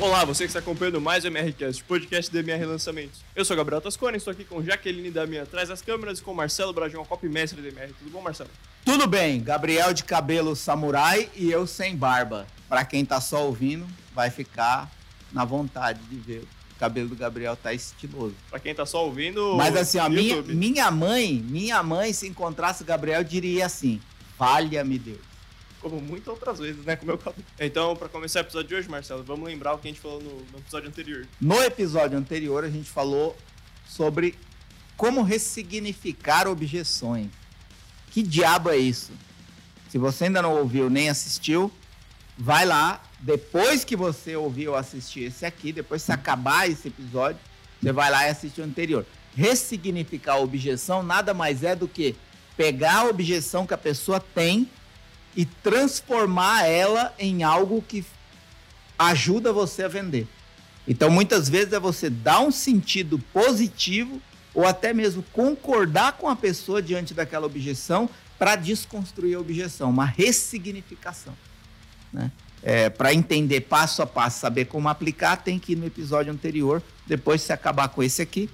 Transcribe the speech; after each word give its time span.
Olá, 0.00 0.24
você 0.24 0.44
que 0.44 0.48
está 0.48 0.60
acompanhando 0.60 0.98
mais 0.98 1.24
o 1.24 1.26
MRCast, 1.26 1.84
podcast 1.84 2.32
do 2.32 2.38
MR 2.38 2.64
Lançamentos. 2.64 3.20
Eu 3.36 3.44
sou 3.44 3.54
Gabriel 3.54 3.82
Tascone, 3.82 4.16
estou 4.16 4.32
aqui 4.32 4.44
com 4.44 4.62
Jaqueline 4.62 5.10
Damian 5.10 5.42
atrás 5.42 5.68
das 5.68 5.82
câmeras 5.82 6.20
e 6.20 6.22
com 6.22 6.32
Marcelo 6.32 6.72
Brajão, 6.72 7.04
copy 7.04 7.28
mestre 7.28 7.60
do 7.60 7.68
MR. 7.68 7.92
Tudo 7.92 8.10
bom, 8.10 8.22
Marcelo? 8.22 8.48
Tudo 8.82 9.06
bem, 9.06 9.42
Gabriel 9.42 9.92
de 9.92 10.02
cabelo 10.02 10.56
samurai 10.56 11.28
e 11.36 11.50
eu 11.50 11.66
sem 11.66 11.94
barba. 11.94 12.46
Para 12.66 12.82
quem 12.82 13.04
tá 13.04 13.20
só 13.20 13.44
ouvindo, 13.44 13.86
vai 14.14 14.30
ficar 14.30 14.90
na 15.30 15.44
vontade 15.44 16.00
de 16.04 16.16
ver. 16.16 16.44
O 16.76 16.78
cabelo 16.80 17.10
do 17.10 17.16
Gabriel 17.16 17.54
tá 17.54 17.74
estiloso. 17.74 18.34
Para 18.48 18.58
quem 18.58 18.74
tá 18.74 18.86
só 18.86 19.04
ouvindo, 19.04 19.54
Mas 19.54 19.76
assim, 19.76 19.98
a 19.98 20.08
minha, 20.08 20.40
minha 20.40 20.90
mãe, 20.90 21.44
minha 21.46 21.82
mãe, 21.82 22.14
se 22.14 22.26
encontrasse 22.26 22.82
o 22.82 22.86
Gabriel, 22.86 23.22
diria 23.22 23.66
assim: 23.66 24.00
valha-me 24.38 24.98
Deus. 24.98 25.29
Como 25.80 26.00
muitas 26.00 26.28
outras 26.28 26.58
vezes, 26.58 26.84
né, 26.84 26.96
com 26.96 27.04
o 27.04 27.06
meu 27.06 27.18
cabelo. 27.18 27.44
Então, 27.58 27.96
para 27.96 28.08
começar 28.08 28.40
o 28.40 28.42
episódio 28.42 28.68
de 28.68 28.74
hoje, 28.74 28.88
Marcelo, 28.88 29.22
vamos 29.22 29.48
lembrar 29.48 29.74
o 29.74 29.78
que 29.78 29.88
a 29.88 29.90
gente 29.90 30.00
falou 30.00 30.20
no, 30.20 30.36
no 30.36 30.58
episódio 30.58 30.88
anterior. 30.88 31.26
No 31.40 31.62
episódio 31.62 32.18
anterior, 32.18 32.64
a 32.64 32.70
gente 32.70 32.90
falou 32.90 33.36
sobre 33.88 34.38
como 34.96 35.22
ressignificar 35.22 36.46
objeções. 36.46 37.28
Que 38.10 38.22
diabo 38.22 38.70
é 38.70 38.76
isso? 38.76 39.12
Se 39.88 39.98
você 39.98 40.24
ainda 40.24 40.42
não 40.42 40.56
ouviu 40.56 40.90
nem 40.90 41.08
assistiu, 41.08 41.72
vai 42.36 42.64
lá. 42.66 43.02
Depois 43.18 43.84
que 43.84 43.96
você 43.96 44.36
ouviu 44.36 44.72
ou 44.72 44.76
assistir 44.76 45.24
esse 45.24 45.44
aqui, 45.44 45.72
depois 45.72 46.04
que 46.04 46.12
acabar 46.12 46.68
esse 46.68 46.88
episódio, 46.88 47.40
você 47.80 47.92
vai 47.92 48.10
lá 48.10 48.26
e 48.26 48.30
assiste 48.30 48.60
o 48.60 48.64
anterior. 48.64 49.06
Ressignificar 49.34 50.34
a 50.34 50.40
objeção 50.40 51.02
nada 51.02 51.32
mais 51.32 51.62
é 51.62 51.74
do 51.74 51.88
que 51.88 52.16
pegar 52.56 52.98
a 52.98 53.04
objeção 53.04 53.66
que 53.66 53.74
a 53.74 53.78
pessoa 53.78 54.20
tem 54.20 54.68
e 55.36 55.44
transformar 55.44 56.64
ela 56.64 57.14
em 57.18 57.42
algo 57.42 57.82
que 57.82 58.04
ajuda 58.98 59.52
você 59.52 59.84
a 59.84 59.88
vender. 59.88 60.26
Então, 60.86 61.10
muitas 61.10 61.48
vezes 61.48 61.72
é 61.72 61.80
você 61.80 62.10
dar 62.10 62.40
um 62.40 62.50
sentido 62.50 63.18
positivo 63.32 64.20
ou 64.52 64.66
até 64.66 64.92
mesmo 64.92 65.22
concordar 65.32 66.12
com 66.12 66.28
a 66.28 66.34
pessoa 66.34 66.82
diante 66.82 67.14
daquela 67.14 67.46
objeção 67.46 68.10
para 68.38 68.56
desconstruir 68.56 69.36
a 69.36 69.40
objeção, 69.40 69.90
uma 69.90 70.04
ressignificação. 70.04 71.34
Né? 72.12 72.30
É, 72.62 72.90
para 72.90 73.14
entender 73.14 73.62
passo 73.62 74.02
a 74.02 74.06
passo, 74.06 74.40
saber 74.40 74.66
como 74.66 74.88
aplicar, 74.88 75.36
tem 75.36 75.58
que 75.58 75.72
ir 75.72 75.76
no 75.76 75.86
episódio 75.86 76.32
anterior. 76.32 76.82
Depois, 77.06 77.42
se 77.42 77.52
acabar 77.52 77.88
com 77.88 78.02
esse 78.02 78.20
aqui, 78.20 78.50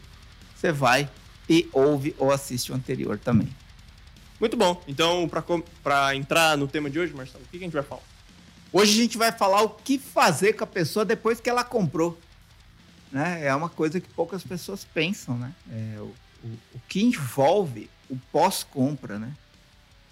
você 0.54 0.70
vai 0.70 1.08
e 1.48 1.68
ouve 1.72 2.14
ou 2.18 2.30
assiste 2.30 2.72
o 2.72 2.74
anterior 2.74 3.18
também. 3.18 3.48
Muito 4.38 4.56
bom. 4.56 4.82
Então, 4.86 5.28
para 5.82 6.14
entrar 6.14 6.56
no 6.56 6.68
tema 6.68 6.90
de 6.90 6.98
hoje, 6.98 7.12
Marcelo, 7.14 7.44
o 7.44 7.48
que, 7.48 7.56
a 7.56 7.60
gente 7.60 7.72
vai 7.72 7.82
falar? 7.82 8.02
Hoje 8.72 8.92
a 8.92 9.02
gente 9.02 9.16
vai 9.16 9.32
falar 9.32 9.62
o 9.62 9.70
que 9.70 9.98
fazer 9.98 10.52
com 10.52 10.64
a 10.64 10.66
pessoa 10.66 11.04
depois 11.04 11.40
que 11.40 11.48
ela 11.48 11.64
comprou. 11.64 12.18
Né? 13.10 13.46
É 13.46 13.54
uma 13.54 13.68
coisa 13.68 14.00
que 14.00 14.08
poucas 14.08 14.42
pessoas 14.42 14.84
pensam, 14.84 15.38
né? 15.38 15.52
É, 15.70 16.00
o, 16.00 16.14
o, 16.44 16.48
o 16.74 16.80
que 16.88 17.02
envolve 17.02 17.88
o 18.10 18.16
pós-compra, 18.30 19.18
né? 19.18 19.32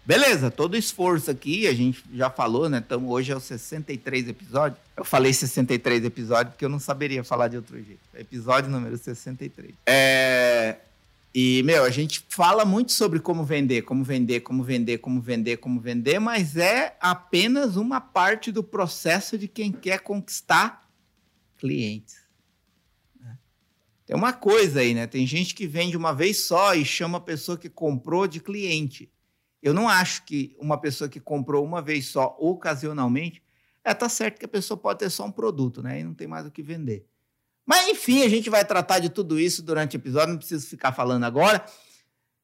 Beleza, 0.06 0.50
todo 0.50 0.76
esforço 0.76 1.30
aqui, 1.30 1.66
a 1.66 1.72
gente 1.72 2.04
já 2.12 2.28
falou, 2.28 2.68
né? 2.68 2.82
Então 2.84 3.08
hoje 3.08 3.32
é 3.32 3.36
o 3.36 3.40
63 3.40 4.28
episódio. 4.28 4.76
Eu 4.94 5.04
falei 5.04 5.32
63 5.32 6.04
episódios 6.04 6.52
porque 6.52 6.64
eu 6.64 6.68
não 6.68 6.78
saberia 6.78 7.24
falar 7.24 7.48
de 7.48 7.56
outro 7.56 7.82
jeito. 7.82 8.00
Episódio 8.14 8.70
número 8.70 8.98
63. 8.98 9.72
É... 9.86 10.76
E, 11.36 11.64
meu, 11.64 11.82
a 11.82 11.90
gente 11.90 12.24
fala 12.28 12.64
muito 12.64 12.92
sobre 12.92 13.18
como 13.18 13.42
vender, 13.42 13.82
como 13.82 14.04
vender, 14.04 14.42
como 14.42 14.62
vender, 14.62 14.98
como 14.98 15.20
vender, 15.20 15.56
como 15.56 15.80
vender, 15.80 16.20
mas 16.20 16.56
é 16.56 16.96
apenas 17.00 17.74
uma 17.74 18.00
parte 18.00 18.52
do 18.52 18.62
processo 18.62 19.36
de 19.36 19.48
quem 19.48 19.72
quer 19.72 19.98
conquistar 19.98 20.88
clientes. 21.58 22.14
né? 23.18 23.36
Tem 24.06 24.14
uma 24.14 24.32
coisa 24.32 24.78
aí, 24.78 24.94
né? 24.94 25.08
Tem 25.08 25.26
gente 25.26 25.56
que 25.56 25.66
vende 25.66 25.96
uma 25.96 26.14
vez 26.14 26.46
só 26.46 26.72
e 26.72 26.84
chama 26.84 27.18
a 27.18 27.20
pessoa 27.20 27.58
que 27.58 27.68
comprou 27.68 28.28
de 28.28 28.38
cliente. 28.38 29.10
Eu 29.60 29.74
não 29.74 29.88
acho 29.88 30.24
que 30.24 30.54
uma 30.60 30.78
pessoa 30.78 31.10
que 31.10 31.18
comprou 31.18 31.64
uma 31.64 31.82
vez 31.82 32.06
só, 32.06 32.36
ocasionalmente, 32.38 33.42
é 33.82 33.92
tá 33.92 34.08
certo 34.08 34.38
que 34.38 34.44
a 34.44 34.48
pessoa 34.48 34.78
pode 34.78 35.00
ter 35.00 35.10
só 35.10 35.26
um 35.26 35.32
produto, 35.32 35.82
né? 35.82 35.98
E 35.98 36.04
não 36.04 36.14
tem 36.14 36.28
mais 36.28 36.46
o 36.46 36.50
que 36.52 36.62
vender. 36.62 37.04
Mas 37.66 37.88
enfim, 37.88 38.22
a 38.22 38.28
gente 38.28 38.50
vai 38.50 38.64
tratar 38.64 38.98
de 38.98 39.08
tudo 39.08 39.38
isso 39.38 39.62
durante 39.62 39.96
o 39.96 39.98
episódio, 39.98 40.30
não 40.30 40.38
preciso 40.38 40.66
ficar 40.66 40.92
falando 40.92 41.24
agora. 41.24 41.64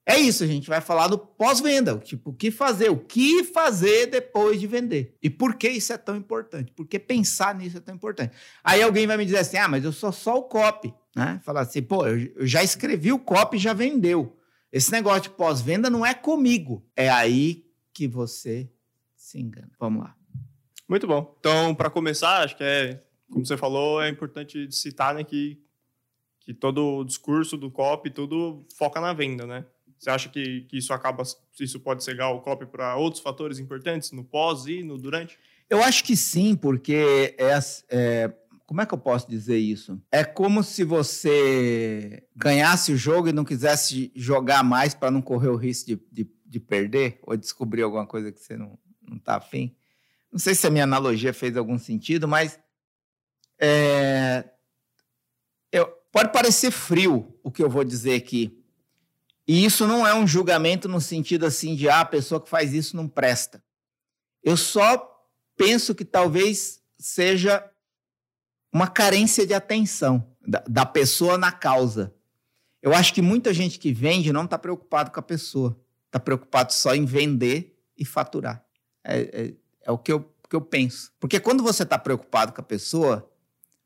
É 0.06 0.18
isso, 0.18 0.42
a 0.42 0.46
gente 0.46 0.68
vai 0.68 0.80
falar 0.80 1.08
do 1.08 1.18
pós-venda, 1.18 1.96
tipo, 1.98 2.30
o 2.30 2.34
que 2.34 2.50
fazer, 2.50 2.90
o 2.90 2.96
que 2.96 3.44
fazer 3.44 4.06
depois 4.06 4.58
de 4.58 4.66
vender. 4.66 5.16
E 5.22 5.28
por 5.28 5.54
que 5.54 5.68
isso 5.68 5.92
é 5.92 5.98
tão 5.98 6.16
importante? 6.16 6.72
Por 6.72 6.86
que 6.86 6.98
pensar 6.98 7.54
nisso 7.54 7.76
é 7.76 7.80
tão 7.80 7.94
importante? 7.94 8.34
Aí 8.64 8.82
alguém 8.82 9.06
vai 9.06 9.16
me 9.16 9.24
dizer 9.24 9.38
assim: 9.38 9.58
"Ah, 9.58 9.68
mas 9.68 9.84
eu 9.84 9.92
sou 9.92 10.10
só 10.10 10.38
o 10.38 10.44
copy", 10.44 10.92
né? 11.14 11.40
Falar 11.44 11.60
assim: 11.60 11.82
"Pô, 11.82 12.06
eu 12.06 12.46
já 12.46 12.62
escrevi 12.64 13.12
o 13.12 13.18
copy, 13.18 13.58
já 13.58 13.72
vendeu". 13.72 14.36
Esse 14.72 14.90
negócio 14.90 15.22
de 15.22 15.30
pós-venda 15.30 15.90
não 15.90 16.04
é 16.04 16.14
comigo. 16.14 16.84
É 16.96 17.08
aí 17.10 17.64
que 17.92 18.08
você 18.08 18.70
se 19.16 19.38
engana. 19.38 19.70
Vamos 19.78 20.04
lá. 20.04 20.14
Muito 20.88 21.06
bom. 21.06 21.36
Então, 21.38 21.74
para 21.74 21.90
começar, 21.90 22.42
acho 22.42 22.56
que 22.56 22.64
é, 22.64 23.00
como 23.30 23.46
você 23.46 23.56
falou, 23.56 24.02
é 24.02 24.08
importante 24.08 24.70
citar 24.72 25.14
né, 25.14 25.24
que, 25.24 25.58
que 26.40 26.52
todo 26.52 26.98
o 26.98 27.04
discurso 27.04 27.56
do 27.56 27.70
copy, 27.70 28.10
tudo 28.10 28.66
foca 28.76 29.00
na 29.00 29.12
venda, 29.12 29.46
né? 29.46 29.64
Você 29.98 30.10
acha 30.10 30.28
que, 30.30 30.62
que 30.62 30.78
isso 30.78 30.94
acaba, 30.94 31.22
isso 31.60 31.78
pode 31.78 32.02
cegar 32.02 32.32
o 32.34 32.40
copy 32.40 32.64
para 32.64 32.96
outros 32.96 33.22
fatores 33.22 33.58
importantes, 33.58 34.12
no 34.12 34.24
pós 34.24 34.66
e 34.66 34.82
no 34.82 34.96
durante? 34.96 35.38
Eu 35.68 35.82
acho 35.82 36.02
que 36.02 36.16
sim, 36.16 36.56
porque 36.56 37.36
é, 37.38 37.58
é, 37.90 38.32
como 38.66 38.80
é 38.80 38.86
que 38.86 38.94
eu 38.94 38.98
posso 38.98 39.28
dizer 39.28 39.58
isso? 39.58 40.00
É 40.10 40.24
como 40.24 40.62
se 40.62 40.84
você 40.84 42.24
ganhasse 42.34 42.92
o 42.92 42.96
jogo 42.96 43.28
e 43.28 43.32
não 43.32 43.44
quisesse 43.44 44.10
jogar 44.14 44.64
mais 44.64 44.94
para 44.94 45.10
não 45.10 45.20
correr 45.20 45.48
o 45.48 45.56
risco 45.56 45.88
de, 45.88 46.00
de, 46.10 46.30
de, 46.46 46.58
perder 46.58 47.18
ou 47.22 47.36
descobrir 47.36 47.82
alguma 47.82 48.06
coisa 48.06 48.32
que 48.32 48.40
você 48.40 48.56
não, 48.56 48.78
não 49.02 49.18
tá 49.18 49.36
afim. 49.36 49.76
Não 50.32 50.38
sei 50.38 50.54
se 50.54 50.66
a 50.66 50.70
minha 50.70 50.84
analogia 50.84 51.34
fez 51.34 51.56
algum 51.56 51.78
sentido, 51.78 52.26
mas 52.26 52.58
é, 53.60 54.48
eu, 55.70 55.86
pode 56.10 56.32
parecer 56.32 56.70
frio 56.70 57.38
o 57.42 57.50
que 57.50 57.62
eu 57.62 57.68
vou 57.68 57.84
dizer 57.84 58.14
aqui. 58.14 58.56
E 59.46 59.64
isso 59.64 59.86
não 59.86 60.06
é 60.06 60.14
um 60.14 60.26
julgamento 60.26 60.88
no 60.88 61.00
sentido 61.00 61.44
assim 61.44 61.74
de 61.74 61.88
ah, 61.88 62.00
a 62.00 62.04
pessoa 62.04 62.40
que 62.40 62.48
faz 62.48 62.72
isso 62.72 62.96
não 62.96 63.08
presta. 63.08 63.62
Eu 64.42 64.56
só 64.56 65.06
penso 65.56 65.94
que 65.94 66.04
talvez 66.04 66.80
seja 66.98 67.68
uma 68.72 68.86
carência 68.86 69.46
de 69.46 69.52
atenção 69.52 70.26
da, 70.40 70.62
da 70.66 70.86
pessoa 70.86 71.36
na 71.36 71.52
causa. 71.52 72.14
Eu 72.82 72.94
acho 72.94 73.12
que 73.12 73.20
muita 73.20 73.52
gente 73.52 73.78
que 73.78 73.92
vende 73.92 74.32
não 74.32 74.44
está 74.44 74.58
preocupado 74.58 75.10
com 75.10 75.20
a 75.20 75.22
pessoa, 75.22 75.78
está 76.06 76.18
preocupado 76.18 76.72
só 76.72 76.94
em 76.94 77.04
vender 77.04 77.78
e 77.96 78.04
faturar. 78.04 78.64
É, 79.04 79.20
é, 79.20 79.54
é 79.82 79.90
o 79.90 79.98
que 79.98 80.12
eu, 80.12 80.32
que 80.48 80.56
eu 80.56 80.60
penso. 80.60 81.12
Porque 81.20 81.38
quando 81.38 81.62
você 81.62 81.82
está 81.82 81.98
preocupado 81.98 82.52
com 82.52 82.60
a 82.60 82.64
pessoa, 82.64 83.29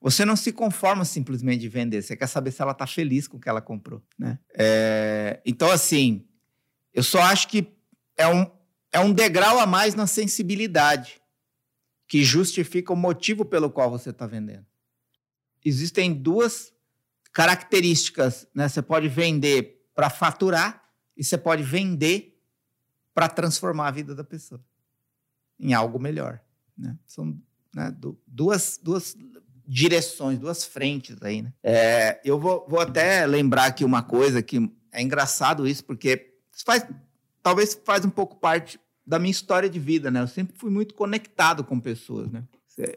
você 0.05 0.23
não 0.27 0.37
se 0.37 0.53
conforma 0.53 1.03
simplesmente 1.03 1.63
de 1.63 1.69
vender, 1.71 2.03
você 2.03 2.15
quer 2.15 2.27
saber 2.27 2.51
se 2.51 2.61
ela 2.61 2.73
está 2.73 2.87
feliz 2.87 3.27
com 3.27 3.39
o 3.39 3.41
que 3.41 3.49
ela 3.49 3.63
comprou. 3.63 4.03
Né? 4.19 4.39
É, 4.55 5.41
então, 5.47 5.71
assim, 5.71 6.29
eu 6.93 7.03
só 7.03 7.23
acho 7.23 7.49
que 7.49 7.73
é 8.15 8.29
um, 8.29 8.47
é 8.93 9.01
um 9.01 9.15
degrau 9.15 9.59
a 9.59 9.67
mais 9.67 9.95
na 9.95 10.07
sensibilidade 10.07 11.23
que 12.07 12.23
justifica 12.23 12.93
o 12.93 12.97
motivo 12.97 13.47
pelo 13.47 13.71
qual 13.71 13.91
você 13.91 14.11
está 14.11 14.27
vendendo. 14.27 14.67
Existem 15.65 16.13
duas 16.13 16.71
características, 17.33 18.47
né? 18.55 18.69
Você 18.69 18.83
pode 18.83 19.09
vender 19.09 19.89
para 19.95 20.11
faturar 20.11 20.85
e 21.17 21.25
você 21.25 21.39
pode 21.39 21.63
vender 21.63 22.39
para 23.15 23.27
transformar 23.27 23.89
a 23.89 23.91
vida 23.91 24.15
da 24.15 24.23
pessoa 24.23 24.63
em 25.59 25.73
algo 25.73 25.99
melhor, 25.99 26.43
né? 26.77 26.95
São 27.07 27.41
né, 27.75 27.91
duas, 28.27 28.79
duas 28.83 29.17
direções, 29.67 30.39
duas 30.39 30.65
frentes 30.65 31.17
aí, 31.23 31.43
né? 31.43 31.53
É, 31.63 32.21
eu 32.25 32.39
vou, 32.39 32.67
vou 32.69 32.81
até 32.81 33.27
lembrar 33.27 33.67
aqui 33.67 33.85
uma 33.85 34.03
coisa 34.03 34.43
que 34.43 34.71
é 34.93 35.03
engraçado 35.03 35.67
isso, 35.67 35.85
porque 35.85 36.35
faz, 36.65 36.87
talvez 37.43 37.79
faz 37.85 38.05
um 38.05 38.11
pouco 38.11 38.37
parte 38.37 38.79
da 39.07 39.19
minha 39.19 39.31
história 39.31 39.69
de 39.69 39.79
vida, 39.79 40.11
né? 40.11 40.21
Eu 40.21 40.29
sempre 40.29 40.57
fui 40.57 40.71
muito 40.71 40.95
conectado 40.95 41.65
com 41.65 41.79
pessoas, 41.81 42.31
né? 42.31 42.45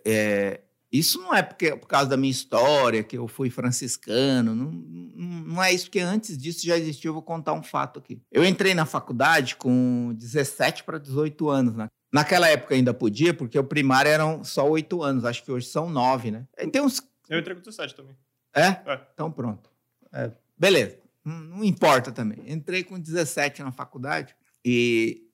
É, 0.05 0.61
isso 0.91 1.19
não 1.19 1.35
é 1.35 1.43
porque, 1.43 1.75
por 1.75 1.87
causa 1.87 2.09
da 2.09 2.17
minha 2.17 2.31
história, 2.31 3.03
que 3.03 3.17
eu 3.17 3.27
fui 3.27 3.49
franciscano, 3.49 4.55
não, 4.55 4.71
não 4.71 5.63
é 5.63 5.73
isso, 5.73 5.85
porque 5.85 5.99
antes 5.99 6.37
disso 6.37 6.65
já 6.65 6.77
existia. 6.77 7.09
Eu 7.09 7.13
vou 7.13 7.21
contar 7.21 7.53
um 7.53 7.61
fato 7.61 7.99
aqui. 7.99 8.21
Eu 8.31 8.45
entrei 8.45 8.73
na 8.73 8.85
faculdade 8.85 9.57
com 9.57 10.13
17 10.15 10.83
para 10.83 10.97
18 10.97 11.49
anos. 11.49 11.75
Né? 11.75 11.87
Naquela 12.11 12.47
época 12.47 12.73
ainda 12.73 12.93
podia, 12.93 13.33
porque 13.33 13.59
o 13.59 13.63
primário 13.63 14.09
eram 14.09 14.43
só 14.43 14.67
8 14.67 15.03
anos, 15.03 15.25
acho 15.25 15.43
que 15.43 15.51
hoje 15.51 15.67
são 15.67 15.89
9, 15.89 16.31
né? 16.31 16.47
Tem 16.71 16.81
uns... 16.81 17.01
Eu 17.29 17.39
entrei 17.39 17.55
com 17.55 17.61
17 17.61 17.95
também. 17.95 18.15
É? 18.55 18.67
É. 18.67 19.07
Então 19.13 19.31
pronto. 19.31 19.69
É, 20.13 20.31
beleza, 20.57 20.97
não, 21.23 21.39
não 21.39 21.63
importa 21.63 22.11
também. 22.11 22.39
Entrei 22.51 22.83
com 22.83 22.99
17 22.99 23.61
na 23.61 23.71
faculdade 23.71 24.35
e 24.63 25.27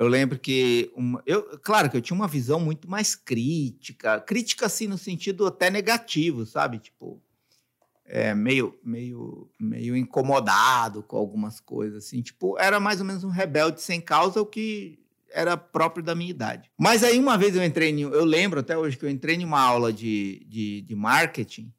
Eu 0.00 0.08
lembro 0.08 0.38
que. 0.38 0.90
Uma, 0.96 1.22
eu, 1.26 1.58
claro 1.58 1.90
que 1.90 1.96
eu 1.96 2.00
tinha 2.00 2.16
uma 2.16 2.26
visão 2.26 2.58
muito 2.58 2.88
mais 2.88 3.14
crítica. 3.14 4.18
Crítica, 4.18 4.64
assim, 4.64 4.86
no 4.86 4.96
sentido 4.96 5.46
até 5.46 5.68
negativo, 5.68 6.46
sabe? 6.46 6.78
Tipo, 6.78 7.22
é, 8.06 8.34
meio, 8.34 8.80
meio, 8.82 9.50
meio 9.60 9.94
incomodado 9.94 11.02
com 11.02 11.18
algumas 11.18 11.60
coisas, 11.60 12.06
assim. 12.06 12.22
Tipo, 12.22 12.58
era 12.58 12.80
mais 12.80 12.98
ou 12.98 13.04
menos 13.04 13.24
um 13.24 13.28
rebelde 13.28 13.82
sem 13.82 14.00
causa, 14.00 14.40
o 14.40 14.46
que 14.46 14.98
era 15.32 15.56
próprio 15.56 16.04
da 16.04 16.14
minha 16.14 16.30
idade. 16.30 16.70
Mas 16.78 17.02
aí, 17.02 17.18
uma 17.18 17.38
vez 17.38 17.54
eu 17.54 17.64
entrei 17.64 17.90
em. 17.90 18.00
Eu 18.00 18.24
lembro 18.24 18.60
até 18.60 18.76
hoje 18.76 18.96
que 18.96 19.04
eu 19.04 19.10
entrei 19.10 19.36
em 19.36 19.44
uma 19.44 19.60
aula 19.60 19.92
de, 19.92 20.44
de, 20.48 20.82
de 20.82 20.94
marketing 20.94 21.72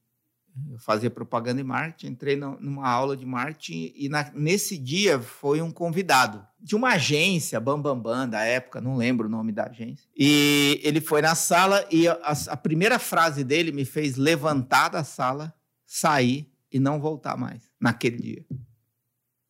eu 0.69 0.77
fazia 0.77 1.09
propaganda 1.09 1.61
e 1.61 1.63
marketing, 1.63 2.07
entrei 2.07 2.35
numa 2.35 2.87
aula 2.87 3.15
de 3.15 3.25
marketing 3.25 3.93
e 3.95 4.09
na, 4.09 4.29
nesse 4.33 4.77
dia 4.77 5.19
foi 5.19 5.61
um 5.61 5.71
convidado 5.71 6.45
de 6.59 6.75
uma 6.75 6.89
agência, 6.89 7.59
Bambambam, 7.59 8.01
Bam 8.01 8.19
Bam, 8.19 8.29
da 8.29 8.43
época, 8.43 8.81
não 8.81 8.97
lembro 8.97 9.27
o 9.27 9.31
nome 9.31 9.51
da 9.51 9.65
agência. 9.65 10.07
E 10.15 10.79
ele 10.83 11.01
foi 11.01 11.21
na 11.21 11.35
sala 11.35 11.85
e 11.89 12.07
a, 12.07 12.19
a 12.47 12.57
primeira 12.57 12.99
frase 12.99 13.43
dele 13.43 13.71
me 13.71 13.85
fez 13.85 14.17
levantar 14.17 14.89
da 14.89 15.03
sala, 15.03 15.53
sair 15.85 16.51
e 16.71 16.79
não 16.79 16.99
voltar 16.99 17.37
mais 17.37 17.63
naquele 17.79 18.17
dia. 18.17 18.45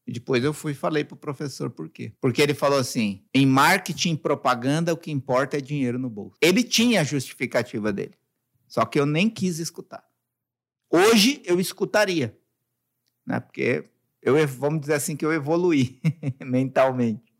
E 0.05 0.11
depois 0.11 0.43
eu 0.43 0.53
fui 0.53 0.71
e 0.71 0.75
falei 0.75 1.03
para 1.03 1.15
o 1.15 1.17
professor 1.17 1.69
por 1.69 1.89
quê. 1.89 2.13
Porque 2.19 2.41
ele 2.41 2.53
falou 2.53 2.79
assim: 2.79 3.23
em 3.33 3.45
marketing 3.45 4.15
propaganda, 4.15 4.93
o 4.93 4.97
que 4.97 5.11
importa 5.11 5.57
é 5.57 5.61
dinheiro 5.61 5.99
no 5.99 6.09
bolso. 6.09 6.37
Ele 6.41 6.63
tinha 6.63 7.01
a 7.01 7.03
justificativa 7.03 7.93
dele. 7.93 8.15
Só 8.67 8.85
que 8.85 8.99
eu 8.99 9.05
nem 9.05 9.29
quis 9.29 9.59
escutar. 9.59 10.03
Hoje 10.89 11.41
eu 11.45 11.59
escutaria, 11.59 12.37
né? 13.25 13.39
Porque 13.39 13.85
eu 14.21 14.35
vamos 14.47 14.81
dizer 14.81 14.93
assim 14.93 15.15
que 15.15 15.25
eu 15.25 15.33
evoluí 15.33 15.99
mentalmente. 16.43 17.31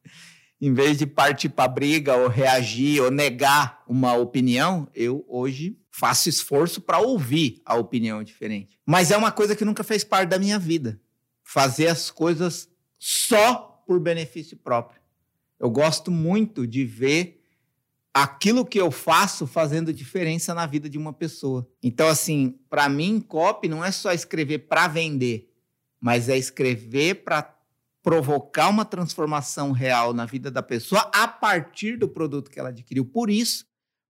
Em 0.60 0.74
vez 0.74 0.98
de 0.98 1.08
partir 1.08 1.50
para 1.50 1.68
briga 1.68 2.16
ou 2.16 2.28
reagir 2.28 3.02
ou 3.02 3.10
negar 3.10 3.84
uma 3.88 4.14
opinião, 4.14 4.88
eu 4.94 5.26
hoje 5.28 5.78
faço 5.90 6.30
esforço 6.30 6.80
para 6.80 7.00
ouvir 7.00 7.62
a 7.66 7.76
opinião 7.76 8.24
diferente. 8.24 8.80
Mas 8.86 9.10
é 9.10 9.18
uma 9.18 9.32
coisa 9.32 9.56
que 9.56 9.66
nunca 9.66 9.84
fez 9.84 10.04
parte 10.04 10.30
da 10.30 10.40
minha 10.40 10.60
vida. 10.60 11.02
Fazer 11.44 11.88
as 11.88 12.10
coisas 12.10 12.70
só 12.98 13.84
por 13.86 14.00
benefício 14.00 14.58
próprio. 14.58 15.02
Eu 15.60 15.70
gosto 15.70 16.10
muito 16.10 16.66
de 16.66 16.86
ver 16.86 17.42
aquilo 18.14 18.66
que 18.66 18.80
eu 18.80 18.92
faço 18.92 19.48
fazendo 19.48 19.94
diferença 19.94 20.54
na 20.54 20.66
vida 20.66 20.90
de 20.90 20.98
uma 20.98 21.14
pessoa. 21.14 21.68
Então, 21.82 22.08
assim, 22.08 22.60
para 22.70 22.90
mim, 22.90 23.20
copy 23.20 23.68
não 23.68 23.84
é 23.84 23.92
só 23.92 24.12
escrever 24.12 24.60
para 24.60 24.88
vender, 24.88 25.54
mas 26.00 26.30
é 26.30 26.38
escrever 26.38 27.24
para 27.24 27.58
provocar 28.04 28.70
uma 28.70 28.84
transformação 28.84 29.72
real 29.72 30.14
na 30.14 30.26
vida 30.26 30.50
da 30.50 30.64
pessoa 30.64 31.10
a 31.14 31.28
partir 31.28 31.98
do 31.98 32.10
produto 32.10 32.50
que 32.50 32.60
ela 32.60 32.70
adquiriu. 32.70 33.06
Por 33.06 33.30
isso, 33.30 33.66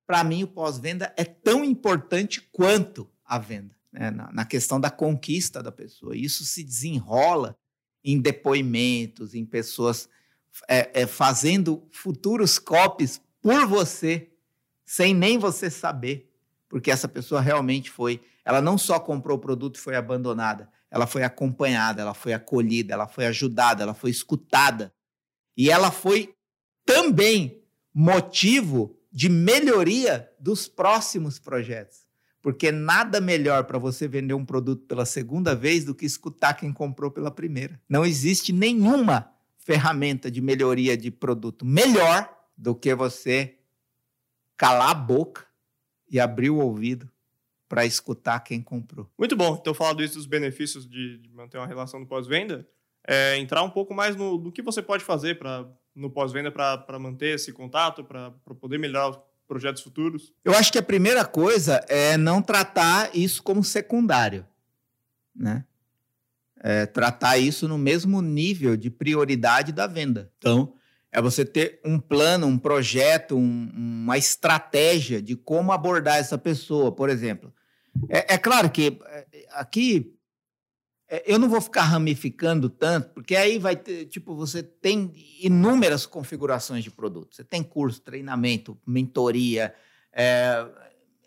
para 0.07 0.23
mim, 0.23 0.43
o 0.43 0.47
pós-venda 0.47 1.13
é 1.17 1.25
tão 1.25 1.63
importante 1.63 2.41
quanto 2.51 3.09
a 3.25 3.37
venda, 3.37 3.75
né? 3.91 4.11
na, 4.11 4.31
na 4.31 4.45
questão 4.45 4.79
da 4.79 4.89
conquista 4.89 5.61
da 5.61 5.71
pessoa. 5.71 6.15
Isso 6.15 6.43
se 6.45 6.63
desenrola 6.63 7.57
em 8.03 8.19
depoimentos, 8.19 9.33
em 9.35 9.45
pessoas 9.45 10.09
é, 10.67 11.01
é, 11.01 11.07
fazendo 11.07 11.87
futuros 11.91 12.59
copies 12.59 13.21
por 13.41 13.65
você, 13.65 14.31
sem 14.85 15.13
nem 15.13 15.37
você 15.37 15.69
saber, 15.69 16.31
porque 16.67 16.91
essa 16.91 17.07
pessoa 17.07 17.41
realmente 17.41 17.89
foi. 17.89 18.21
Ela 18.43 18.61
não 18.61 18.77
só 18.77 18.99
comprou 18.99 19.37
o 19.37 19.41
produto 19.41 19.77
e 19.77 19.79
foi 19.81 19.95
abandonada, 19.95 20.69
ela 20.89 21.07
foi 21.07 21.23
acompanhada, 21.23 22.01
ela 22.01 22.13
foi 22.13 22.33
acolhida, 22.33 22.93
ela 22.93 23.07
foi 23.07 23.25
ajudada, 23.25 23.83
ela 23.83 23.93
foi 23.93 24.09
escutada. 24.09 24.93
E 25.55 25.69
ela 25.69 25.91
foi 25.91 26.35
também 26.85 27.63
motivo 27.93 28.97
de 29.11 29.29
melhoria 29.29 30.29
dos 30.39 30.67
próximos 30.67 31.39
projetos. 31.39 32.10
Porque 32.41 32.71
nada 32.71 33.21
melhor 33.21 33.65
para 33.65 33.77
você 33.77 34.07
vender 34.07 34.33
um 34.33 34.45
produto 34.45 34.85
pela 34.85 35.05
segunda 35.05 35.55
vez 35.55 35.85
do 35.85 35.93
que 35.93 36.05
escutar 36.05 36.55
quem 36.55 36.73
comprou 36.73 37.11
pela 37.11 37.29
primeira. 37.29 37.79
Não 37.87 38.03
existe 38.03 38.51
nenhuma 38.51 39.31
ferramenta 39.59 40.31
de 40.31 40.41
melhoria 40.41 40.97
de 40.97 41.11
produto 41.11 41.65
melhor 41.65 42.27
do 42.57 42.73
que 42.73 42.93
você 42.95 43.57
calar 44.57 44.89
a 44.89 44.95
boca 44.95 45.45
e 46.09 46.19
abrir 46.19 46.49
o 46.49 46.57
ouvido 46.57 47.09
para 47.69 47.85
escutar 47.85 48.39
quem 48.41 48.61
comprou. 48.61 49.09
Muito 49.17 49.35
bom. 49.35 49.57
Então, 49.59 49.73
falando 49.73 50.03
isso 50.03 50.15
dos 50.15 50.25
benefícios 50.25 50.85
de, 50.85 51.19
de 51.19 51.29
manter 51.29 51.57
uma 51.57 51.65
relação 51.65 51.99
no 51.99 52.05
pós-venda, 52.05 52.67
é, 53.07 53.37
entrar 53.37 53.63
um 53.63 53.69
pouco 53.69 53.93
mais 53.93 54.15
no, 54.15 54.51
que 54.51 54.61
você 54.61 54.81
pode 54.81 55.03
fazer 55.03 55.39
no 55.95 56.09
pós-venda 56.09 56.51
para 56.51 56.99
manter 56.99 57.35
esse 57.35 57.51
contato, 57.53 58.03
para 58.03 58.31
poder 58.59 58.77
melhorar 58.77 59.17
projetos 59.51 59.83
futuros? 59.83 60.33
Eu 60.45 60.55
acho 60.55 60.71
que 60.71 60.77
a 60.77 60.83
primeira 60.83 61.25
coisa 61.25 61.83
é 61.89 62.15
não 62.15 62.41
tratar 62.41 63.13
isso 63.13 63.43
como 63.43 63.61
secundário, 63.65 64.47
né? 65.35 65.65
É, 66.63 66.85
tratar 66.85 67.37
isso 67.37 67.67
no 67.67 67.77
mesmo 67.77 68.21
nível 68.21 68.77
de 68.77 68.89
prioridade 68.89 69.73
da 69.73 69.87
venda. 69.87 70.31
Então, 70.37 70.73
é 71.11 71.21
você 71.21 71.43
ter 71.43 71.81
um 71.83 71.99
plano, 71.99 72.47
um 72.47 72.57
projeto, 72.57 73.35
um, 73.35 73.69
uma 73.75 74.17
estratégia 74.17 75.21
de 75.21 75.35
como 75.35 75.73
abordar 75.73 76.15
essa 76.15 76.37
pessoa, 76.37 76.89
por 76.89 77.09
exemplo. 77.09 77.53
É, 78.07 78.35
é 78.35 78.37
claro 78.37 78.69
que 78.69 79.01
é, 79.05 79.25
aqui 79.51 80.15
eu 81.25 81.37
não 81.37 81.49
vou 81.49 81.59
ficar 81.59 81.81
ramificando 81.81 82.69
tanto, 82.69 83.09
porque 83.09 83.35
aí 83.35 83.59
vai 83.59 83.75
ter, 83.75 84.05
tipo, 84.05 84.33
você 84.33 84.63
tem 84.63 85.11
inúmeras 85.41 86.05
configurações 86.05 86.85
de 86.85 86.89
produto. 86.89 87.35
Você 87.35 87.43
tem 87.43 87.61
curso, 87.61 87.99
treinamento, 87.99 88.79
mentoria, 88.87 89.75
é, 90.13 90.65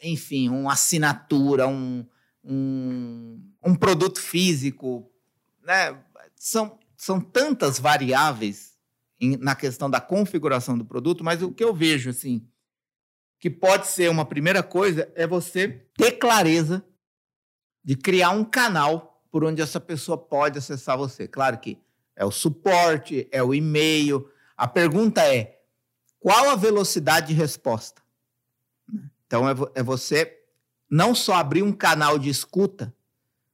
enfim, 0.03 0.49
uma 0.49 0.73
assinatura, 0.73 1.69
um, 1.69 2.07
um, 2.43 3.43
um 3.63 3.75
produto 3.75 4.19
físico, 4.19 5.11
né? 5.63 6.03
São, 6.35 6.79
são 6.97 7.21
tantas 7.21 7.79
variáveis 7.79 8.79
em, 9.21 9.37
na 9.37 9.55
questão 9.55 9.91
da 9.91 10.01
configuração 10.01 10.79
do 10.79 10.85
produto, 10.85 11.23
mas 11.23 11.43
o 11.43 11.53
que 11.53 11.63
eu 11.63 11.75
vejo, 11.75 12.09
assim, 12.09 12.49
que 13.39 13.51
pode 13.51 13.87
ser 13.89 14.09
uma 14.11 14.25
primeira 14.25 14.63
coisa 14.63 15.13
é 15.15 15.27
você 15.27 15.87
ter 15.95 16.13
clareza 16.13 16.83
de 17.85 17.95
criar 17.97 18.31
um 18.31 18.45
canal 18.45 19.14
por 19.35 19.43
onde 19.43 19.61
essa 19.61 19.81
pessoa 19.81 20.17
pode 20.17 20.61
acessar 20.61 20.97
você. 20.97 21.27
Claro 21.27 21.59
que 21.59 21.77
é 22.15 22.25
o 22.25 22.31
suporte, 22.31 23.27
é 23.33 23.43
o 23.43 23.53
e-mail. 23.53 24.31
A 24.57 24.69
pergunta 24.69 25.23
é: 25.23 25.59
qual 26.21 26.51
a 26.51 26.55
velocidade 26.55 27.27
de 27.27 27.33
resposta? 27.35 28.01
Então, 29.27 29.49
é, 29.49 29.53
é 29.75 29.83
você 29.83 30.41
não 30.89 31.17
só 31.17 31.35
abrir 31.35 31.65
um 31.65 31.73
canal 31.73 32.17
de 32.17 32.29
escuta, 32.29 32.95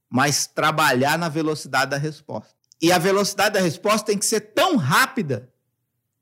mas 0.07 0.47
trabalhar 0.47 1.17
na 1.17 1.31
velocidade 1.31 1.93
da 1.93 1.97
resposta. 1.97 2.55
E 2.79 2.93
a 2.93 2.99
velocidade 2.99 3.55
da 3.55 3.61
resposta 3.61 4.09
tem 4.09 4.19
que 4.19 4.27
ser 4.27 4.53
tão 4.53 4.77
rápida 4.77 5.51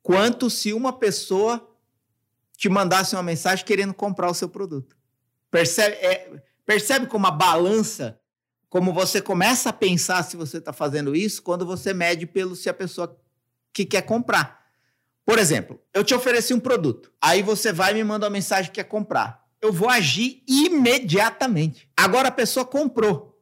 quanto 0.01 0.49
se 0.49 0.73
uma 0.73 0.93
pessoa 0.93 1.69
te 2.57 2.69
mandasse 2.69 3.17
uma 3.17 3.25
mensagem 3.25 3.65
querendo 3.65 3.93
comprar 3.93 4.31
o 4.31 4.35
seu 4.35 4.49
produto. 4.49 4.97
Percebe, 5.51 5.97
é, 5.97 6.43
percebe 6.65 7.09
como 7.09 7.27
a 7.27 7.33
balança, 7.33 8.21
como 8.69 8.93
você 8.93 9.21
começa 9.21 9.71
a 9.71 9.73
pensar 9.73 10.23
se 10.23 10.37
você 10.37 10.59
está 10.59 10.73
fazendo 10.73 11.17
isso 11.17 11.43
quando 11.43 11.65
você 11.65 11.95
mede 11.95 12.27
pelo 12.27 12.55
se 12.55 12.69
a 12.69 12.75
pessoa 12.75 13.19
que 13.73 13.85
quer 13.85 14.03
comprar. 14.03 14.67
Por 15.25 15.39
exemplo, 15.39 15.81
eu 15.93 16.05
te 16.05 16.15
ofereci 16.15 16.55
um 16.55 16.61
produto, 16.61 17.13
aí 17.21 17.43
você 17.43 17.73
vai 17.73 17.93
e 17.93 17.95
me 17.95 18.05
manda 18.05 18.27
uma 18.27 18.31
mensagem 18.31 18.71
que 18.71 18.77
quer 18.77 18.89
comprar. 18.89 19.47
Eu 19.61 19.73
vou 19.73 19.89
agir 19.89 20.43
imediatamente. 20.47 21.89
Agora 21.97 22.29
a 22.29 22.33
pessoa 22.33 22.65
comprou 22.65 23.39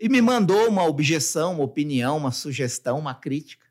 e 0.00 0.08
me 0.08 0.20
mandou 0.20 0.68
uma 0.68 0.84
objeção, 0.84 1.54
uma 1.54 1.64
opinião, 1.64 2.16
uma 2.16 2.32
sugestão, 2.32 2.98
uma 2.98 3.14
crítica. 3.14 3.66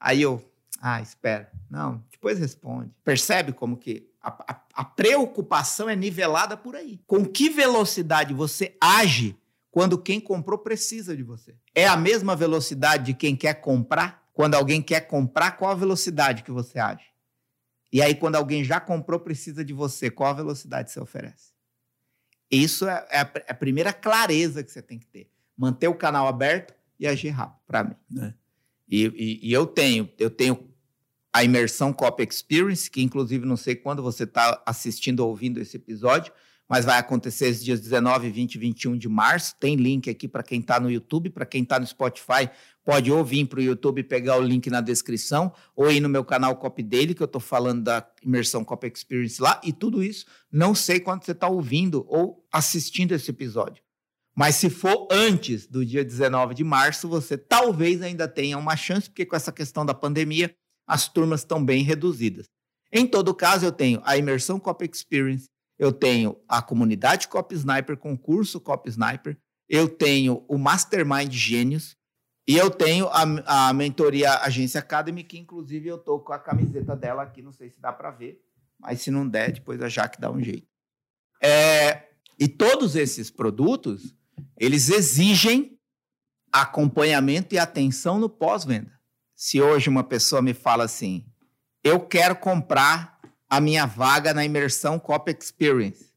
Aí 0.00 0.22
eu, 0.22 0.42
ah, 0.80 1.00
espera. 1.00 1.50
Não, 1.70 2.02
depois 2.10 2.38
responde. 2.38 2.90
Percebe 3.04 3.52
como 3.52 3.76
que 3.76 4.08
a, 4.20 4.52
a, 4.52 4.60
a 4.74 4.84
preocupação 4.84 5.88
é 5.88 5.94
nivelada 5.94 6.56
por 6.56 6.74
aí. 6.74 7.00
Com 7.06 7.24
que 7.24 7.50
velocidade 7.50 8.32
você 8.34 8.76
age 8.80 9.36
quando 9.70 9.98
quem 9.98 10.20
comprou 10.20 10.58
precisa 10.58 11.16
de 11.16 11.22
você? 11.22 11.54
É 11.74 11.86
a 11.86 11.96
mesma 11.96 12.34
velocidade 12.34 13.06
de 13.06 13.14
quem 13.14 13.36
quer 13.36 13.54
comprar? 13.60 14.26
Quando 14.32 14.54
alguém 14.54 14.80
quer 14.80 15.02
comprar, 15.02 15.52
qual 15.52 15.70
a 15.70 15.74
velocidade 15.74 16.42
que 16.42 16.50
você 16.50 16.78
age? 16.78 17.04
E 17.92 18.02
aí, 18.02 18.14
quando 18.14 18.36
alguém 18.36 18.62
já 18.62 18.78
comprou, 18.78 19.18
precisa 19.18 19.64
de 19.64 19.72
você, 19.72 20.10
qual 20.10 20.30
a 20.30 20.34
velocidade 20.34 20.90
você 20.90 21.00
oferece? 21.00 21.52
Isso 22.50 22.86
é, 22.86 23.06
é, 23.10 23.18
a, 23.18 23.32
é 23.34 23.52
a, 23.52 23.54
primeira 23.54 23.92
clareza 23.92 24.62
que 24.62 24.70
você 24.70 24.82
tem 24.82 24.98
que 24.98 25.06
ter. 25.06 25.30
Manter 25.56 25.88
o 25.88 25.94
canal 25.94 26.26
aberto 26.26 26.74
e 26.98 27.06
agir 27.06 27.30
rápido, 27.30 27.60
para 27.66 27.84
mim. 27.84 27.96
Né? 28.10 28.34
E, 28.88 29.04
e, 29.06 29.48
e, 29.48 29.52
eu 29.52 29.66
tenho, 29.66 30.08
eu 30.18 30.30
tenho 30.30 30.68
a 31.32 31.44
imersão 31.44 31.92
Copy 31.92 32.26
Experience, 32.28 32.90
que 32.90 33.02
inclusive 33.02 33.44
não 33.44 33.56
sei 33.56 33.74
quando 33.74 34.02
você 34.02 34.24
está 34.24 34.62
assistindo 34.64 35.20
ou 35.20 35.28
ouvindo 35.28 35.60
esse 35.60 35.76
episódio, 35.76 36.32
mas 36.68 36.84
vai 36.84 36.98
acontecer 36.98 37.50
os 37.50 37.64
dias 37.64 37.80
19, 37.80 38.28
20 38.30 38.54
e 38.54 38.58
21 38.58 38.98
de 38.98 39.08
março. 39.08 39.54
Tem 39.58 39.74
link 39.74 40.10
aqui 40.10 40.28
para 40.28 40.42
quem 40.42 40.60
está 40.60 40.78
no 40.78 40.90
YouTube, 40.90 41.30
para 41.30 41.46
quem 41.46 41.62
está 41.62 41.80
no 41.80 41.86
Spotify, 41.86 42.50
pode 42.84 43.10
ou 43.10 43.24
vir 43.24 43.46
para 43.46 43.58
o 43.58 43.62
YouTube 43.62 44.02
pegar 44.02 44.36
o 44.36 44.42
link 44.42 44.68
na 44.68 44.80
descrição, 44.80 45.52
ou 45.74 45.90
ir 45.90 46.00
no 46.00 46.08
meu 46.08 46.24
canal 46.24 46.56
Copy 46.56 46.82
Daily, 46.82 47.14
que 47.14 47.22
eu 47.22 47.26
estou 47.26 47.40
falando 47.40 47.84
da 47.84 48.06
imersão 48.22 48.64
Copy 48.64 48.92
Experience 48.94 49.40
lá, 49.40 49.60
e 49.64 49.72
tudo 49.72 50.02
isso, 50.02 50.26
não 50.52 50.74
sei 50.74 51.00
quando 51.00 51.24
você 51.24 51.32
está 51.32 51.48
ouvindo 51.48 52.04
ou 52.08 52.46
assistindo 52.52 53.12
esse 53.12 53.30
episódio. 53.30 53.82
Mas 54.34 54.54
se 54.54 54.70
for 54.70 55.08
antes 55.10 55.66
do 55.66 55.84
dia 55.84 56.04
19 56.04 56.54
de 56.54 56.62
março, 56.62 57.08
você 57.08 57.36
talvez 57.36 58.00
ainda 58.02 58.28
tenha 58.28 58.56
uma 58.56 58.76
chance, 58.76 59.08
porque 59.08 59.26
com 59.26 59.34
essa 59.34 59.50
questão 59.50 59.84
da 59.84 59.92
pandemia, 59.92 60.54
as 60.86 61.08
turmas 61.08 61.40
estão 61.40 61.64
bem 61.64 61.82
reduzidas. 61.82 62.46
Em 62.92 63.06
todo 63.06 63.34
caso, 63.34 63.66
eu 63.66 63.72
tenho 63.72 64.00
a 64.04 64.16
imersão 64.16 64.58
Copy 64.60 64.88
Experience, 64.90 65.48
eu 65.78 65.92
tenho 65.92 66.36
a 66.48 66.60
comunidade 66.60 67.28
Copy 67.28 67.54
Sniper, 67.54 67.96
concurso 67.96 68.60
Copy 68.60 68.90
Sniper, 68.90 69.38
eu 69.68 69.88
tenho 69.88 70.44
o 70.48 70.58
Mastermind 70.58 71.32
Gênios 71.32 71.96
e 72.46 72.56
eu 72.56 72.70
tenho 72.70 73.08
a, 73.08 73.68
a 73.68 73.72
mentoria 73.72 74.38
Agência 74.38 74.80
Academy, 74.80 75.22
que 75.22 75.38
inclusive 75.38 75.86
eu 75.86 75.98
tô 75.98 76.18
com 76.18 76.32
a 76.32 76.38
camiseta 76.38 76.96
dela 76.96 77.22
aqui, 77.22 77.42
não 77.42 77.52
sei 77.52 77.70
se 77.70 77.80
dá 77.80 77.92
para 77.92 78.10
ver, 78.10 78.40
mas 78.78 79.02
se 79.02 79.10
não 79.10 79.28
der, 79.28 79.52
depois 79.52 79.80
a 79.82 79.88
Jaque 79.88 80.20
dá 80.20 80.30
um 80.30 80.42
jeito. 80.42 80.66
É, 81.42 82.08
e 82.38 82.48
todos 82.48 82.96
esses 82.96 83.30
produtos, 83.30 84.14
eles 84.56 84.88
exigem 84.88 85.78
acompanhamento 86.52 87.54
e 87.54 87.58
atenção 87.58 88.18
no 88.18 88.28
pós-venda. 88.28 88.98
Se 89.34 89.60
hoje 89.60 89.88
uma 89.88 90.02
pessoa 90.02 90.40
me 90.40 90.54
fala 90.54 90.84
assim, 90.84 91.26
eu 91.84 92.00
quero 92.00 92.34
comprar 92.36 93.17
a 93.48 93.60
minha 93.60 93.86
vaga 93.86 94.34
na 94.34 94.44
imersão 94.44 94.98
Cop 94.98 95.30
Experience, 95.30 96.12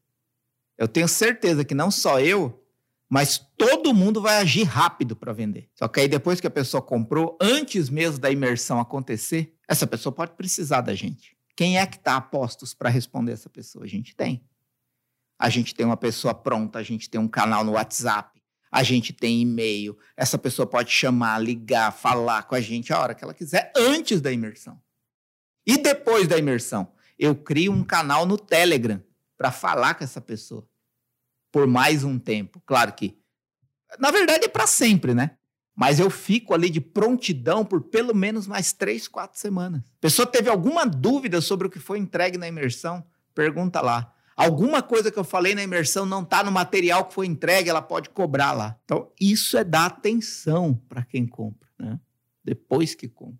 eu 0.76 0.88
tenho 0.88 1.08
certeza 1.08 1.64
que 1.64 1.74
não 1.74 1.90
só 1.90 2.20
eu, 2.20 2.62
mas 3.08 3.38
todo 3.56 3.94
mundo 3.94 4.20
vai 4.20 4.38
agir 4.38 4.64
rápido 4.64 5.14
para 5.14 5.32
vender. 5.32 5.68
Só 5.74 5.86
que 5.86 6.00
aí 6.00 6.08
depois 6.08 6.40
que 6.40 6.46
a 6.46 6.50
pessoa 6.50 6.82
comprou, 6.82 7.36
antes 7.40 7.90
mesmo 7.90 8.18
da 8.18 8.30
imersão 8.30 8.80
acontecer, 8.80 9.54
essa 9.68 9.86
pessoa 9.86 10.12
pode 10.12 10.32
precisar 10.32 10.80
da 10.80 10.94
gente. 10.94 11.36
Quem 11.54 11.78
é 11.78 11.86
que 11.86 11.96
está 11.96 12.16
a 12.16 12.20
postos 12.20 12.72
para 12.72 12.88
responder 12.88 13.32
essa 13.32 13.50
pessoa? 13.50 13.84
A 13.84 13.88
gente 13.88 14.16
tem 14.16 14.42
a 15.42 15.48
gente 15.48 15.74
tem 15.74 15.84
uma 15.84 15.96
pessoa 15.96 16.32
pronta, 16.32 16.78
a 16.78 16.84
gente 16.84 17.10
tem 17.10 17.20
um 17.20 17.26
canal 17.26 17.64
no 17.64 17.72
WhatsApp, 17.72 18.40
a 18.70 18.84
gente 18.84 19.12
tem 19.12 19.42
e-mail. 19.42 19.98
Essa 20.16 20.38
pessoa 20.38 20.64
pode 20.64 20.92
chamar, 20.92 21.40
ligar, 21.40 21.90
falar 21.90 22.44
com 22.44 22.54
a 22.54 22.60
gente 22.60 22.92
a 22.92 23.00
hora 23.00 23.12
que 23.12 23.24
ela 23.24 23.34
quiser, 23.34 23.72
antes 23.76 24.20
da 24.20 24.30
imersão. 24.30 24.80
E 25.66 25.76
depois 25.76 26.28
da 26.28 26.38
imersão, 26.38 26.92
eu 27.18 27.34
crio 27.34 27.72
um 27.72 27.84
canal 27.84 28.26
no 28.26 28.36
Telegram 28.36 29.02
para 29.36 29.50
falar 29.50 29.94
com 29.94 30.04
essa 30.04 30.20
pessoa 30.20 30.66
por 31.50 31.66
mais 31.66 32.02
um 32.02 32.18
tempo. 32.18 32.62
Claro 32.64 32.92
que, 32.94 33.18
na 33.98 34.10
verdade, 34.10 34.46
é 34.46 34.48
para 34.48 34.66
sempre, 34.66 35.14
né? 35.14 35.36
Mas 35.74 35.98
eu 35.98 36.10
fico 36.10 36.54
ali 36.54 36.68
de 36.68 36.80
prontidão 36.80 37.64
por 37.64 37.82
pelo 37.82 38.14
menos 38.14 38.46
mais 38.46 38.72
três, 38.72 39.08
quatro 39.08 39.38
semanas. 39.38 39.82
Pessoa 40.00 40.26
teve 40.26 40.48
alguma 40.48 40.84
dúvida 40.86 41.40
sobre 41.40 41.66
o 41.66 41.70
que 41.70 41.78
foi 41.78 41.98
entregue 41.98 42.38
na 42.38 42.48
imersão? 42.48 43.04
Pergunta 43.34 43.80
lá. 43.80 44.14
Alguma 44.36 44.82
coisa 44.82 45.10
que 45.10 45.18
eu 45.18 45.24
falei 45.24 45.54
na 45.54 45.62
imersão 45.62 46.06
não 46.06 46.22
está 46.22 46.42
no 46.42 46.50
material 46.50 47.04
que 47.04 47.14
foi 47.14 47.26
entregue, 47.26 47.68
ela 47.68 47.82
pode 47.82 48.10
cobrar 48.10 48.52
lá. 48.52 48.78
Então, 48.84 49.10
isso 49.20 49.56
é 49.56 49.64
dar 49.64 49.86
atenção 49.86 50.74
para 50.88 51.04
quem 51.04 51.26
compra, 51.26 51.68
né? 51.78 52.00
Depois 52.42 52.94
que 52.94 53.08
compra. 53.08 53.38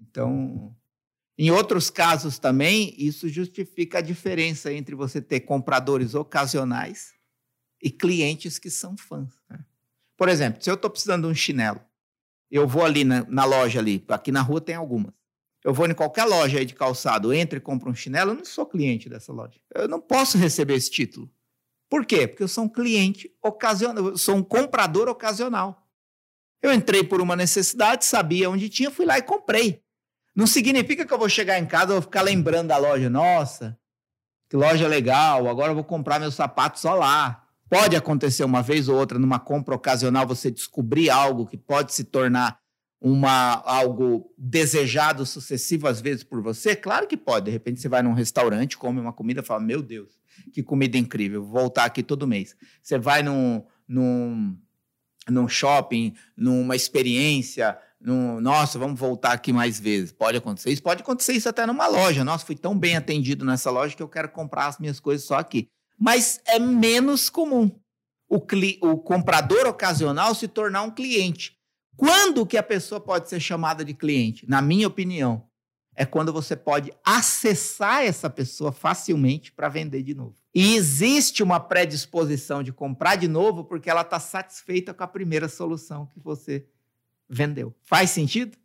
Então, 0.00 0.74
em 1.46 1.50
outros 1.50 1.90
casos 1.90 2.38
também, 2.38 2.94
isso 2.98 3.28
justifica 3.28 3.98
a 3.98 4.02
diferença 4.02 4.72
entre 4.72 4.94
você 4.94 5.20
ter 5.20 5.40
compradores 5.40 6.14
ocasionais 6.14 7.12
e 7.82 7.90
clientes 7.90 8.58
que 8.58 8.70
são 8.70 8.96
fãs. 8.96 9.30
Né? 9.48 9.58
Por 10.16 10.28
exemplo, 10.28 10.62
se 10.62 10.70
eu 10.70 10.74
estou 10.74 10.90
precisando 10.90 11.26
de 11.26 11.32
um 11.32 11.34
chinelo, 11.34 11.80
eu 12.50 12.66
vou 12.68 12.84
ali 12.84 13.04
na, 13.04 13.24
na 13.24 13.44
loja 13.44 13.78
ali, 13.78 14.04
aqui 14.08 14.30
na 14.30 14.42
rua 14.42 14.60
tem 14.60 14.74
algumas 14.74 15.12
eu 15.64 15.72
vou 15.72 15.86
em 15.86 15.94
qualquer 15.94 16.24
loja 16.24 16.58
aí 16.58 16.64
de 16.64 16.74
calçado, 16.74 17.32
entre 17.32 17.58
e 17.58 17.60
compro 17.60 17.88
um 17.88 17.94
chinelo, 17.94 18.32
eu 18.32 18.36
não 18.36 18.44
sou 18.44 18.66
cliente 18.66 19.08
dessa 19.08 19.32
loja. 19.32 19.60
Eu 19.74 19.86
não 19.86 20.00
posso 20.00 20.36
receber 20.36 20.74
esse 20.74 20.90
título. 20.90 21.30
Por 21.88 22.04
quê? 22.04 22.26
Porque 22.26 22.42
eu 22.42 22.48
sou 22.48 22.64
um 22.64 22.68
cliente 22.68 23.32
ocasional, 23.40 24.08
eu 24.08 24.18
sou 24.18 24.34
um 24.34 24.42
comprador 24.42 25.08
ocasional. 25.08 25.86
Eu 26.60 26.72
entrei 26.72 27.04
por 27.04 27.20
uma 27.20 27.36
necessidade, 27.36 28.04
sabia 28.04 28.50
onde 28.50 28.68
tinha, 28.68 28.90
fui 28.90 29.04
lá 29.04 29.18
e 29.18 29.22
comprei. 29.22 29.82
Não 30.34 30.46
significa 30.46 31.04
que 31.04 31.12
eu 31.12 31.18
vou 31.18 31.28
chegar 31.28 31.58
em 31.58 31.66
casa 31.66 31.92
e 31.92 31.94
vou 31.94 32.02
ficar 32.02 32.22
lembrando 32.22 32.68
da 32.68 32.76
loja. 32.76 33.10
Nossa, 33.10 33.78
que 34.48 34.56
loja 34.56 34.88
legal, 34.88 35.48
agora 35.48 35.72
eu 35.72 35.74
vou 35.74 35.84
comprar 35.84 36.18
meu 36.18 36.30
sapato 36.30 36.78
só 36.78 36.94
lá. 36.94 37.44
Pode 37.68 37.96
acontecer 37.96 38.44
uma 38.44 38.62
vez 38.62 38.88
ou 38.88 38.98
outra, 38.98 39.18
numa 39.18 39.38
compra 39.38 39.74
ocasional, 39.74 40.26
você 40.26 40.50
descobrir 40.50 41.08
algo 41.08 41.46
que 41.46 41.56
pode 41.56 41.94
se 41.94 42.04
tornar 42.04 42.58
uma 43.00 43.54
algo 43.64 44.32
desejado 44.38 45.26
sucessivo 45.26 45.88
às 45.88 46.00
vezes 46.00 46.22
por 46.22 46.40
você? 46.40 46.76
Claro 46.76 47.06
que 47.06 47.16
pode. 47.16 47.46
De 47.46 47.50
repente 47.50 47.80
você 47.80 47.88
vai 47.88 48.02
num 48.02 48.12
restaurante, 48.12 48.78
come 48.78 49.00
uma 49.00 49.12
comida 49.12 49.40
e 49.40 49.44
fala: 49.44 49.60
Meu 49.60 49.82
Deus, 49.82 50.20
que 50.52 50.62
comida 50.62 50.96
incrível, 50.96 51.42
vou 51.42 51.62
voltar 51.62 51.84
aqui 51.84 52.02
todo 52.02 52.26
mês. 52.26 52.54
Você 52.82 52.98
vai 52.98 53.22
num, 53.22 53.64
num, 53.88 54.56
num 55.28 55.48
shopping, 55.48 56.14
numa 56.36 56.76
experiência, 56.76 57.76
num, 58.04 58.40
nossa, 58.40 58.78
vamos 58.78 58.98
voltar 58.98 59.32
aqui 59.32 59.52
mais 59.52 59.78
vezes. 59.78 60.12
Pode 60.12 60.38
acontecer 60.38 60.70
isso, 60.70 60.82
pode 60.82 61.02
acontecer 61.02 61.32
isso 61.32 61.48
até 61.48 61.64
numa 61.66 61.86
loja. 61.86 62.24
Nossa, 62.24 62.44
fui 62.44 62.56
tão 62.56 62.76
bem 62.76 62.96
atendido 62.96 63.44
nessa 63.44 63.70
loja 63.70 63.94
que 63.94 64.02
eu 64.02 64.08
quero 64.08 64.28
comprar 64.28 64.66
as 64.66 64.78
minhas 64.78 64.98
coisas 64.98 65.26
só 65.26 65.36
aqui. 65.36 65.68
Mas 65.98 66.40
é 66.46 66.58
menos 66.58 67.30
comum 67.30 67.70
o, 68.28 68.42
o 68.80 68.98
comprador 68.98 69.66
ocasional 69.66 70.34
se 70.34 70.48
tornar 70.48 70.82
um 70.82 70.90
cliente. 70.90 71.56
Quando 71.96 72.46
que 72.46 72.56
a 72.56 72.62
pessoa 72.62 73.00
pode 73.00 73.28
ser 73.28 73.38
chamada 73.38 73.84
de 73.84 73.92
cliente? 73.92 74.48
Na 74.48 74.62
minha 74.62 74.88
opinião, 74.88 75.46
é 75.94 76.06
quando 76.06 76.32
você 76.32 76.56
pode 76.56 76.92
acessar 77.04 78.02
essa 78.02 78.30
pessoa 78.30 78.72
facilmente 78.72 79.52
para 79.52 79.68
vender 79.68 80.02
de 80.02 80.14
novo. 80.14 80.34
E 80.54 80.74
existe 80.74 81.42
uma 81.42 81.60
predisposição 81.60 82.62
de 82.62 82.72
comprar 82.72 83.16
de 83.16 83.28
novo 83.28 83.64
porque 83.64 83.90
ela 83.90 84.00
está 84.00 84.18
satisfeita 84.18 84.94
com 84.94 85.04
a 85.04 85.08
primeira 85.08 85.48
solução 85.48 86.06
que 86.06 86.20
você 86.20 86.66
vendeu. 87.28 87.74
Faz 87.82 88.10
sentido? 88.10 88.56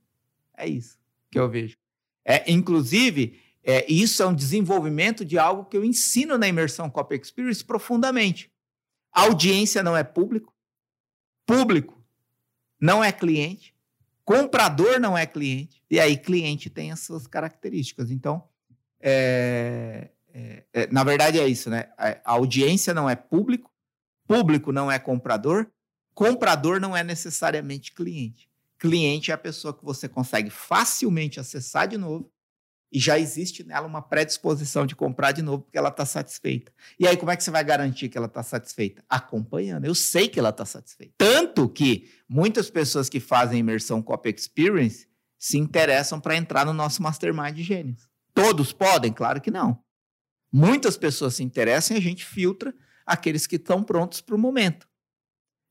É 0.55 0.67
isso 0.67 0.97
que 1.29 1.39
eu 1.39 1.49
vejo. 1.49 1.77
É, 2.25 2.51
inclusive, 2.51 3.39
é, 3.63 3.85
isso 3.91 4.21
é 4.23 4.27
um 4.27 4.35
desenvolvimento 4.35 5.23
de 5.23 5.37
algo 5.37 5.65
que 5.65 5.77
eu 5.77 5.83
ensino 5.83 6.37
na 6.37 6.47
imersão 6.47 6.89
Copy 6.89 7.15
Experience 7.15 7.63
profundamente. 7.63 8.51
A 9.11 9.21
audiência 9.21 9.83
não 9.83 9.95
é 9.95 10.03
público. 10.03 10.53
Público 11.45 12.03
não 12.79 13.03
é 13.03 13.11
cliente, 13.11 13.73
comprador 14.23 14.99
não 14.99 15.17
é 15.17 15.25
cliente, 15.25 15.81
e 15.89 15.99
aí 15.99 16.17
cliente 16.17 16.69
tem 16.69 16.91
as 16.91 16.99
suas 16.99 17.25
características. 17.25 18.11
Então, 18.11 18.43
é, 18.99 20.09
é, 20.33 20.63
é, 20.73 20.87
na 20.91 21.03
verdade 21.03 21.39
é 21.39 21.47
isso, 21.47 21.69
né? 21.69 21.89
A 21.97 22.33
audiência 22.33 22.93
não 22.93 23.09
é 23.09 23.15
público, 23.15 23.71
público 24.27 24.71
não 24.71 24.91
é 24.91 24.99
comprador, 24.99 25.71
comprador 26.17 26.81
não 26.81 26.97
é 26.97 27.03
necessariamente 27.03 27.91
cliente. 27.91 28.49
Cliente 28.79 29.29
é 29.29 29.35
a 29.35 29.37
pessoa 29.37 29.71
que 29.71 29.85
você 29.85 30.09
consegue 30.09 30.49
facilmente 30.49 31.39
acessar 31.39 31.87
de 31.87 31.95
novo 31.95 32.31
e 32.91 32.99
já 32.99 33.19
existe 33.19 33.63
nela 33.63 33.85
uma 33.85 34.01
predisposição 34.01 34.87
de 34.87 34.95
comprar 34.95 35.31
de 35.31 35.43
novo 35.43 35.61
porque 35.61 35.77
ela 35.77 35.89
está 35.89 36.07
satisfeita. 36.07 36.73
E 36.99 37.07
aí, 37.07 37.15
como 37.15 37.29
é 37.29 37.37
que 37.37 37.43
você 37.43 37.51
vai 37.51 37.63
garantir 37.63 38.09
que 38.09 38.17
ela 38.17 38.25
está 38.25 38.41
satisfeita? 38.41 39.03
Acompanhando. 39.07 39.85
Eu 39.85 39.93
sei 39.93 40.27
que 40.27 40.39
ela 40.39 40.49
está 40.49 40.65
satisfeita. 40.65 41.13
Tanto 41.19 41.69
que 41.69 42.09
muitas 42.27 42.67
pessoas 42.67 43.09
que 43.09 43.19
fazem 43.19 43.59
imersão 43.59 44.01
Copy 44.01 44.33
Experience 44.35 45.07
se 45.37 45.59
interessam 45.59 46.19
para 46.19 46.35
entrar 46.35 46.65
no 46.65 46.73
nosso 46.73 47.03
Mastermind 47.03 47.53
de 47.53 47.61
Gênios. 47.61 48.09
Todos 48.33 48.73
podem? 48.73 49.13
Claro 49.13 49.39
que 49.39 49.51
não. 49.51 49.83
Muitas 50.51 50.97
pessoas 50.97 51.35
se 51.35 51.43
interessam 51.43 51.95
e 51.95 51.99
a 51.99 52.03
gente 52.03 52.25
filtra 52.25 52.73
aqueles 53.05 53.45
que 53.45 53.57
estão 53.57 53.83
prontos 53.83 54.19
para 54.19 54.35
o 54.35 54.39
momento. 54.39 54.87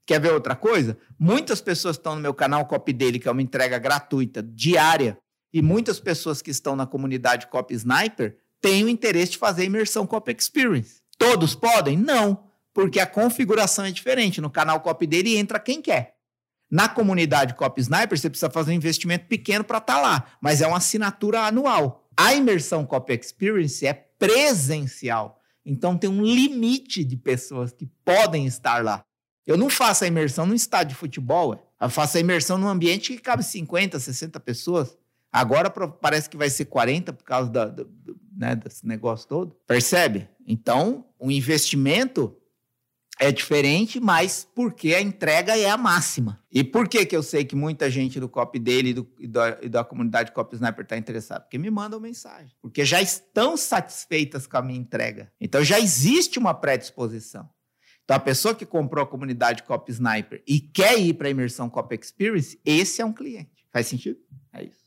Quer 0.07 0.21
ver 0.21 0.33
outra 0.33 0.55
coisa? 0.55 0.97
Muitas 1.19 1.61
pessoas 1.61 1.97
estão 1.97 2.15
no 2.15 2.21
meu 2.21 2.33
canal 2.33 2.65
Copy 2.67 2.93
Dele, 2.93 3.19
que 3.19 3.27
é 3.27 3.31
uma 3.31 3.43
entrega 3.43 3.77
gratuita, 3.77 4.41
diária, 4.41 5.19
e 5.53 5.61
muitas 5.61 5.99
pessoas 5.99 6.41
que 6.41 6.51
estão 6.51 6.77
na 6.77 6.87
comunidade 6.87 7.49
Copy 7.49 7.75
Sniper 7.75 8.37
têm 8.61 8.85
o 8.85 8.89
interesse 8.89 9.33
de 9.33 9.39
fazer 9.39 9.65
imersão 9.65 10.07
Copy 10.07 10.37
Experience. 10.39 11.01
Todos 11.19 11.55
podem? 11.55 11.97
Não, 11.97 12.45
porque 12.73 13.01
a 13.01 13.07
configuração 13.07 13.85
é 13.85 13.91
diferente. 13.91 14.41
No 14.41 14.51
canal 14.51 14.81
Copy 14.81 15.07
dele 15.07 15.37
entra 15.37 15.59
quem 15.59 15.83
quer. 15.83 16.15
Na 16.71 16.89
comunidade 16.89 17.55
Copy 17.55 17.81
Sniper, 17.81 18.19
você 18.19 18.29
precisa 18.29 18.51
fazer 18.51 18.73
um 18.73 18.75
investimento 18.75 19.27
pequeno 19.27 19.65
para 19.65 19.79
estar 19.79 19.95
tá 19.95 20.01
lá, 20.01 20.27
mas 20.41 20.61
é 20.61 20.67
uma 20.67 20.77
assinatura 20.77 21.41
anual. 21.41 22.09
A 22.17 22.35
imersão 22.35 22.85
Copy 22.85 23.15
Experience 23.15 23.87
é 23.87 23.93
presencial. 23.93 25.41
Então 25.65 25.97
tem 25.97 26.11
um 26.11 26.23
limite 26.23 27.03
de 27.03 27.17
pessoas 27.17 27.73
que 27.73 27.87
podem 28.05 28.47
estar 28.47 28.85
lá. 28.85 29.06
Eu 29.47 29.57
não 29.57 29.71
faço 29.71 30.05
a 30.05 30.07
imersão 30.07 30.45
no 30.45 30.55
estádio 30.55 30.95
de 30.95 30.99
futebol, 30.99 31.63
eu 31.81 31.91
faço 31.91 32.17
a 32.17 32.21
imersão 32.21 32.59
num 32.59 32.69
ambiente 32.69 33.13
que 33.13 33.21
cabe 33.21 33.45
50, 33.45 34.01
60 34.01 34.41
pessoas. 34.41 34.97
Agora 35.31 35.71
parece 35.71 36.29
que 36.29 36.37
vai 36.37 36.51
ser 36.51 36.65
40 36.65 37.13
por 37.13 37.25
causa 37.25 37.51
da, 37.51 37.67
da, 37.67 37.85
né, 38.37 38.57
desse 38.57 38.87
negócio 38.87 39.29
todo. 39.29 39.57
Percebe? 39.67 40.29
Então, 40.47 41.05
o 41.19 41.31
investimento 41.31 42.37
é 43.19 43.33
diferente, 43.33 43.99
mas 43.99 44.47
porque 44.55 44.95
a 44.95 45.01
entrega 45.01 45.57
é 45.57 45.69
a 45.69 45.77
máxima. 45.77 46.41
E 46.53 46.63
por 46.63 46.89
que, 46.89 47.05
que 47.07 47.17
eu 47.17 47.23
sei 47.23 47.45
que 47.45 47.57
muita 47.57 47.91
gente 47.91 48.21
do 48.21 48.29
copy 48.29 48.59
dele 48.59 48.91
e, 48.91 48.95
do, 48.95 49.09
e, 49.19 49.27
da, 49.27 49.59
e 49.63 49.69
da 49.69 49.85
comunidade 49.85 50.33
Copy 50.33 50.57
Sniper 50.57 50.85
está 50.85 50.97
interessada? 50.97 51.41
Porque 51.41 51.59
me 51.59 51.71
mandam 51.71 51.99
mensagem. 51.99 52.55
Porque 52.61 52.85
já 52.85 53.01
estão 53.01 53.57
satisfeitas 53.57 54.47
com 54.47 54.59
a 54.59 54.63
minha 54.63 54.79
entrega. 54.79 55.33
Então 55.41 55.65
já 55.65 55.81
existe 55.81 56.39
uma 56.39 56.53
predisposição. 56.53 57.49
Então 58.07 58.17
a 58.17 58.21
pessoa 58.21 58.55
que 58.55 58.65
comprou 58.65 59.03
a 59.03 59.07
comunidade 59.07 59.65
Copy 59.65 59.91
Sniper 59.91 60.41
e 60.47 60.61
quer 60.61 60.97
ir 60.97 61.15
para 61.15 61.27
a 61.27 61.31
imersão 61.31 61.69
Copy 61.69 61.99
Experience, 62.01 62.59
esse 62.65 63.03
é 63.03 63.05
um 63.05 63.13
cliente. 63.13 63.67
Faz 63.73 63.89
sentido? 63.89 64.21
É 64.53 64.63
isso. 64.63 64.87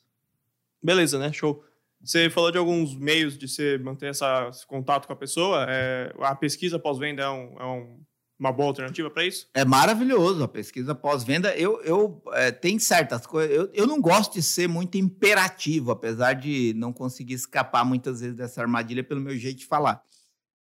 Beleza, 0.81 1.19
né? 1.19 1.29
Show. 1.33 1.61
Você 2.01 2.29
falou 2.29 2.49
de 2.49 2.57
alguns 2.57 2.95
meios 2.95 3.37
de 3.37 3.45
você 3.45 3.77
manter 3.77 4.11
essa, 4.11 4.47
esse 4.47 4.65
contato 4.65 5.05
com 5.05 5.11
a 5.11 5.17
pessoa. 5.17 5.65
É, 5.67 6.13
a 6.21 6.33
pesquisa 6.33 6.79
pós-venda 6.79 7.23
é, 7.23 7.29
um, 7.29 7.59
é 7.59 7.65
um, 7.65 7.99
uma 8.39 8.53
boa 8.53 8.69
alternativa 8.69 9.09
para 9.09 9.25
isso? 9.25 9.49
É 9.53 9.65
maravilhoso 9.65 10.41
a 10.41 10.47
pesquisa 10.47 10.95
pós-venda. 10.95 11.53
Eu, 11.57 11.81
eu 11.81 12.23
é, 12.31 12.53
tem 12.53 12.79
certas 12.79 13.27
coisas. 13.27 13.53
Eu, 13.53 13.69
eu 13.73 13.85
não 13.85 13.99
gosto 13.99 14.35
de 14.35 14.41
ser 14.41 14.69
muito 14.69 14.97
imperativo, 14.97 15.91
apesar 15.91 16.31
de 16.31 16.73
não 16.77 16.93
conseguir 16.93 17.33
escapar 17.33 17.83
muitas 17.83 18.21
vezes 18.21 18.37
dessa 18.37 18.61
armadilha 18.61 19.03
pelo 19.03 19.19
meu 19.19 19.37
jeito 19.37 19.59
de 19.59 19.65
falar. 19.65 20.01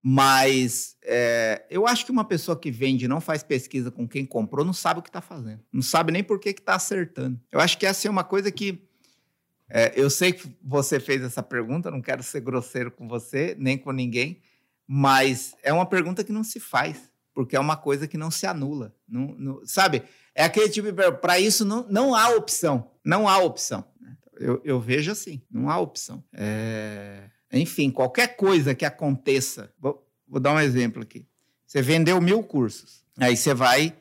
Mas 0.01 0.95
é, 1.03 1.65
eu 1.69 1.85
acho 1.85 2.05
que 2.05 2.11
uma 2.11 2.23
pessoa 2.23 2.57
que 2.57 2.71
vende 2.71 3.05
e 3.05 3.07
não 3.07 3.19
faz 3.19 3.43
pesquisa 3.43 3.91
com 3.91 4.07
quem 4.07 4.25
comprou 4.25 4.63
não 4.63 4.73
sabe 4.73 4.99
o 4.99 5.03
que 5.03 5.09
está 5.09 5.21
fazendo. 5.21 5.61
Não 5.71 5.81
sabe 5.81 6.11
nem 6.11 6.23
por 6.23 6.39
que 6.39 6.49
está 6.49 6.75
acertando. 6.75 7.39
Eu 7.51 7.59
acho 7.59 7.77
que 7.77 7.85
essa 7.85 8.07
é 8.07 8.11
uma 8.11 8.23
coisa 8.23 8.49
que 8.49 8.87
é, 9.69 9.93
eu 9.95 10.09
sei 10.09 10.33
que 10.33 10.49
você 10.63 10.99
fez 10.99 11.21
essa 11.21 11.43
pergunta, 11.43 11.91
não 11.91 12.01
quero 12.01 12.23
ser 12.23 12.41
grosseiro 12.41 12.89
com 12.89 13.07
você, 13.07 13.55
nem 13.59 13.77
com 13.77 13.91
ninguém, 13.91 14.41
mas 14.87 15.53
é 15.61 15.71
uma 15.71 15.85
pergunta 15.85 16.23
que 16.23 16.31
não 16.31 16.43
se 16.43 16.59
faz, 16.59 17.11
porque 17.33 17.55
é 17.55 17.59
uma 17.59 17.77
coisa 17.77 18.07
que 18.07 18.17
não 18.17 18.31
se 18.31 18.47
anula. 18.47 18.95
Não, 19.07 19.35
não 19.37 19.65
sabe? 19.65 20.01
É 20.33 20.43
aquele 20.43 20.69
tipo 20.69 20.91
de. 20.91 21.11
Para 21.17 21.39
isso 21.39 21.63
não, 21.63 21.85
não 21.87 22.15
há 22.15 22.29
opção. 22.29 22.89
Não 23.05 23.27
há 23.27 23.37
opção. 23.37 23.85
Né? 24.01 24.17
Eu, 24.39 24.59
eu 24.63 24.79
vejo 24.79 25.11
assim, 25.11 25.41
não 25.51 25.69
há 25.69 25.77
opção. 25.77 26.23
É... 26.33 27.29
Enfim, 27.51 27.89
qualquer 27.89 28.35
coisa 28.35 28.75
que 28.75 28.85
aconteça. 28.85 29.73
Vou, 29.79 30.07
vou, 30.27 30.39
dar 30.39 30.53
um 30.53 30.59
exemplo 30.59 31.01
aqui. 31.01 31.25
Você 31.65 31.81
vendeu 31.81 32.21
mil 32.21 32.43
cursos, 32.43 33.03
aí 33.17 33.35
você 33.35 33.53
vai 33.53 33.95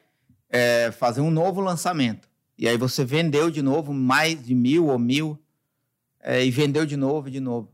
é, 0.49 0.90
fazer 0.90 1.21
um 1.21 1.31
novo 1.31 1.61
lançamento. 1.61 2.28
E 2.57 2.69
aí 2.69 2.76
você 2.76 3.05
vendeu 3.05 3.50
de 3.50 3.62
novo 3.62 3.93
mais 3.93 4.45
de 4.45 4.55
mil 4.55 4.87
ou 4.87 4.99
mil 4.99 5.38
é, 6.21 6.45
e 6.45 6.50
vendeu 6.50 6.85
de 6.85 6.97
novo 6.97 7.28
e 7.28 7.31
de 7.31 7.40
novo. 7.40 7.73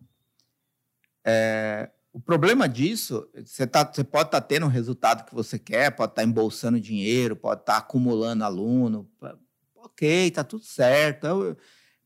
É, 1.24 1.90
o 2.12 2.20
problema 2.20 2.68
disso, 2.68 3.28
você, 3.44 3.66
tá, 3.66 3.84
você 3.84 4.04
pode 4.04 4.28
estar 4.28 4.40
tá 4.40 4.46
tendo 4.46 4.66
o 4.66 4.68
resultado 4.68 5.24
que 5.24 5.34
você 5.34 5.58
quer, 5.58 5.90
pode 5.90 6.12
estar 6.12 6.22
tá 6.22 6.28
embolsando 6.28 6.78
dinheiro, 6.78 7.34
pode 7.34 7.62
estar 7.62 7.72
tá 7.72 7.78
acumulando 7.78 8.44
aluno. 8.44 9.10
Ok, 9.74 10.28
está 10.28 10.44
tudo 10.44 10.64
certo. 10.64 11.56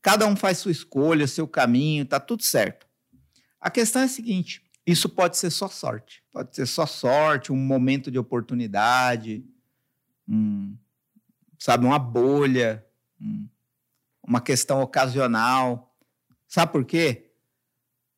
Cada 0.01 0.25
um 0.25 0.35
faz 0.35 0.57
sua 0.57 0.71
escolha, 0.71 1.27
seu 1.27 1.47
caminho, 1.47 2.03
está 2.03 2.19
tudo 2.19 2.41
certo. 2.41 2.88
A 3.59 3.69
questão 3.69 4.01
é 4.01 4.05
a 4.05 4.09
seguinte: 4.09 4.63
isso 4.85 5.09
pode 5.09 5.37
ser 5.37 5.49
só 5.49 5.67
sorte. 5.67 6.23
Pode 6.31 6.55
ser 6.55 6.65
só 6.65 6.85
sorte, 6.85 7.51
um 7.51 7.57
momento 7.57 8.09
de 8.09 8.17
oportunidade, 8.17 9.45
um, 10.27 10.75
sabe, 11.57 11.85
uma 11.85 11.99
bolha, 11.99 12.85
um, 13.19 13.47
uma 14.23 14.41
questão 14.41 14.81
ocasional. 14.81 15.95
Sabe 16.47 16.71
por 16.71 16.85
quê? 16.85 17.31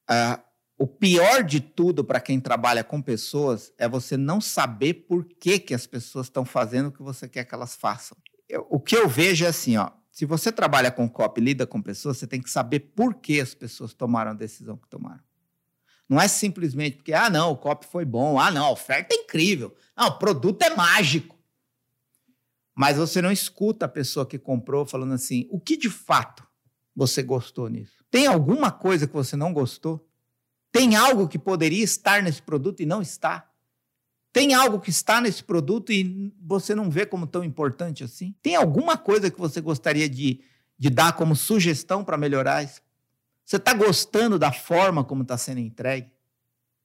Ah, 0.07 0.41
o 0.77 0.87
pior 0.87 1.43
de 1.43 1.59
tudo 1.59 2.03
para 2.03 2.19
quem 2.19 2.39
trabalha 2.39 2.83
com 2.83 3.01
pessoas 3.01 3.71
é 3.77 3.87
você 3.87 4.17
não 4.17 4.41
saber 4.41 4.93
por 4.93 5.25
que, 5.25 5.59
que 5.59 5.73
as 5.73 5.85
pessoas 5.85 6.27
estão 6.27 6.43
fazendo 6.43 6.87
o 6.87 6.91
que 6.91 7.03
você 7.03 7.27
quer 7.27 7.45
que 7.45 7.53
elas 7.53 7.75
façam. 7.75 8.17
Eu, 8.49 8.65
o 8.69 8.79
que 8.79 8.95
eu 8.95 9.07
vejo 9.07 9.45
é 9.45 9.49
assim, 9.49 9.77
ó, 9.77 9.91
se 10.11 10.25
você 10.25 10.51
trabalha 10.51 10.91
com 10.91 11.07
copy, 11.07 11.39
lida 11.39 11.67
com 11.67 11.81
pessoas, 11.81 12.17
você 12.17 12.27
tem 12.27 12.41
que 12.41 12.49
saber 12.49 12.79
por 12.95 13.15
que 13.15 13.39
as 13.39 13.53
pessoas 13.53 13.93
tomaram 13.93 14.31
a 14.31 14.33
decisão 14.33 14.75
que 14.75 14.87
tomaram. 14.87 15.23
Não 16.11 16.19
é 16.19 16.27
simplesmente 16.27 16.97
porque, 16.97 17.13
ah, 17.13 17.29
não, 17.29 17.51
o 17.51 17.55
copy 17.55 17.87
foi 17.87 18.03
bom, 18.03 18.37
ah, 18.37 18.51
não, 18.51 18.65
a 18.65 18.71
oferta 18.71 19.15
é 19.15 19.17
incrível, 19.17 19.73
não, 19.95 20.07
o 20.07 20.19
produto 20.19 20.61
é 20.61 20.75
mágico. 20.75 21.39
Mas 22.75 22.97
você 22.97 23.21
não 23.21 23.31
escuta 23.31 23.85
a 23.85 23.87
pessoa 23.87 24.25
que 24.25 24.37
comprou 24.37 24.85
falando 24.85 25.13
assim, 25.13 25.47
o 25.49 25.57
que 25.57 25.77
de 25.77 25.89
fato 25.89 26.45
você 26.93 27.23
gostou 27.23 27.69
nisso? 27.69 28.03
Tem 28.11 28.27
alguma 28.27 28.73
coisa 28.73 29.07
que 29.07 29.13
você 29.13 29.37
não 29.37 29.53
gostou? 29.53 30.05
Tem 30.69 30.97
algo 30.97 31.29
que 31.29 31.39
poderia 31.39 31.81
estar 31.81 32.21
nesse 32.21 32.41
produto 32.41 32.81
e 32.81 32.85
não 32.85 33.01
está? 33.01 33.49
Tem 34.33 34.53
algo 34.53 34.81
que 34.81 34.89
está 34.89 35.21
nesse 35.21 35.41
produto 35.41 35.93
e 35.93 36.33
você 36.41 36.75
não 36.75 36.89
vê 36.89 37.05
como 37.05 37.25
tão 37.25 37.41
importante 37.41 38.03
assim? 38.03 38.35
Tem 38.41 38.57
alguma 38.57 38.97
coisa 38.97 39.31
que 39.31 39.39
você 39.39 39.61
gostaria 39.61 40.09
de, 40.09 40.41
de 40.77 40.89
dar 40.89 41.13
como 41.13 41.37
sugestão 41.37 42.03
para 42.03 42.17
melhorar 42.17 42.65
isso? 42.65 42.81
Você 43.51 43.57
está 43.57 43.73
gostando 43.73 44.39
da 44.39 44.53
forma 44.53 45.03
como 45.03 45.23
está 45.23 45.37
sendo 45.37 45.59
entregue? 45.59 46.09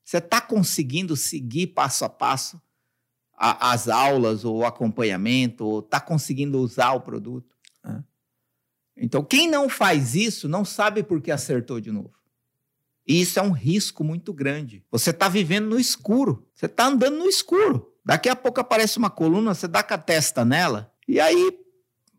Você 0.02 0.18
está 0.18 0.40
conseguindo 0.40 1.14
seguir 1.14 1.68
passo 1.68 2.04
a 2.04 2.08
passo 2.08 2.60
a, 3.32 3.70
as 3.70 3.86
aulas 3.86 4.44
ou 4.44 4.56
o 4.56 4.66
acompanhamento? 4.66 5.64
Ou 5.64 5.78
está 5.78 6.00
conseguindo 6.00 6.58
usar 6.58 6.94
o 6.94 7.02
produto? 7.02 7.54
Então, 8.96 9.22
quem 9.22 9.48
não 9.48 9.68
faz 9.68 10.16
isso 10.16 10.48
não 10.48 10.64
sabe 10.64 11.04
por 11.04 11.20
que 11.20 11.30
acertou 11.30 11.80
de 11.80 11.92
novo. 11.92 12.10
E 13.06 13.20
isso 13.20 13.38
é 13.38 13.42
um 13.42 13.52
risco 13.52 14.02
muito 14.02 14.32
grande. 14.32 14.84
Você 14.90 15.10
está 15.10 15.28
vivendo 15.28 15.68
no 15.68 15.78
escuro. 15.78 16.48
Você 16.52 16.66
está 16.66 16.86
andando 16.86 17.18
no 17.18 17.28
escuro. 17.28 17.94
Daqui 18.04 18.28
a 18.28 18.34
pouco 18.34 18.60
aparece 18.60 18.98
uma 18.98 19.08
coluna, 19.08 19.54
você 19.54 19.68
dá 19.68 19.84
com 19.84 19.94
a 19.94 19.98
testa 19.98 20.44
nela, 20.44 20.92
e 21.06 21.20
aí 21.20 21.60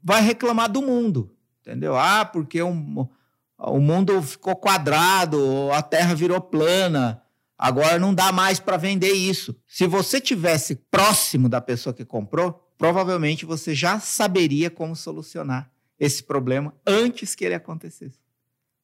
vai 0.02 0.22
reclamar 0.22 0.72
do 0.72 0.82
mundo. 0.82 1.36
Entendeu? 1.60 1.98
Ah, 1.98 2.24
porque 2.24 2.62
o, 2.62 3.10
o 3.58 3.80
mundo 3.80 4.22
ficou 4.22 4.56
quadrado, 4.56 5.72
a 5.72 5.82
terra 5.82 6.13
virou 6.13 6.39
plana. 6.39 7.22
Agora 7.58 7.98
não 7.98 8.13
dá 8.13 8.32
mais 8.32 8.60
para 8.60 8.78
vender 8.78 9.13
isso. 9.13 9.56
Se 9.65 9.88
você 9.88 10.22
tivesse 10.22 10.76
próximo 10.76 11.50
da 11.50 11.60
pessoa 11.60 11.93
que 11.93 12.06
comprou, 12.06 12.54
provavelmente 12.78 13.46
você 13.46 13.74
já 13.74 14.00
saberia 14.00 14.70
como 14.70 14.96
solucionar 14.96 15.72
esse 16.00 16.22
problema 16.22 16.76
antes 16.86 17.34
que 17.34 17.43
ele 17.43 17.56
acontecesse. 17.56 18.20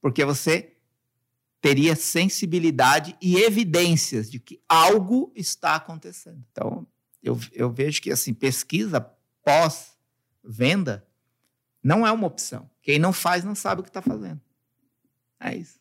Porque 0.01 0.25
você 0.25 0.73
teria 1.62 1.95
sensibilidade 1.95 3.15
e 3.21 3.38
evidências 3.38 4.29
de 4.29 4.39
que 4.39 4.59
algo 4.67 5.31
está 5.36 5.75
acontecendo. 5.75 6.43
Então, 6.51 6.86
eu, 7.21 7.39
eu 7.53 7.71
vejo 7.71 8.01
que 8.01 8.12
assim, 8.12 8.33
pesquisa 8.33 8.99
pós-venda 9.45 11.07
não 11.81 12.05
é 12.05 12.12
uma 12.12 12.27
opção. 12.27 12.69
Quem 12.81 12.97
não 12.97 13.13
faz 13.13 13.43
não 13.43 13.53
sabe 13.55 13.81
o 13.81 13.83
que 13.83 13.89
está 13.89 14.01
fazendo. 14.01 14.41
É 15.43 15.56
isso. 15.56 15.77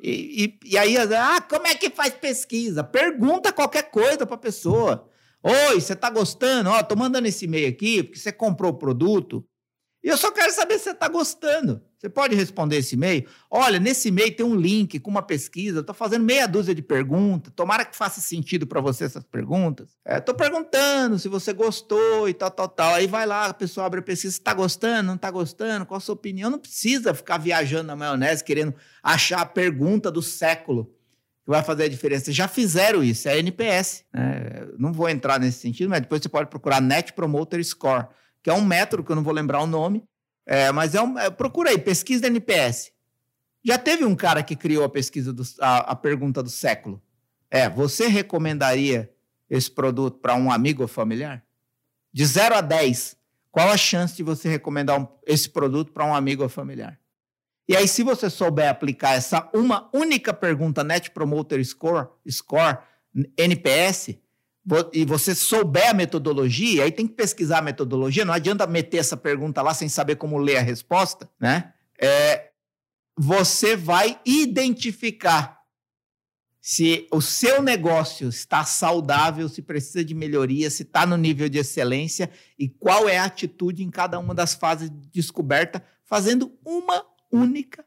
E, 0.00 0.58
e, 0.64 0.70
e, 0.70 0.78
aí, 0.78 0.96
ah, 0.96 1.40
como 1.40 1.66
é 1.66 1.74
que 1.74 1.90
faz 1.90 2.14
pesquisa? 2.14 2.82
Pergunta 2.84 3.52
qualquer 3.52 3.90
coisa 3.90 4.24
para 4.24 4.36
a 4.36 4.38
pessoa. 4.38 5.08
Oi, 5.42 5.80
você 5.80 5.92
está 5.92 6.08
gostando? 6.08 6.70
Tô 6.88 6.94
mandando 6.94 7.26
esse 7.26 7.44
e-mail 7.44 7.68
aqui 7.68 8.02
porque 8.02 8.18
você 8.18 8.32
comprou 8.32 8.70
o 8.72 8.78
produto. 8.78 9.44
E 10.02 10.08
eu 10.08 10.16
só 10.16 10.32
quero 10.32 10.52
saber 10.52 10.78
se 10.78 10.84
você 10.84 10.90
está 10.90 11.06
gostando. 11.06 11.80
Você 11.96 12.08
pode 12.08 12.34
responder 12.34 12.78
esse 12.78 12.96
e-mail? 12.96 13.24
Olha, 13.48 13.78
nesse 13.78 14.08
e-mail 14.08 14.34
tem 14.34 14.44
um 14.44 14.56
link 14.56 14.98
com 14.98 15.08
uma 15.08 15.22
pesquisa. 15.22 15.78
Estou 15.78 15.94
fazendo 15.94 16.24
meia 16.24 16.48
dúzia 16.48 16.74
de 16.74 16.82
perguntas. 16.82 17.52
Tomara 17.54 17.84
que 17.84 17.96
faça 17.96 18.20
sentido 18.20 18.66
para 18.66 18.80
você 18.80 19.04
essas 19.04 19.22
perguntas. 19.22 19.96
Estou 20.04 20.34
é, 20.34 20.38
perguntando 20.38 21.20
se 21.20 21.28
você 21.28 21.52
gostou 21.52 22.28
e 22.28 22.34
tal, 22.34 22.50
tal, 22.50 22.68
tal. 22.68 22.94
Aí 22.94 23.06
vai 23.06 23.24
lá, 23.24 23.46
a 23.46 23.54
pessoa 23.54 23.86
abre 23.86 24.00
a 24.00 24.02
pesquisa. 24.02 24.34
Está 24.34 24.52
gostando? 24.52 25.06
Não 25.06 25.14
está 25.14 25.30
gostando? 25.30 25.86
Qual 25.86 25.98
a 25.98 26.00
sua 26.00 26.14
opinião? 26.14 26.50
Não 26.50 26.58
precisa 26.58 27.14
ficar 27.14 27.38
viajando 27.38 27.84
na 27.84 27.94
maionese 27.94 28.42
querendo 28.42 28.74
achar 29.00 29.42
a 29.42 29.46
pergunta 29.46 30.10
do 30.10 30.20
século 30.20 30.92
que 31.44 31.50
vai 31.50 31.62
fazer 31.62 31.84
a 31.84 31.88
diferença. 31.88 32.32
Já 32.32 32.48
fizeram 32.48 33.04
isso, 33.04 33.28
é 33.28 33.38
NPS. 33.38 34.04
É, 34.12 34.66
não 34.76 34.92
vou 34.92 35.08
entrar 35.08 35.38
nesse 35.38 35.60
sentido, 35.60 35.90
mas 35.90 36.00
depois 36.00 36.20
você 36.20 36.28
pode 36.28 36.50
procurar 36.50 36.80
Net 36.80 37.12
Promoter 37.12 37.64
Score 37.64 38.08
que 38.42 38.50
é 38.50 38.52
um 38.52 38.64
método 38.64 39.04
que 39.04 39.12
eu 39.12 39.16
não 39.16 39.22
vou 39.22 39.32
lembrar 39.32 39.60
o 39.60 39.66
nome, 39.66 40.04
é, 40.44 40.72
mas 40.72 40.94
é 40.94 41.02
um, 41.02 41.18
é, 41.18 41.30
procura 41.30 41.70
aí, 41.70 41.78
pesquisa 41.78 42.22
da 42.22 42.28
NPS. 42.28 42.92
Já 43.64 43.78
teve 43.78 44.04
um 44.04 44.14
cara 44.14 44.42
que 44.42 44.56
criou 44.56 44.84
a 44.84 44.88
pesquisa, 44.88 45.32
do, 45.32 45.42
a, 45.60 45.92
a 45.92 45.96
pergunta 45.96 46.42
do 46.42 46.50
século. 46.50 47.00
É, 47.50 47.68
você 47.68 48.08
recomendaria 48.08 49.12
esse 49.48 49.70
produto 49.70 50.18
para 50.18 50.34
um 50.34 50.50
amigo 50.50 50.82
ou 50.82 50.88
familiar? 50.88 51.44
De 52.12 52.24
0 52.26 52.56
a 52.56 52.60
10, 52.60 53.16
qual 53.50 53.68
a 53.68 53.76
chance 53.76 54.16
de 54.16 54.22
você 54.22 54.48
recomendar 54.48 55.00
um, 55.00 55.06
esse 55.26 55.48
produto 55.48 55.92
para 55.92 56.04
um 56.04 56.14
amigo 56.14 56.42
ou 56.42 56.48
familiar? 56.48 56.98
E 57.68 57.76
aí, 57.76 57.86
se 57.86 58.02
você 58.02 58.28
souber 58.28 58.68
aplicar 58.68 59.12
essa 59.12 59.48
uma 59.54 59.88
única 59.94 60.34
pergunta 60.34 60.82
Net 60.82 61.10
Promoter 61.10 61.64
Score, 61.64 62.08
Score 62.28 62.78
NPS, 63.36 64.18
e 64.92 65.04
você 65.04 65.34
souber 65.34 65.90
a 65.90 65.94
metodologia, 65.94 66.84
aí 66.84 66.92
tem 66.92 67.06
que 67.06 67.14
pesquisar 67.14 67.58
a 67.58 67.62
metodologia, 67.62 68.24
não 68.24 68.32
adianta 68.32 68.66
meter 68.66 68.98
essa 68.98 69.16
pergunta 69.16 69.60
lá 69.60 69.74
sem 69.74 69.88
saber 69.88 70.16
como 70.16 70.38
ler 70.38 70.58
a 70.58 70.62
resposta, 70.62 71.28
né? 71.40 71.72
É, 71.98 72.50
você 73.16 73.76
vai 73.76 74.20
identificar 74.24 75.62
se 76.60 77.08
o 77.10 77.20
seu 77.20 77.60
negócio 77.60 78.28
está 78.28 78.64
saudável, 78.64 79.48
se 79.48 79.60
precisa 79.60 80.04
de 80.04 80.14
melhoria, 80.14 80.70
se 80.70 80.84
está 80.84 81.04
no 81.04 81.16
nível 81.16 81.48
de 81.48 81.58
excelência 81.58 82.30
e 82.56 82.68
qual 82.68 83.08
é 83.08 83.18
a 83.18 83.24
atitude 83.24 83.82
em 83.82 83.90
cada 83.90 84.16
uma 84.20 84.32
das 84.32 84.54
fases 84.54 84.88
de 84.88 85.08
descoberta, 85.08 85.82
fazendo 86.04 86.56
uma 86.64 87.04
única 87.32 87.84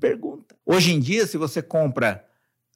pergunta. 0.00 0.56
Hoje 0.66 0.92
em 0.92 0.98
dia, 0.98 1.24
se 1.24 1.38
você 1.38 1.62
compra 1.62 2.26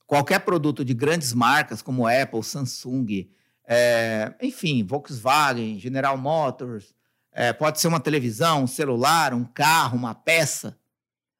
qualquer 0.06 0.38
produto 0.40 0.84
de 0.84 0.94
grandes 0.94 1.32
marcas 1.32 1.82
como 1.82 2.06
Apple, 2.06 2.44
Samsung, 2.44 3.28
é, 3.70 4.34
enfim, 4.42 4.82
Volkswagen, 4.82 5.78
General 5.78 6.18
Motors, 6.18 6.92
é, 7.32 7.52
pode 7.52 7.80
ser 7.80 7.88
uma 7.88 8.00
televisão, 8.00 8.64
um 8.64 8.66
celular, 8.66 9.32
um 9.32 9.44
carro, 9.44 9.96
uma 9.96 10.14
peça, 10.14 10.76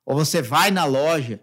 ou 0.07 0.15
você 0.15 0.41
vai 0.41 0.71
na 0.71 0.85
loja 0.85 1.41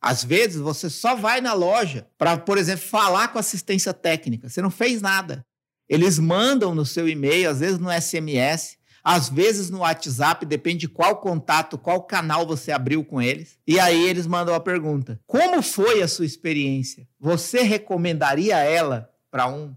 às 0.00 0.24
vezes 0.24 0.60
você 0.60 0.88
só 0.88 1.14
vai 1.14 1.40
na 1.40 1.52
loja 1.52 2.06
para, 2.16 2.38
por 2.38 2.56
exemplo, 2.56 2.86
falar 2.86 3.28
com 3.28 3.38
assistência 3.38 3.92
técnica. 3.92 4.48
Você 4.48 4.62
não 4.62 4.70
fez 4.70 5.02
nada. 5.02 5.44
Eles 5.88 6.18
mandam 6.18 6.74
no 6.74 6.86
seu 6.86 7.08
e-mail, 7.08 7.50
às 7.50 7.60
vezes 7.60 7.78
no 7.78 7.90
SMS, 7.92 8.78
às 9.04 9.28
vezes 9.28 9.68
no 9.68 9.80
WhatsApp, 9.80 10.46
depende 10.46 10.80
de 10.80 10.88
qual 10.88 11.16
contato, 11.16 11.76
qual 11.76 12.02
canal 12.02 12.46
você 12.46 12.72
abriu 12.72 13.04
com 13.04 13.20
eles. 13.20 13.58
E 13.66 13.78
aí 13.78 14.08
eles 14.08 14.26
mandam 14.26 14.54
a 14.54 14.60
pergunta: 14.60 15.20
Como 15.26 15.60
foi 15.62 16.00
a 16.02 16.08
sua 16.08 16.24
experiência? 16.24 17.06
Você 17.18 17.62
recomendaria 17.62 18.56
ela 18.58 19.09
para 19.30 19.46
um? 19.46 19.74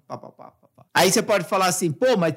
Aí 0.94 1.12
você 1.12 1.22
pode 1.22 1.46
falar 1.46 1.68
assim: 1.68 1.92
pô, 1.92 2.18
mas 2.18 2.36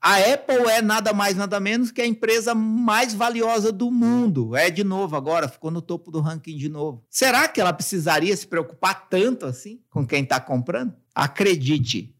a 0.00 0.18
Apple 0.18 0.70
é 0.70 0.80
nada 0.80 1.12
mais, 1.12 1.34
nada 1.34 1.58
menos 1.58 1.90
que 1.90 2.00
a 2.00 2.06
empresa 2.06 2.54
mais 2.54 3.12
valiosa 3.12 3.72
do 3.72 3.90
mundo. 3.90 4.54
É 4.54 4.70
de 4.70 4.84
novo 4.84 5.16
agora, 5.16 5.48
ficou 5.48 5.70
no 5.70 5.82
topo 5.82 6.10
do 6.10 6.20
ranking 6.20 6.56
de 6.56 6.68
novo. 6.68 7.04
Será 7.10 7.48
que 7.48 7.60
ela 7.60 7.72
precisaria 7.72 8.36
se 8.36 8.46
preocupar 8.46 9.08
tanto 9.08 9.46
assim 9.46 9.82
com 9.90 10.06
quem 10.06 10.22
está 10.22 10.40
comprando? 10.40 10.94
Acredite, 11.14 12.14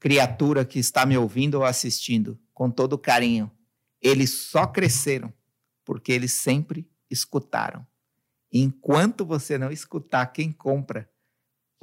criatura 0.00 0.64
que 0.64 0.78
está 0.78 1.06
me 1.06 1.16
ouvindo 1.16 1.54
ou 1.56 1.64
assistindo, 1.64 2.38
com 2.52 2.70
todo 2.70 2.98
carinho, 2.98 3.50
eles 4.00 4.48
só 4.48 4.66
cresceram 4.66 5.32
porque 5.84 6.12
eles 6.12 6.32
sempre 6.32 6.88
escutaram. 7.10 7.86
Enquanto 8.52 9.24
você 9.24 9.56
não 9.56 9.70
escutar 9.70 10.26
quem 10.26 10.50
compra, 10.52 11.08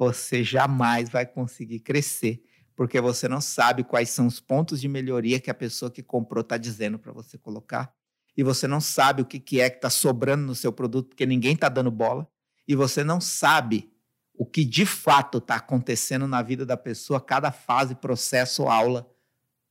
você 0.06 0.42
jamais 0.42 1.10
vai 1.10 1.26
conseguir 1.26 1.80
crescer 1.80 2.42
porque 2.80 2.98
você 2.98 3.28
não 3.28 3.42
sabe 3.42 3.84
quais 3.84 4.08
são 4.08 4.26
os 4.26 4.40
pontos 4.40 4.80
de 4.80 4.88
melhoria 4.88 5.38
que 5.38 5.50
a 5.50 5.54
pessoa 5.54 5.90
que 5.90 6.02
comprou 6.02 6.40
está 6.40 6.56
dizendo 6.56 6.98
para 6.98 7.12
você 7.12 7.36
colocar. 7.36 7.94
E 8.34 8.42
você 8.42 8.66
não 8.66 8.80
sabe 8.80 9.20
o 9.20 9.26
que, 9.26 9.60
é 9.60 9.68
que 9.68 9.76
está 9.76 9.90
sobrando 9.90 10.46
no 10.46 10.54
seu 10.54 10.72
produto, 10.72 11.08
porque 11.08 11.26
ninguém 11.26 11.52
está 11.52 11.68
dando 11.68 11.90
bola. 11.90 12.26
E 12.66 12.74
você 12.74 13.04
não 13.04 13.20
sabe 13.20 13.92
o 14.32 14.46
que 14.46 14.64
de 14.64 14.86
fato 14.86 15.36
está 15.36 15.56
acontecendo 15.56 16.26
na 16.26 16.40
vida 16.40 16.64
da 16.64 16.74
pessoa, 16.74 17.20
cada 17.20 17.52
fase, 17.52 17.94
processo, 17.94 18.62
aula 18.62 19.06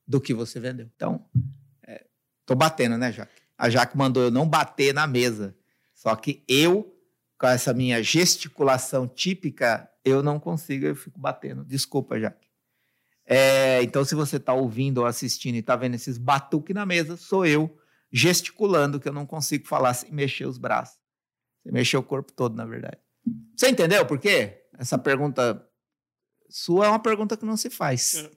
do 0.08 0.22
que 0.22 0.32
você 0.32 0.60
vendeu. 0.60 0.88
Então, 0.96 1.26
estou 2.42 2.56
é, 2.56 2.60
batendo, 2.60 2.96
né, 2.96 3.12
Jaque? 3.12 3.42
A 3.58 3.72
Jaque 3.72 3.98
mandou 3.98 4.22
eu 4.22 4.30
não 4.30 4.48
bater 4.48 4.94
na 4.94 5.08
mesa. 5.08 5.56
Só 5.96 6.16
que 6.16 6.44
eu, 6.48 6.96
com 7.40 7.48
essa 7.48 7.74
minha 7.74 8.04
gesticulação 8.04 9.08
típica, 9.08 9.90
eu 10.04 10.24
não 10.24 10.40
consigo, 10.40 10.86
eu 10.86 10.96
fico 10.96 11.20
batendo. 11.20 11.64
Desculpa, 11.66 12.20
Jaque. 12.20 12.48
É, 13.26 13.84
então, 13.84 14.04
se 14.04 14.16
você 14.16 14.38
está 14.38 14.54
ouvindo 14.54 15.00
ou 15.00 15.06
assistindo 15.06 15.56
e 15.56 15.60
está 15.60 15.76
vendo 15.76 15.96
esses 15.96 16.18
batuques 16.18 16.74
na 16.74 16.86
mesa, 16.86 17.16
sou 17.16 17.46
eu 17.46 17.78
gesticulando, 18.12 19.00
que 19.00 19.08
eu 19.08 19.14
não 19.14 19.26
consigo 19.26 19.68
falar 19.68 19.94
sem 19.94 20.12
mexer 20.12 20.46
os 20.46 20.58
braços. 20.58 21.00
Sem 21.62 21.72
mexer 21.72 21.98
o 21.98 22.04
corpo 22.04 22.34
todo, 22.34 22.56
na 22.56 22.66
verdade. 22.66 22.98
Você 23.56 23.70
entendeu 23.70 24.06
por 24.06 24.18
quê? 24.18 24.64
Essa 24.78 24.98
pergunta 24.98 25.64
sua 26.50 26.88
é 26.88 26.90
uma 26.90 27.00
pergunta 27.00 27.38
que 27.38 27.46
não 27.46 27.56
se 27.56 27.70
faz. 27.70 28.16
É. 28.16 28.32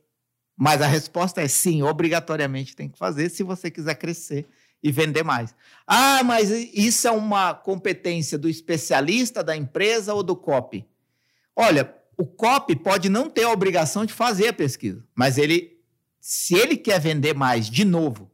Mas 0.57 0.83
a 0.83 0.87
resposta 0.87 1.41
é 1.41 1.49
sim, 1.49 1.83
obrigatoriamente 1.83 2.77
tem 2.77 2.89
que 2.89 2.99
fazer 2.99 3.31
se 3.31 3.43
você 3.43 3.71
quiser 3.71 3.95
crescer 3.95 4.47
e 4.83 4.93
vender 4.93 5.23
mais. 5.23 5.55
Ah, 5.87 6.23
mas 6.23 6.51
isso 6.51 7.09
é 7.09 7.11
uma 7.11 7.55
competência 7.55 8.37
do 8.37 8.49
especialista, 8.49 9.43
da 9.43 9.57
empresa 9.57 10.13
ou 10.13 10.23
do 10.23 10.37
copy? 10.37 10.87
Olha, 11.57 11.95
o 12.17 12.27
COP 12.27 12.77
pode 12.77 13.09
não 13.09 13.29
ter 13.29 13.45
a 13.45 13.51
obrigação 13.51 14.05
de 14.05 14.13
fazer 14.13 14.49
a 14.49 14.53
pesquisa, 14.53 15.05
mas 15.15 15.39
ele, 15.39 15.79
se 16.21 16.55
ele 16.55 16.77
quer 16.77 17.01
vender 17.01 17.35
mais 17.35 17.69
de 17.69 17.85
novo 17.85 18.31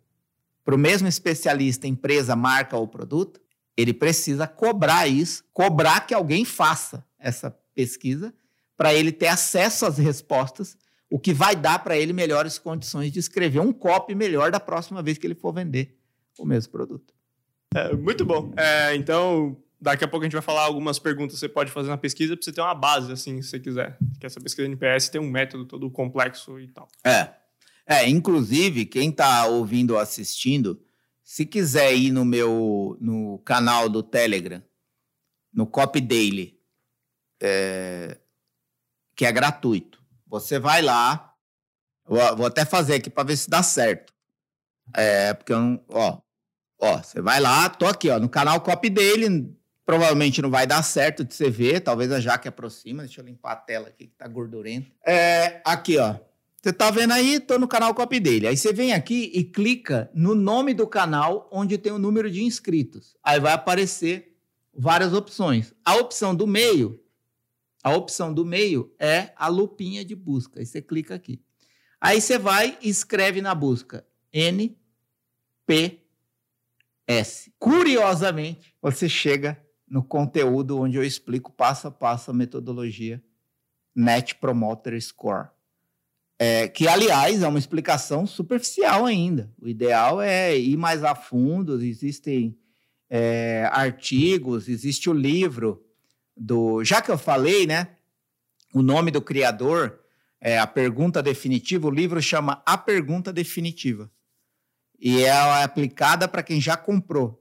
para 0.65 0.75
o 0.75 0.79
mesmo 0.79 1.09
especialista, 1.09 1.87
empresa, 1.87 2.37
marca 2.37 2.77
ou 2.77 2.87
produto, 2.87 3.41
ele 3.77 3.95
precisa 3.95 4.47
cobrar 4.47 5.07
isso, 5.07 5.45
cobrar 5.53 6.01
que 6.01 6.13
alguém 6.13 6.45
faça 6.45 7.05
essa 7.19 7.51
pesquisa 7.75 8.35
para 8.77 8.93
ele 8.93 9.11
ter 9.11 9.29
acesso 9.29 9.87
às 9.87 9.99
respostas, 9.99 10.77
o 11.11 11.19
que 11.19 11.33
vai 11.33 11.57
dar 11.57 11.79
para 11.83 11.97
ele 11.97 12.13
melhores 12.13 12.59
condições 12.59 13.11
de 13.11 13.19
escrever 13.19 13.61
um 13.61 13.73
copy 13.73 14.15
melhor 14.15 14.51
da 14.51 14.61
próxima 14.61 15.03
vez 15.03 15.17
que 15.17 15.27
ele 15.27 15.35
for 15.35 15.53
vender 15.53 15.97
o 16.39 16.45
mesmo 16.45 16.71
produto. 16.71 17.15
É, 17.75 17.95
muito 17.95 18.25
bom. 18.25 18.53
É, 18.57 18.95
então, 18.95 19.57
Daqui 19.81 20.05
a 20.05 20.09
pouco 20.09 20.25
a 20.25 20.27
gente 20.27 20.33
vai 20.33 20.43
falar 20.43 20.63
algumas 20.63 20.99
perguntas 20.99 21.35
que 21.35 21.41
você 21.41 21.49
pode 21.49 21.71
fazer 21.71 21.89
na 21.89 21.97
pesquisa 21.97 22.37
para 22.37 22.45
você 22.45 22.53
ter 22.53 22.61
uma 22.61 22.75
base, 22.75 23.13
assim, 23.13 23.41
se 23.41 23.51
você 23.51 23.61
quiser. 23.61 23.97
Que 24.19 24.27
essa 24.27 24.41
pesquisa 24.41 24.67
NPS 24.67 25.09
tem 25.09 25.21
um 25.21 25.31
método 25.31 25.65
todo 25.65 25.89
complexo 25.91 26.59
e 26.59 26.67
tal. 26.69 26.89
É. 27.05 27.33
É, 27.87 28.09
inclusive, 28.09 28.85
quem 28.85 29.11
está 29.11 29.47
ouvindo 29.47 29.93
ou 29.93 29.99
assistindo, 29.99 30.83
se 31.23 31.47
quiser 31.47 31.95
ir 31.95 32.11
no 32.11 32.25
meu 32.25 32.99
no 33.01 33.39
canal 33.39 33.89
do 33.89 34.03
Telegram, 34.03 34.63
no 35.53 35.67
Copy 35.67 36.01
Daily, 36.01 36.59
é, 37.41 38.19
que 39.15 39.25
é 39.25 39.33
gratuito, 39.33 40.03
você 40.27 40.59
vai 40.59 40.83
lá. 40.83 41.35
Vou, 42.05 42.37
vou 42.37 42.47
até 42.47 42.65
fazer 42.65 42.95
aqui 42.97 43.09
para 43.09 43.25
ver 43.25 43.37
se 43.37 43.49
dá 43.49 43.63
certo. 43.63 44.13
É, 44.95 45.33
porque 45.35 45.53
eu 45.53 45.61
não. 45.61 45.85
Ó, 45.89 46.19
ó, 46.81 47.03
você 47.03 47.21
vai 47.21 47.41
lá, 47.41 47.69
tô 47.69 47.87
aqui, 47.87 48.11
ó, 48.11 48.19
no 48.19 48.29
canal 48.29 48.61
Copy 48.61 48.91
Daily 48.91 49.58
Provavelmente 49.89 50.43
não 50.43 50.51
vai 50.51 50.67
dar 50.67 50.83
certo 50.83 51.25
de 51.25 51.35
você 51.35 51.49
ver, 51.49 51.81
talvez 51.81 52.13
a 52.13 52.21
Jaque 52.21 52.47
aproxima. 52.47 53.05
Deixa 53.05 53.23
eu 53.23 53.25
limpar 53.25 53.53
a 53.53 53.57
tela 53.57 53.89
aqui 53.89 54.07
que 54.07 54.15
tá 54.19 54.29
gordurenta. 54.29 54.87
É, 55.03 55.63
aqui, 55.65 55.97
ó. 55.97 56.15
Você 56.61 56.75
tá 56.75 56.91
vendo 56.91 57.15
aí? 57.15 57.41
Tô 57.41 57.59
no 57.59 57.67
canal 57.67 57.95
Copy 57.95 58.21
dele. 58.21 58.47
Aí 58.47 58.55
você 58.55 58.71
vem 58.71 58.93
aqui 58.93 59.33
e 59.33 59.43
clica 59.43 60.11
no 60.13 60.35
nome 60.35 60.75
do 60.75 60.87
canal 60.87 61.49
onde 61.51 61.79
tem 61.79 61.91
o 61.91 61.99
número 61.99 62.31
de 62.31 62.43
inscritos. 62.43 63.17
Aí 63.25 63.41
vai 63.41 63.55
aparecer 63.55 64.37
várias 64.75 65.15
opções. 65.15 65.73
A 65.83 65.95
opção 65.95 66.35
do 66.35 66.47
meio, 66.47 67.03
a 67.83 67.91
opção 67.97 68.35
do 68.35 68.45
meio 68.45 68.95
é 68.99 69.33
a 69.37 69.49
lupinha 69.49 70.05
de 70.05 70.15
busca. 70.15 70.61
Aí 70.61 70.67
você 70.67 70.83
clica 70.83 71.15
aqui. 71.15 71.41
Aí 71.99 72.21
você 72.21 72.37
vai 72.37 72.77
e 72.83 72.91
escreve 72.91 73.41
na 73.41 73.55
busca 73.55 74.07
N 74.31 74.77
P 75.67 76.03
S. 77.07 77.51
Curiosamente, 77.59 78.75
você 78.83 79.09
chega 79.09 79.67
no 79.91 80.03
conteúdo 80.03 80.79
onde 80.79 80.97
eu 80.97 81.05
explico 81.05 81.51
passo 81.51 81.89
a 81.89 81.91
passo 81.91 82.31
a 82.31 82.35
metodologia 82.35 83.23
Net 83.95 84.35
Promoter 84.37 85.01
Score. 85.01 85.49
É, 86.39 86.69
que, 86.69 86.87
aliás, 86.87 87.43
é 87.43 87.49
uma 87.49 87.59
explicação 87.59 88.27
superficial 88.27 89.05
ainda. 89.05 89.53
O 89.61 89.67
ideal 89.67 90.21
é 90.21 90.57
ir 90.57 90.77
mais 90.77 91.03
a 91.03 91.15
fundo. 91.15 91.83
Existem 91.83 92.57
é, 93.11 93.69
artigos, 93.73 94.69
existe 94.69 95.11
o 95.11 95.13
livro 95.13 95.85
do. 96.37 96.85
Já 96.85 97.03
que 97.03 97.11
eu 97.11 97.19
falei, 97.19 97.67
né? 97.67 97.89
O 98.73 98.83
nome 98.83 99.11
do 99.11 99.21
criador 99.21 99.99
é 100.41 100.59
a 100.59 100.67
pergunta 100.67 101.21
definitiva. 101.21 101.89
O 101.89 101.91
livro 101.91 102.23
chama 102.23 102.63
A 102.65 102.79
Pergunta 102.79 103.33
Definitiva. 103.33 104.09
E 105.01 105.25
é 105.25 105.63
aplicada 105.63 106.29
para 106.29 106.43
quem 106.43 106.61
já 106.61 106.77
comprou. 106.77 107.38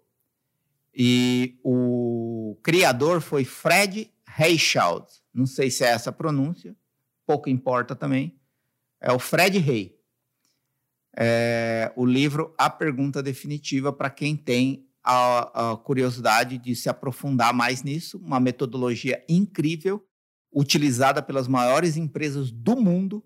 E 1.00 1.60
o 1.64 2.58
criador 2.64 3.22
foi 3.22 3.46
Fred 3.46 4.12
Reichald. 4.26 5.06
Não 5.32 5.46
sei 5.46 5.70
se 5.70 5.84
é 5.84 5.90
essa 5.90 6.10
a 6.10 6.14
pronúncia, 6.14 6.76
pouco 7.24 7.50
importa 7.50 7.96
também. 7.96 8.36
É 9.00 9.12
o 9.12 9.20
Fred 9.20 9.60
Rey. 9.60 9.96
É 11.16 11.94
o 11.96 12.04
livro 12.04 12.52
A 12.58 12.68
Pergunta 12.68 13.22
Definitiva 13.22 13.94
para 13.94 14.10
quem 14.10 14.36
tem 14.36 14.88
a, 15.04 15.74
a 15.74 15.78
curiosidade 15.78 16.58
de 16.58 16.76
se 16.76 16.90
aprofundar 16.90 17.54
mais 17.54 17.84
nisso. 17.84 18.18
Uma 18.18 18.40
metodologia 18.40 19.24
incrível, 19.30 20.04
utilizada 20.52 21.22
pelas 21.22 21.48
maiores 21.48 21.96
empresas 21.96 22.50
do 22.50 22.76
mundo, 22.76 23.24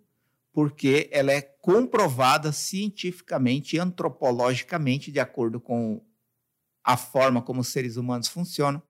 porque 0.52 1.10
ela 1.10 1.32
é 1.32 1.42
comprovada 1.42 2.52
cientificamente 2.52 3.78
e 3.78 3.80
antropologicamente, 3.80 5.10
de 5.10 5.22
acordo 5.22 5.58
com 5.62 6.02
a 6.84 6.98
forma 6.98 7.41
como 7.41 7.62
os 7.62 7.67
seres 7.67 7.98
humanos 7.98 8.28
funcionam, 8.28 8.82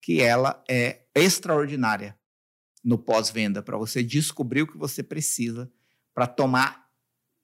que 0.00 0.20
ela 0.20 0.62
é 0.68 1.04
extraordinária 1.14 2.18
no 2.84 2.98
pós-venda, 2.98 3.62
para 3.62 3.76
você 3.76 4.02
descobrir 4.02 4.62
o 4.62 4.66
que 4.66 4.76
você 4.76 5.02
precisa 5.02 5.70
para 6.12 6.26
tomar 6.26 6.90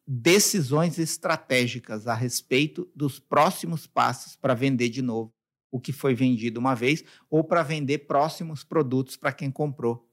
decisões 0.07 0.99
estratégicas 0.99 2.07
a 2.07 2.15
respeito 2.15 2.91
dos 2.95 3.19
próximos 3.19 3.87
passos 3.87 4.37
para 4.37 4.55
vender 4.55 4.89
de 4.89 5.03
novo 5.03 5.35
o 5.71 5.79
que 5.79 5.93
foi 5.93 6.15
vendido 6.15 6.59
uma 6.59 6.75
vez 6.75 7.05
ou 7.29 7.45
para 7.45 7.63
vender 7.63 7.99
próximos 7.99 8.65
produtos 8.65 9.17
para 9.17 9.33
quem 9.33 9.51
comprou 9.51 10.09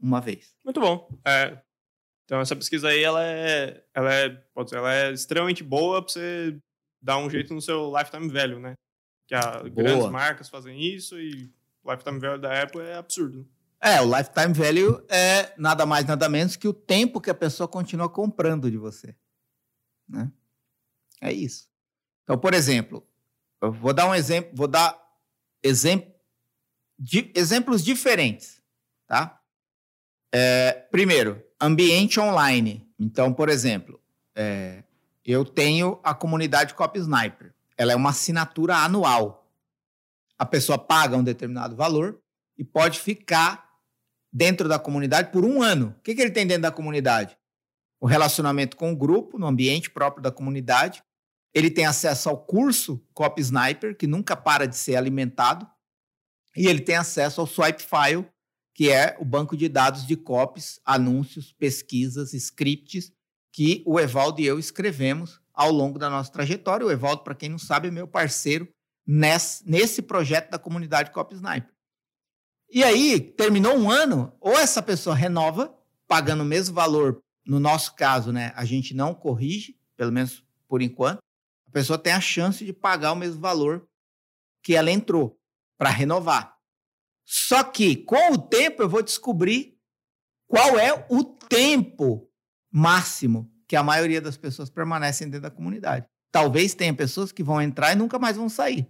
uma 0.00 0.20
vez. 0.20 0.56
Muito 0.64 0.80
bom. 0.80 1.08
É, 1.26 1.60
então 2.24 2.40
essa 2.40 2.56
pesquisa 2.56 2.88
aí, 2.88 3.02
ela 3.02 3.22
é, 3.22 3.84
ela 3.94 4.12
é, 4.12 4.30
pode 4.54 4.68
dizer, 4.68 4.78
ela 4.78 4.94
é 4.94 5.12
extremamente 5.12 5.62
boa 5.62 6.02
para 6.02 6.12
você 6.12 6.58
dar 7.02 7.18
um 7.18 7.28
jeito 7.28 7.52
no 7.52 7.60
seu 7.60 7.92
lifetime 7.94 8.28
value, 8.28 8.60
né? 8.60 8.74
Que 9.26 9.34
a 9.34 9.62
grandes 9.62 10.10
marcas 10.10 10.48
fazem 10.48 10.80
isso 10.80 11.18
e 11.18 11.50
o 11.82 11.90
lifetime 11.90 12.18
value 12.18 12.40
da 12.40 12.62
Apple 12.62 12.80
é 12.82 12.96
absurdo. 12.96 13.48
É, 13.80 14.00
o 14.00 14.16
lifetime 14.16 14.54
value 14.54 15.04
é 15.08 15.52
nada 15.58 15.84
mais, 15.84 16.06
nada 16.06 16.28
menos 16.28 16.56
que 16.56 16.66
o 16.66 16.72
tempo 16.72 17.20
que 17.20 17.30
a 17.30 17.34
pessoa 17.34 17.68
continua 17.68 18.08
comprando 18.08 18.70
de 18.70 18.78
você. 18.78 19.14
Né? 20.08 20.30
É 21.20 21.32
isso. 21.32 21.68
Então, 22.22 22.38
por 22.38 22.54
exemplo, 22.54 23.06
eu 23.60 23.70
vou 23.70 23.92
dar 23.92 24.08
um 24.08 24.14
exemplo, 24.14 24.50
vou 24.54 24.68
dar 24.68 24.98
exemplo, 25.62 26.12
de, 26.98 27.30
exemplos 27.34 27.84
diferentes, 27.84 28.62
tá? 29.06 29.40
É, 30.32 30.72
primeiro, 30.90 31.42
ambiente 31.60 32.18
online. 32.18 32.90
Então, 32.98 33.32
por 33.32 33.48
exemplo, 33.48 34.00
é, 34.34 34.82
eu 35.24 35.44
tenho 35.44 36.00
a 36.02 36.14
comunidade 36.14 36.74
Copy 36.74 36.98
Sniper. 36.98 37.54
Ela 37.76 37.92
é 37.92 37.96
uma 37.96 38.10
assinatura 38.10 38.76
anual. 38.76 39.50
A 40.38 40.44
pessoa 40.46 40.78
paga 40.78 41.16
um 41.16 41.24
determinado 41.24 41.76
valor 41.76 42.20
e 42.56 42.64
pode 42.64 43.00
ficar 43.00 43.68
dentro 44.32 44.68
da 44.68 44.78
comunidade 44.78 45.30
por 45.30 45.44
um 45.44 45.62
ano. 45.62 45.94
O 45.98 46.02
que, 46.02 46.14
que 46.14 46.20
ele 46.20 46.30
tem 46.30 46.46
dentro 46.46 46.62
da 46.62 46.72
comunidade? 46.72 47.38
O 48.00 48.06
relacionamento 48.06 48.76
com 48.76 48.92
o 48.92 48.96
grupo, 48.96 49.38
no 49.38 49.46
ambiente 49.46 49.90
próprio 49.90 50.22
da 50.22 50.30
comunidade. 50.30 51.02
Ele 51.54 51.70
tem 51.70 51.86
acesso 51.86 52.28
ao 52.28 52.44
curso 52.44 52.98
Copy 53.14 53.40
Sniper, 53.40 53.96
que 53.96 54.06
nunca 54.06 54.36
para 54.36 54.66
de 54.66 54.76
ser 54.76 54.96
alimentado. 54.96 55.68
E 56.56 56.66
ele 56.66 56.80
tem 56.80 56.96
acesso 56.96 57.40
ao 57.40 57.46
Swipe 57.46 57.82
File, 57.82 58.26
que 58.74 58.90
é 58.90 59.16
o 59.20 59.24
banco 59.24 59.56
de 59.56 59.68
dados 59.68 60.04
de 60.04 60.16
copies, 60.16 60.80
anúncios, 60.84 61.52
pesquisas, 61.52 62.34
scripts 62.34 63.12
que 63.52 63.84
o 63.86 64.00
Evaldo 64.00 64.40
e 64.40 64.46
eu 64.46 64.58
escrevemos 64.58 65.40
ao 65.54 65.70
longo 65.70 65.98
da 65.98 66.10
nossa 66.10 66.32
trajetória. 66.32 66.86
O 66.86 66.90
Evaldo, 66.90 67.22
para 67.22 67.34
quem 67.34 67.48
não 67.48 67.58
sabe, 67.58 67.88
é 67.88 67.90
meu 67.90 68.08
parceiro 68.08 68.68
nesse, 69.06 69.68
nesse 69.68 70.02
projeto 70.02 70.50
da 70.50 70.58
comunidade 70.58 71.12
Copy 71.12 71.36
Sniper. 71.36 71.72
E 72.70 72.82
aí, 72.82 73.20
terminou 73.20 73.76
um 73.76 73.88
ano, 73.88 74.36
ou 74.40 74.58
essa 74.58 74.82
pessoa 74.82 75.14
renova, 75.14 75.72
pagando 76.08 76.42
o 76.42 76.46
mesmo 76.46 76.74
valor, 76.74 77.22
no 77.46 77.60
nosso 77.60 77.94
caso, 77.94 78.32
né, 78.32 78.52
a 78.56 78.64
gente 78.64 78.94
não 78.94 79.14
corrige, 79.14 79.78
pelo 79.96 80.10
menos 80.10 80.44
por 80.66 80.82
enquanto, 80.82 81.18
a 81.68 81.70
pessoa 81.70 81.98
tem 81.98 82.12
a 82.12 82.20
chance 82.20 82.64
de 82.64 82.72
pagar 82.72 83.12
o 83.12 83.16
mesmo 83.16 83.40
valor 83.40 83.86
que 84.62 84.74
ela 84.74 84.90
entrou 84.90 85.38
para 85.78 85.90
renovar. 85.90 86.56
Só 87.24 87.62
que, 87.62 87.96
com 87.96 88.32
o 88.32 88.38
tempo, 88.38 88.82
eu 88.82 88.88
vou 88.88 89.02
descobrir 89.02 89.78
qual 90.46 90.78
é 90.78 91.06
o 91.08 91.24
tempo 91.24 92.28
máximo 92.70 93.53
que 93.66 93.76
a 93.76 93.82
maioria 93.82 94.20
das 94.20 94.36
pessoas 94.36 94.70
permanecem 94.70 95.28
dentro 95.28 95.42
da 95.42 95.50
comunidade. 95.50 96.06
Talvez 96.30 96.74
tenha 96.74 96.92
pessoas 96.92 97.32
que 97.32 97.42
vão 97.42 97.60
entrar 97.60 97.92
e 97.92 97.94
nunca 97.94 98.18
mais 98.18 98.36
vão 98.36 98.48
sair, 98.48 98.88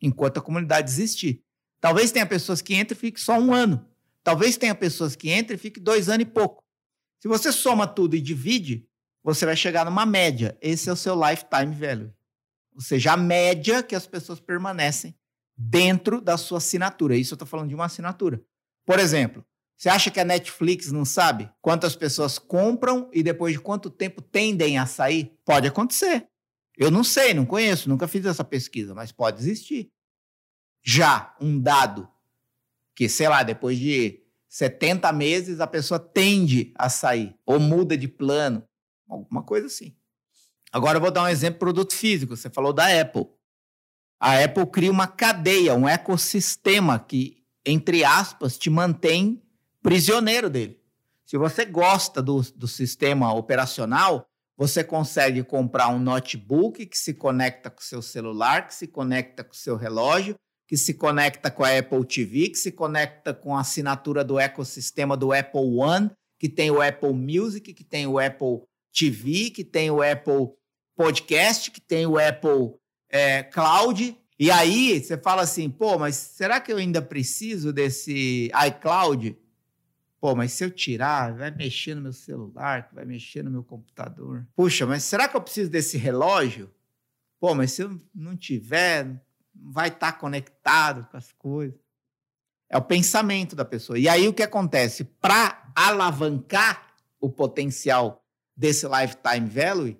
enquanto 0.00 0.38
a 0.38 0.42
comunidade 0.42 0.90
existir. 0.90 1.42
Talvez 1.80 2.10
tenha 2.10 2.26
pessoas 2.26 2.60
que 2.60 2.74
entrem 2.74 2.96
e 2.96 3.00
fiquem 3.00 3.22
só 3.22 3.38
um 3.38 3.52
ano. 3.52 3.86
Talvez 4.24 4.56
tenha 4.56 4.74
pessoas 4.74 5.14
que 5.14 5.32
entrem 5.32 5.56
e 5.56 5.58
fiquem 5.58 5.82
dois 5.82 6.08
anos 6.08 6.26
e 6.26 6.30
pouco. 6.30 6.64
Se 7.20 7.28
você 7.28 7.52
soma 7.52 7.86
tudo 7.86 8.16
e 8.16 8.20
divide, 8.20 8.86
você 9.22 9.44
vai 9.44 9.56
chegar 9.56 9.84
numa 9.84 10.06
média. 10.06 10.56
Esse 10.60 10.88
é 10.88 10.92
o 10.92 10.96
seu 10.96 11.14
lifetime 11.14 11.74
value. 11.74 12.12
Ou 12.74 12.80
seja, 12.80 13.12
a 13.12 13.16
média 13.16 13.82
que 13.82 13.94
as 13.94 14.06
pessoas 14.06 14.40
permanecem 14.40 15.14
dentro 15.56 16.20
da 16.20 16.36
sua 16.36 16.58
assinatura. 16.58 17.16
Isso 17.16 17.34
eu 17.34 17.36
estou 17.36 17.48
falando 17.48 17.68
de 17.68 17.74
uma 17.74 17.86
assinatura. 17.86 18.40
Por 18.86 18.98
exemplo, 18.98 19.44
você 19.78 19.88
acha 19.88 20.10
que 20.10 20.18
a 20.18 20.24
Netflix 20.24 20.90
não 20.90 21.04
sabe 21.04 21.48
quantas 21.62 21.94
pessoas 21.94 22.36
compram 22.36 23.08
e 23.14 23.22
depois 23.22 23.52
de 23.52 23.60
quanto 23.60 23.88
tempo 23.88 24.20
tendem 24.20 24.76
a 24.76 24.86
sair? 24.86 25.38
Pode 25.44 25.68
acontecer. 25.68 26.26
Eu 26.76 26.90
não 26.90 27.04
sei, 27.04 27.32
não 27.32 27.46
conheço, 27.46 27.88
nunca 27.88 28.08
fiz 28.08 28.26
essa 28.26 28.42
pesquisa, 28.42 28.92
mas 28.92 29.12
pode 29.12 29.40
existir 29.40 29.88
já 30.82 31.36
um 31.40 31.60
dado 31.60 32.08
que, 32.96 33.08
sei 33.08 33.28
lá, 33.28 33.44
depois 33.44 33.78
de 33.78 34.20
70 34.48 35.12
meses 35.12 35.60
a 35.60 35.66
pessoa 35.66 36.00
tende 36.00 36.72
a 36.76 36.88
sair 36.88 37.36
ou 37.46 37.60
muda 37.60 37.96
de 37.96 38.08
plano, 38.08 38.64
alguma 39.08 39.44
coisa 39.44 39.68
assim. 39.68 39.94
Agora 40.72 40.96
eu 40.96 41.02
vou 41.02 41.12
dar 41.12 41.22
um 41.22 41.28
exemplo 41.28 41.60
produto 41.60 41.94
físico. 41.94 42.36
Você 42.36 42.50
falou 42.50 42.72
da 42.72 43.00
Apple. 43.00 43.26
A 44.20 44.42
Apple 44.42 44.66
cria 44.66 44.90
uma 44.90 45.06
cadeia, 45.06 45.74
um 45.74 45.88
ecossistema 45.88 46.98
que, 46.98 47.44
entre 47.64 48.04
aspas, 48.04 48.58
te 48.58 48.68
mantém 48.68 49.40
prisioneiro 49.82 50.48
dele. 50.50 50.80
Se 51.24 51.36
você 51.36 51.64
gosta 51.64 52.22
do, 52.22 52.40
do 52.56 52.66
sistema 52.66 53.34
operacional, 53.34 54.26
você 54.56 54.82
consegue 54.82 55.44
comprar 55.44 55.88
um 55.88 55.98
notebook 55.98 56.84
que 56.86 56.98
se 56.98 57.14
conecta 57.14 57.70
com 57.70 57.80
seu 57.80 58.02
celular, 58.02 58.66
que 58.66 58.74
se 58.74 58.88
conecta 58.88 59.44
com 59.44 59.54
seu 59.54 59.76
relógio, 59.76 60.34
que 60.66 60.76
se 60.76 60.94
conecta 60.94 61.50
com 61.50 61.64
a 61.64 61.78
Apple 61.78 62.04
TV, 62.04 62.48
que 62.48 62.58
se 62.58 62.72
conecta 62.72 63.32
com 63.32 63.56
a 63.56 63.60
assinatura 63.60 64.24
do 64.24 64.38
ecossistema 64.38 65.16
do 65.16 65.32
Apple 65.32 65.60
One, 65.60 66.10
que 66.38 66.48
tem 66.48 66.70
o 66.70 66.82
Apple 66.82 67.12
Music, 67.12 67.72
que 67.72 67.84
tem 67.84 68.06
o 68.06 68.18
Apple 68.18 68.62
TV, 68.92 69.50
que 69.50 69.64
tem 69.64 69.90
o 69.90 70.02
Apple 70.02 70.48
Podcast, 70.96 71.70
que 71.70 71.80
tem 71.80 72.06
o 72.06 72.18
Apple 72.18 72.74
é, 73.08 73.42
Cloud. 73.44 74.16
E 74.38 74.50
aí 74.50 75.00
você 75.00 75.16
fala 75.16 75.42
assim, 75.42 75.70
pô, 75.70 75.98
mas 75.98 76.16
será 76.16 76.60
que 76.60 76.72
eu 76.72 76.78
ainda 76.78 77.00
preciso 77.00 77.72
desse 77.72 78.50
iCloud? 78.66 79.38
Pô, 80.20 80.34
mas 80.34 80.52
se 80.52 80.64
eu 80.64 80.70
tirar, 80.70 81.32
vai 81.34 81.50
mexer 81.50 81.94
no 81.94 82.02
meu 82.02 82.12
celular, 82.12 82.90
vai 82.92 83.04
mexer 83.04 83.44
no 83.44 83.50
meu 83.50 83.62
computador. 83.62 84.46
Puxa, 84.56 84.84
mas 84.84 85.04
será 85.04 85.28
que 85.28 85.36
eu 85.36 85.40
preciso 85.40 85.70
desse 85.70 85.96
relógio? 85.96 86.70
Pô, 87.38 87.54
mas 87.54 87.72
se 87.72 87.82
eu 87.82 87.98
não 88.12 88.36
tiver, 88.36 89.20
vai 89.54 89.88
estar 89.88 90.12
tá 90.12 90.18
conectado 90.18 91.06
com 91.10 91.16
as 91.16 91.32
coisas. 91.32 91.78
É 92.68 92.76
o 92.76 92.82
pensamento 92.82 93.54
da 93.54 93.64
pessoa. 93.64 93.98
E 93.98 94.08
aí 94.08 94.26
o 94.26 94.34
que 94.34 94.42
acontece? 94.42 95.04
Para 95.04 95.70
alavancar 95.74 96.94
o 97.20 97.30
potencial 97.30 98.24
desse 98.56 98.86
lifetime 98.86 99.48
value, 99.48 99.96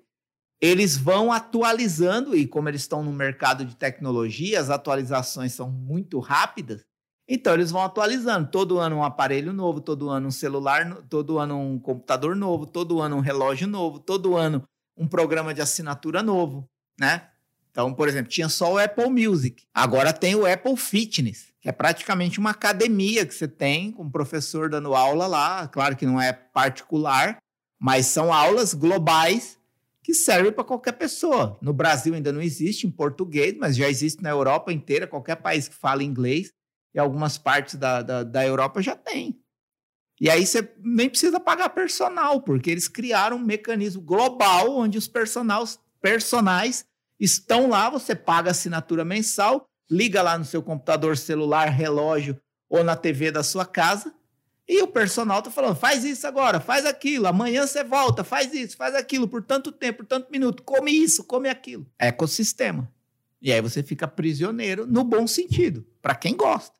eles 0.61 0.97
vão 0.97 1.31
atualizando, 1.31 2.35
e 2.35 2.45
como 2.45 2.67
eles 2.67 2.81
estão 2.81 3.01
no 3.01 3.13
mercado 3.13 3.63
de 3.63 3.75
tecnologia, 3.75 4.59
as 4.59 4.69
atualizações 4.69 5.53
são 5.53 5.71
muito 5.71 6.19
rápidas, 6.19 6.85
então 7.29 7.53
eles 7.53 7.69
vão 7.69 7.83
atualizando. 7.83 8.49
Todo 8.49 8.79
ano 8.79 8.97
um 8.97 9.03
aparelho 9.03 9.53
novo, 9.53 9.79
todo 9.79 10.09
ano 10.09 10.27
um 10.27 10.31
celular, 10.31 10.95
todo 11.07 11.37
ano 11.37 11.59
um 11.59 11.79
computador 11.79 12.35
novo, 12.35 12.65
todo 12.65 12.99
ano 12.99 13.17
um 13.17 13.21
relógio 13.21 13.67
novo, 13.67 13.99
todo 13.99 14.35
ano 14.35 14.63
um 14.97 15.07
programa 15.07 15.53
de 15.53 15.61
assinatura 15.61 16.23
novo, 16.23 16.67
né? 16.99 17.27
Então, 17.71 17.93
por 17.93 18.07
exemplo, 18.07 18.31
tinha 18.31 18.49
só 18.49 18.73
o 18.73 18.77
Apple 18.79 19.09
Music. 19.09 19.63
Agora 19.73 20.11
tem 20.11 20.35
o 20.35 20.51
Apple 20.51 20.75
Fitness, 20.75 21.53
que 21.61 21.69
é 21.69 21.71
praticamente 21.71 22.39
uma 22.39 22.49
academia 22.49 23.25
que 23.25 23.33
você 23.33 23.47
tem 23.47 23.91
com 23.91 24.03
um 24.03 24.09
professor 24.09 24.69
dando 24.69 24.95
aula 24.95 25.27
lá. 25.27 25.67
Claro 25.67 25.95
que 25.95 26.05
não 26.05 26.19
é 26.19 26.33
particular, 26.33 27.37
mas 27.79 28.07
são 28.07 28.33
aulas 28.33 28.73
globais 28.73 29.57
que 30.03 30.13
servem 30.13 30.51
para 30.51 30.63
qualquer 30.63 30.93
pessoa. 30.93 31.57
No 31.61 31.71
Brasil 31.71 32.15
ainda 32.15 32.33
não 32.33 32.41
existe 32.41 32.87
em 32.87 32.91
português, 32.91 33.55
mas 33.57 33.75
já 33.75 33.87
existe 33.87 34.23
na 34.23 34.31
Europa 34.31 34.73
inteira, 34.73 35.05
qualquer 35.05 35.35
país 35.35 35.67
que 35.67 35.75
fala 35.75 36.03
inglês, 36.03 36.51
e 36.93 36.99
algumas 36.99 37.37
partes 37.37 37.75
da, 37.75 38.01
da, 38.01 38.23
da 38.23 38.45
Europa 38.45 38.81
já 38.81 38.95
tem. 38.95 39.39
E 40.19 40.29
aí 40.29 40.45
você 40.45 40.69
nem 40.83 41.09
precisa 41.09 41.39
pagar 41.39 41.69
personal, 41.69 42.41
porque 42.41 42.69
eles 42.69 42.87
criaram 42.87 43.37
um 43.37 43.45
mecanismo 43.45 44.01
global 44.01 44.75
onde 44.75 44.97
os 44.97 45.07
personagens, 45.07 45.79
personagens 46.01 46.85
estão 47.19 47.69
lá, 47.69 47.89
você 47.89 48.13
paga 48.13 48.51
assinatura 48.51 49.05
mensal, 49.05 49.65
liga 49.89 50.21
lá 50.21 50.37
no 50.37 50.45
seu 50.45 50.61
computador 50.61 51.17
celular, 51.17 51.69
relógio 51.69 52.39
ou 52.69 52.83
na 52.83 52.95
TV 52.95 53.31
da 53.31 53.43
sua 53.43 53.65
casa, 53.65 54.13
e 54.67 54.83
o 54.83 54.87
personal 54.87 55.39
está 55.39 55.49
falando: 55.49 55.75
faz 55.75 56.03
isso 56.03 56.27
agora, 56.27 56.59
faz 56.59 56.85
aquilo, 56.85 57.25
amanhã 57.25 57.65
você 57.65 57.83
volta, 57.83 58.23
faz 58.23 58.53
isso, 58.53 58.77
faz 58.77 58.93
aquilo, 58.93 59.27
por 59.27 59.41
tanto 59.41 59.71
tempo, 59.71 59.99
por 59.99 60.05
tanto 60.05 60.31
minuto, 60.31 60.61
come 60.61 60.91
isso, 60.91 61.23
come 61.23 61.49
aquilo. 61.49 61.87
É 61.97 62.09
ecossistema. 62.09 62.91
E 63.41 63.51
aí 63.51 63.61
você 63.61 63.81
fica 63.81 64.07
prisioneiro 64.07 64.85
no 64.85 65.03
bom 65.03 65.25
sentido, 65.25 65.87
para 66.01 66.13
quem 66.13 66.35
gosta. 66.35 66.78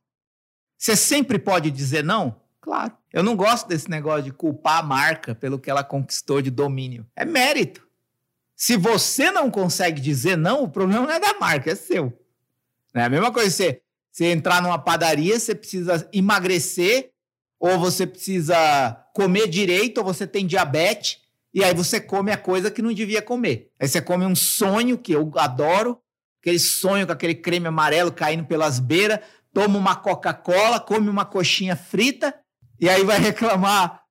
Você 0.80 0.96
sempre 0.96 1.38
pode 1.38 1.70
dizer 1.70 2.06
não? 2.06 2.38
Claro. 2.62 2.94
Eu 3.12 3.22
não 3.22 3.36
gosto 3.36 3.68
desse 3.68 3.90
negócio 3.90 4.24
de 4.24 4.32
culpar 4.32 4.78
a 4.78 4.84
marca 4.84 5.36
pelo 5.36 5.60
que 5.60 5.70
ela 5.70 5.84
conquistou 5.84 6.42
de 6.42 6.50
domínio. 6.50 7.06
É 7.14 7.26
mérito. 7.26 7.86
Se 8.56 8.78
você 8.78 9.30
não 9.30 9.52
consegue 9.52 10.02
dizer 10.02 10.38
não, 10.38 10.64
o 10.64 10.70
problema 10.70 11.06
não 11.06 11.14
é 11.14 11.20
da 11.20 11.38
marca, 11.38 11.72
é 11.72 11.76
seu. 11.76 12.18
É 12.94 13.04
a 13.04 13.10
mesma 13.10 13.32
coisa 13.32 13.50
você, 13.50 13.82
você 14.10 14.32
entrar 14.32 14.62
numa 14.62 14.80
padaria, 14.80 15.38
você 15.38 15.54
precisa 15.54 16.08
emagrecer, 16.14 17.12
ou 17.60 17.78
você 17.78 18.08
precisa 18.08 19.06
comer 19.14 19.48
direito, 19.48 19.98
ou 19.98 20.04
você 20.06 20.26
tem 20.26 20.48
diabetes, 20.48 21.20
e 21.54 21.62
aí 21.62 21.74
você 21.74 22.00
come 22.00 22.32
a 22.32 22.38
coisa 22.38 22.72
que 22.72 22.82
não 22.82 22.94
devia 22.94 23.22
comer. 23.22 23.70
Aí 23.80 23.88
você 23.88 24.02
come 24.02 24.26
um 24.26 24.36
sonho, 24.36 24.98
que 24.98 25.12
eu 25.12 25.30
adoro, 25.36 26.00
aquele 26.42 26.60
sonho 26.60 27.06
com 27.06 27.12
aquele 27.12 27.36
creme 27.36 27.68
amarelo 27.68 28.12
caindo 28.12 28.46
pelas 28.46 28.80
beiras, 28.80 29.20
toma 29.54 29.78
uma 29.78 29.96
Coca-Cola, 29.96 30.80
come 30.80 31.10
uma 31.10 31.26
coxinha 31.26 31.76
frita, 31.76 32.34
E 32.80 32.90
aí 32.90 33.04
vai 33.04 33.20
reclamar 33.20 34.02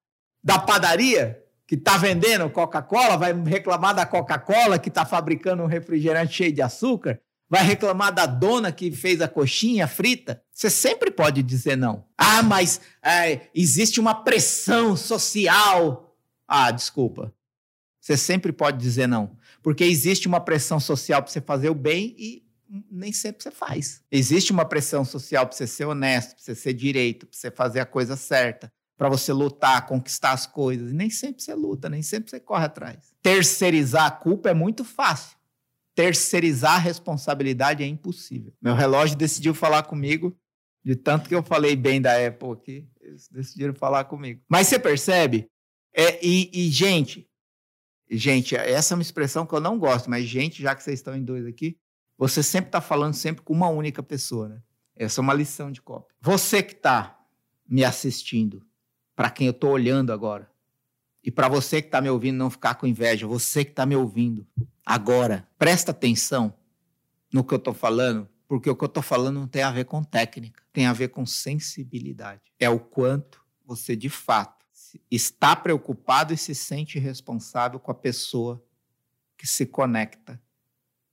da 0.43 0.59
padaria 0.59 1.43
que 1.67 1.75
está 1.75 1.99
vendendo 1.99 2.49
Coca-Cola, 2.49 3.19
vai 3.19 3.33
reclamar 3.33 3.95
da 3.95 4.07
Coca-Cola 4.07 4.79
que 4.79 4.89
está 4.89 5.05
fabricando 5.05 5.63
um 5.63 5.67
refrigerante 5.67 6.33
cheio 6.33 6.53
de 6.53 6.63
açúcar, 6.63 7.21
vai 7.49 7.63
reclamar 7.63 8.13
da 8.13 8.25
dona 8.25 8.73
que 8.73 8.91
fez 8.91 9.21
a 9.21 9.29
coxinha 9.29 9.87
frita. 9.87 10.43
Você 10.53 10.71
sempre 10.71 11.11
pode 11.11 11.43
dizer 11.43 11.77
não. 11.77 12.07
Ah, 12.17 12.43
mas 12.43 12.81
é, 13.03 13.49
existe 13.55 14.01
uma 14.01 14.15
pressão 14.15 14.97
social. 14.97 16.17
Ah, 16.47 16.71
desculpa. 16.71 17.35
Você 18.01 18.17
sempre 18.17 18.53
pode 18.53 18.79
dizer 18.79 19.07
não. 19.07 19.37
Porque 19.63 19.85
existe 19.85 20.27
uma 20.27 20.41
pressão 20.41 20.81
social 20.81 21.23
para 21.23 21.31
você 21.31 21.41
fazer 21.41 21.69
o 21.69 21.75
bem 21.75 22.15
e 22.19 22.48
nem 22.91 23.13
sempre 23.13 23.43
você 23.43 23.51
faz. 23.51 24.03
Existe 24.11 24.53
uma 24.53 24.65
pressão 24.65 25.05
social 25.05 25.47
para 25.47 25.57
você 25.57 25.67
ser 25.67 25.87
honesto, 25.87 26.35
para 26.35 26.45
você 26.45 26.55
ser 26.55 26.73
direito, 26.75 27.27
para 27.27 27.37
você 27.37 27.51
fazer 27.51 27.81
a 27.81 27.87
coisa 27.87 28.17
certa, 28.17 28.73
para 28.97 29.09
você 29.09 29.33
lutar, 29.33 29.87
conquistar 29.87 30.33
as 30.33 30.47
coisas. 30.47 30.91
E 30.91 30.95
nem 30.95 31.09
sempre 31.09 31.43
você 31.43 31.55
luta, 31.55 31.89
nem 31.89 32.03
sempre 32.03 32.31
você 32.31 32.41
corre 32.41 32.67
atrás. 32.67 33.15
Terceirizar 33.23 34.07
a 34.07 34.11
culpa 34.11 34.51
é 34.51 34.55
muito 34.55 34.85
fácil. 34.85 35.39
Terceirizar 35.95 36.75
a 36.75 36.79
responsabilidade 36.79 37.83
é 37.83 37.87
impossível. 37.87 38.53
Meu 38.61 38.75
relógio 38.75 39.17
decidiu 39.17 39.55
falar 39.55 39.85
comigo, 39.85 40.37
de 40.85 40.95
tanto 40.95 41.29
que 41.29 41.35
eu 41.35 41.43
falei 41.43 41.75
bem 41.75 42.01
da 42.01 42.27
Apple 42.27 42.53
aqui, 42.53 42.89
eles 43.01 43.29
decidiram 43.29 43.75
falar 43.75 44.05
comigo. 44.05 44.41
Mas 44.49 44.69
você 44.69 44.79
percebe? 44.79 45.51
É, 45.95 46.25
e, 46.25 46.51
e, 46.53 46.71
gente, 46.71 47.29
gente, 48.11 48.55
essa 48.55 48.95
é 48.95 48.97
uma 48.97 49.03
expressão 49.03 49.45
que 49.45 49.55
eu 49.55 49.61
não 49.61 49.79
gosto, 49.79 50.09
mas 50.09 50.25
gente, 50.27 50.63
já 50.63 50.75
que 50.75 50.83
vocês 50.83 50.99
estão 51.01 51.17
em 51.17 51.25
dois 51.25 51.45
aqui, 51.47 51.77
você 52.19 52.43
sempre 52.43 52.69
está 52.69 52.81
falando 52.81 53.15
sempre 53.15 53.43
com 53.43 53.53
uma 53.53 53.69
única 53.69 54.03
pessoa, 54.03 54.49
né? 54.49 54.61
Essa 54.97 55.21
é 55.21 55.23
uma 55.23 55.33
lição 55.33 55.71
de 55.71 55.81
cópia. 55.81 56.13
Você 56.21 56.61
que 56.61 56.73
está 56.73 57.17
me 57.67 57.85
assistindo, 57.85 58.67
para 59.15 59.31
quem 59.31 59.47
eu 59.47 59.53
estou 59.53 59.71
olhando 59.71 60.13
agora, 60.13 60.51
e 61.23 61.31
para 61.31 61.49
você 61.49 61.81
que 61.81 61.87
está 61.87 62.01
me 62.01 62.11
ouvindo 62.11 62.37
não 62.37 62.51
ficar 62.51 62.75
com 62.75 62.87
inveja, 62.87 63.27
você 63.27 63.65
que 63.65 63.71
está 63.71 63.87
me 63.87 63.95
ouvindo 63.95 64.45
agora, 64.85 65.49
presta 65.57 65.93
atenção 65.93 66.53
no 67.33 67.45
que 67.45 67.55
eu 67.55 67.59
estou 67.59 67.75
falando, 67.75 68.29
porque 68.49 68.69
o 68.69 68.75
que 68.75 68.83
eu 68.83 68.87
estou 68.87 69.03
falando 69.03 69.39
não 69.39 69.47
tem 69.47 69.63
a 69.63 69.71
ver 69.71 69.85
com 69.85 70.03
técnica, 70.03 70.65
tem 70.73 70.87
a 70.87 70.93
ver 70.93 71.09
com 71.09 71.25
sensibilidade. 71.25 72.41
É 72.59 72.69
o 72.69 72.81
quanto 72.81 73.45
você 73.65 73.95
de 73.95 74.09
fato 74.09 74.67
está 75.11 75.55
preocupado 75.55 76.33
e 76.33 76.37
se 76.37 76.55
sente 76.55 76.99
responsável 76.99 77.79
com 77.79 77.93
a 77.93 77.95
pessoa 77.95 78.65
que 79.37 79.47
se 79.47 79.67
conecta 79.67 80.41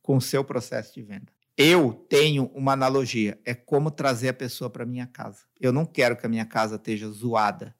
com 0.05 0.17
o 0.17 0.21
seu 0.21 0.43
processo 0.43 0.93
de 0.93 1.01
venda. 1.01 1.33
Eu 1.57 1.91
tenho 2.07 2.51
uma 2.53 2.73
analogia, 2.73 3.39
é 3.43 3.55
como 3.55 3.89
trazer 3.89 4.29
a 4.29 4.33
pessoa 4.33 4.69
para 4.69 4.85
minha 4.85 5.07
casa. 5.07 5.39
Eu 5.59 5.73
não 5.73 5.83
quero 5.83 6.15
que 6.15 6.27
a 6.27 6.29
minha 6.29 6.45
casa 6.45 6.75
esteja 6.75 7.09
zoada, 7.09 7.75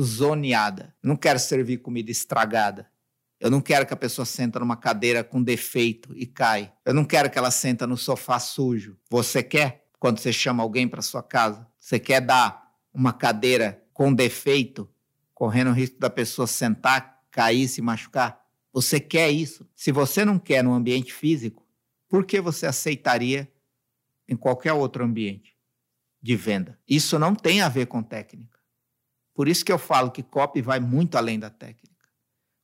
zoneada. 0.00 0.96
Não 1.02 1.14
quero 1.14 1.38
servir 1.38 1.82
comida 1.82 2.10
estragada. 2.10 2.90
Eu 3.38 3.50
não 3.50 3.60
quero 3.60 3.84
que 3.84 3.92
a 3.92 3.98
pessoa 3.98 4.24
senta 4.24 4.58
numa 4.60 4.78
cadeira 4.78 5.22
com 5.22 5.42
defeito 5.42 6.16
e 6.16 6.24
cai. 6.24 6.72
Eu 6.86 6.94
não 6.94 7.04
quero 7.04 7.28
que 7.28 7.36
ela 7.36 7.50
senta 7.50 7.86
no 7.86 7.98
sofá 7.98 8.38
sujo. 8.38 8.96
Você 9.10 9.42
quer? 9.42 9.90
Quando 9.98 10.20
você 10.20 10.32
chama 10.32 10.62
alguém 10.62 10.88
para 10.88 11.02
sua 11.02 11.22
casa, 11.22 11.66
você 11.78 11.98
quer 11.98 12.22
dar 12.22 12.72
uma 12.94 13.12
cadeira 13.12 13.84
com 13.92 14.10
defeito, 14.10 14.88
correndo 15.34 15.68
o 15.68 15.74
risco 15.74 15.98
da 15.98 16.08
pessoa 16.08 16.46
sentar, 16.46 17.24
cair, 17.30 17.68
se 17.68 17.82
machucar? 17.82 18.45
Você 18.76 19.00
quer 19.00 19.30
isso? 19.30 19.66
Se 19.74 19.90
você 19.90 20.22
não 20.22 20.38
quer 20.38 20.62
no 20.62 20.74
ambiente 20.74 21.10
físico, 21.10 21.66
por 22.06 22.26
que 22.26 22.42
você 22.42 22.66
aceitaria 22.66 23.50
em 24.28 24.36
qualquer 24.36 24.74
outro 24.74 25.02
ambiente 25.02 25.56
de 26.20 26.36
venda? 26.36 26.78
Isso 26.86 27.18
não 27.18 27.34
tem 27.34 27.62
a 27.62 27.70
ver 27.70 27.86
com 27.86 28.02
técnica. 28.02 28.60
Por 29.32 29.48
isso 29.48 29.64
que 29.64 29.72
eu 29.72 29.78
falo 29.78 30.10
que 30.10 30.22
copy 30.22 30.60
vai 30.60 30.78
muito 30.78 31.16
além 31.16 31.38
da 31.38 31.48
técnica. 31.48 32.06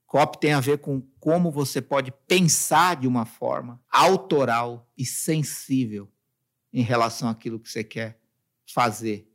Copy 0.04 0.38
tem 0.38 0.52
a 0.52 0.60
ver 0.60 0.80
com 0.80 1.00
como 1.18 1.50
você 1.50 1.80
pode 1.80 2.12
pensar 2.28 2.96
de 2.96 3.08
uma 3.08 3.24
forma 3.24 3.82
autoral 3.90 4.92
e 4.94 5.06
sensível 5.06 6.12
em 6.70 6.82
relação 6.82 7.26
àquilo 7.26 7.58
que 7.58 7.70
você 7.70 7.82
quer 7.82 8.20
fazer 8.66 9.31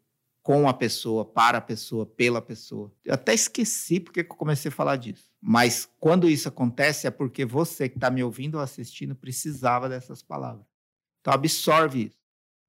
com 0.47 0.65
a 0.65 0.73
pessoa, 0.73 1.25
para 1.25 1.57
a 1.57 1.61
pessoa, 1.61 2.05
pela 2.05 2.41
pessoa. 2.41 2.89
Eu 3.03 3.15
até 3.15 3.33
esqueci 3.33 3.99
porque 3.99 4.21
eu 4.21 4.25
comecei 4.25 4.69
a 4.69 4.73
falar 4.73 4.95
disso. 4.95 5.29
Mas 5.41 5.89
quando 5.99 6.29
isso 6.29 6.47
acontece 6.47 7.05
é 7.05 7.11
porque 7.11 7.43
você 7.43 7.89
que 7.89 7.97
está 7.97 8.09
me 8.09 8.23
ouvindo 8.23 8.55
ou 8.55 8.61
assistindo 8.61 9.13
precisava 9.13 9.89
dessas 9.89 10.23
palavras. 10.23 10.65
Então 11.19 11.33
absorve 11.33 12.05
isso. 12.05 12.17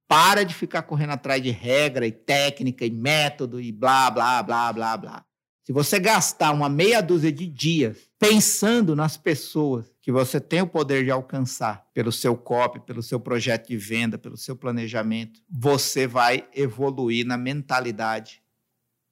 Para 0.09 0.43
de 0.43 0.57
ficar 0.57 0.83
correndo 0.83 1.11
atrás 1.11 1.41
de 1.41 1.51
regra 1.51 2.05
e 2.05 2.11
técnica 2.11 2.85
e 2.85 2.91
método 2.91 3.61
e 3.61 3.71
blá, 3.71 4.11
blá, 4.11 4.43
blá, 4.43 4.73
blá, 4.73 4.97
blá. 4.97 5.25
Se 5.63 5.73
você 5.73 6.01
gastar 6.01 6.51
uma 6.51 6.69
meia 6.69 7.01
dúzia 7.01 7.31
de 7.31 7.47
dias 7.47 8.08
pensando 8.19 8.97
nas 8.97 9.17
pessoas 9.17 9.95
que 10.03 10.11
você 10.11 10.41
tem 10.41 10.61
o 10.63 10.67
poder 10.67 11.05
de 11.05 11.11
alcançar 11.11 11.89
pelo 11.95 12.11
seu 12.11 12.37
copy, 12.37 12.81
pelo 12.81 13.03
seu 13.03 13.21
projeto 13.21 13.69
de 13.69 13.77
venda, 13.77 14.19
pelo 14.19 14.37
seu 14.37 14.57
planejamento, 14.57 15.41
você 15.49 16.07
vai 16.07 16.49
evoluir 16.53 17.25
na 17.25 17.37
mentalidade 17.37 18.43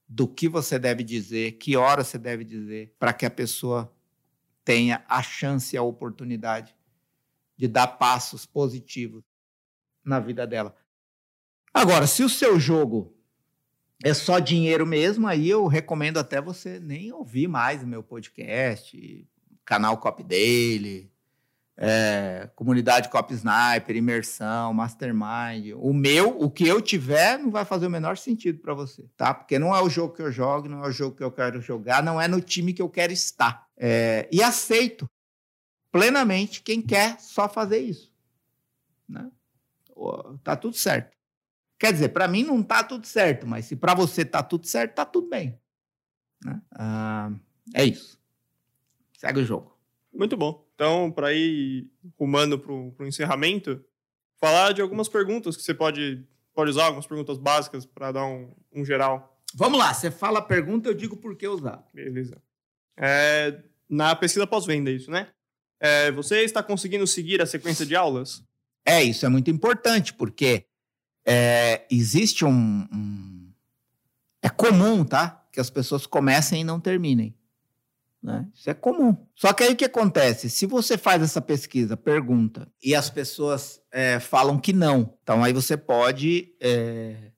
do 0.08 0.26
que 0.26 0.48
você 0.48 0.78
deve 0.78 1.04
dizer, 1.04 1.52
que 1.52 1.76
hora 1.76 2.02
você 2.02 2.18
deve 2.18 2.44
dizer, 2.44 2.94
para 2.98 3.12
que 3.12 3.26
a 3.26 3.30
pessoa 3.30 3.92
tenha 4.64 5.04
a 5.08 5.22
chance 5.22 5.74
e 5.74 5.78
a 5.78 5.82
oportunidade 5.82 6.74
de 7.56 7.68
dar 7.68 7.86
passos 7.86 8.44
positivos 8.44 9.22
na 10.04 10.18
vida 10.18 10.46
dela. 10.46 10.76
Agora, 11.72 12.06
se 12.06 12.22
o 12.22 12.28
seu 12.28 12.58
jogo 12.58 13.15
é 14.04 14.12
só 14.12 14.38
dinheiro 14.38 14.86
mesmo, 14.86 15.26
aí 15.26 15.48
eu 15.48 15.66
recomendo 15.66 16.18
até 16.18 16.40
você 16.40 16.78
nem 16.78 17.12
ouvir 17.12 17.48
mais 17.48 17.82
meu 17.82 18.02
podcast, 18.02 19.26
canal 19.64 19.96
Cop 19.98 20.22
dele, 20.22 21.10
é, 21.78 22.48
comunidade 22.54 23.08
Cop 23.10 23.32
Sniper, 23.32 23.96
imersão, 23.96 24.72
mastermind. 24.72 25.74
O 25.76 25.92
meu, 25.92 26.40
o 26.40 26.50
que 26.50 26.66
eu 26.66 26.80
tiver, 26.80 27.38
não 27.38 27.50
vai 27.50 27.64
fazer 27.64 27.86
o 27.86 27.90
menor 27.90 28.16
sentido 28.16 28.60
para 28.60 28.72
você, 28.72 29.04
tá? 29.16 29.34
Porque 29.34 29.58
não 29.58 29.74
é 29.74 29.82
o 29.82 29.88
jogo 29.88 30.14
que 30.14 30.22
eu 30.22 30.32
jogo, 30.32 30.68
não 30.68 30.84
é 30.84 30.88
o 30.88 30.92
jogo 30.92 31.16
que 31.16 31.24
eu 31.24 31.30
quero 31.30 31.60
jogar, 31.60 32.02
não 32.02 32.20
é 32.20 32.26
no 32.26 32.40
time 32.40 32.72
que 32.72 32.82
eu 32.82 32.88
quero 32.88 33.12
estar. 33.12 33.66
É, 33.76 34.28
e 34.32 34.42
aceito 34.42 35.08
plenamente 35.90 36.62
quem 36.62 36.80
quer 36.80 37.18
só 37.20 37.48
fazer 37.48 37.78
isso. 37.78 38.12
Né? 39.08 39.30
Tá 40.42 40.56
tudo 40.56 40.76
certo. 40.76 41.15
Quer 41.78 41.92
dizer, 41.92 42.08
para 42.10 42.26
mim 42.26 42.42
não 42.42 42.62
tá 42.62 42.82
tudo 42.82 43.06
certo, 43.06 43.46
mas 43.46 43.66
se 43.66 43.76
para 43.76 43.94
você 43.94 44.24
tá 44.24 44.42
tudo 44.42 44.66
certo, 44.66 44.94
tá 44.94 45.04
tudo 45.04 45.28
bem. 45.28 45.58
Né? 46.44 46.60
Ah, 46.72 47.32
é 47.74 47.84
isso. 47.84 48.18
Segue 49.18 49.40
o 49.40 49.44
jogo. 49.44 49.76
Muito 50.12 50.36
bom. 50.36 50.66
Então, 50.74 51.10
para 51.10 51.32
ir 51.32 51.90
rumando 52.18 52.58
para 52.58 52.72
o 52.72 53.06
encerramento, 53.06 53.84
falar 54.38 54.72
de 54.72 54.80
algumas 54.80 55.08
perguntas 55.08 55.56
que 55.56 55.62
você 55.62 55.74
pode, 55.74 56.24
pode 56.54 56.70
usar, 56.70 56.84
algumas 56.84 57.06
perguntas 57.06 57.38
básicas 57.38 57.84
para 57.84 58.12
dar 58.12 58.24
um, 58.24 58.54
um, 58.72 58.84
geral. 58.84 59.38
Vamos 59.54 59.78
lá, 59.78 59.92
você 59.92 60.10
fala 60.10 60.38
a 60.38 60.42
pergunta, 60.42 60.88
eu 60.88 60.94
digo 60.94 61.16
por 61.16 61.36
que 61.36 61.48
usar. 61.48 61.84
Beleza. 61.92 62.40
É, 62.96 63.62
na 63.88 64.14
pesquisa 64.16 64.46
pós-venda, 64.46 64.90
isso, 64.90 65.10
né? 65.10 65.28
É, 65.78 66.10
você 66.10 66.42
está 66.42 66.62
conseguindo 66.62 67.06
seguir 67.06 67.40
a 67.42 67.46
sequência 67.46 67.84
de 67.84 67.94
aulas? 67.94 68.42
É, 68.84 69.02
isso 69.02 69.26
é 69.26 69.28
muito 69.28 69.50
importante, 69.50 70.14
porque 70.14 70.66
é, 71.26 71.84
existe 71.90 72.44
um, 72.44 72.86
um. 72.92 73.50
É 74.40 74.48
comum, 74.48 75.04
tá? 75.04 75.44
Que 75.50 75.58
as 75.58 75.68
pessoas 75.68 76.06
comecem 76.06 76.60
e 76.60 76.64
não 76.64 76.78
terminem. 76.78 77.34
Né? 78.22 78.46
Isso 78.54 78.70
é 78.70 78.74
comum. 78.74 79.16
Só 79.34 79.52
que 79.52 79.62
aí 79.64 79.72
o 79.72 79.76
que 79.76 79.84
acontece? 79.84 80.48
Se 80.48 80.66
você 80.66 80.96
faz 80.96 81.22
essa 81.22 81.40
pesquisa, 81.40 81.96
pergunta, 81.96 82.68
e 82.82 82.94
as 82.94 83.10
pessoas 83.10 83.80
é, 83.92 84.18
falam 84.20 84.58
que 84.58 84.72
não, 84.72 85.14
então 85.22 85.42
aí 85.42 85.52
você 85.52 85.76
pode 85.76 86.54
é, 86.60 87.30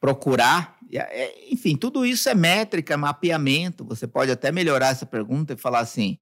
procurar. 0.00 0.76
É, 0.92 1.52
enfim, 1.52 1.76
tudo 1.76 2.06
isso 2.06 2.28
é 2.28 2.34
métrica, 2.34 2.94
é 2.94 2.96
mapeamento. 2.96 3.84
Você 3.84 4.06
pode 4.06 4.30
até 4.30 4.52
melhorar 4.52 4.88
essa 4.88 5.06
pergunta 5.06 5.52
e 5.52 5.56
falar 5.56 5.80
assim: 5.80 6.18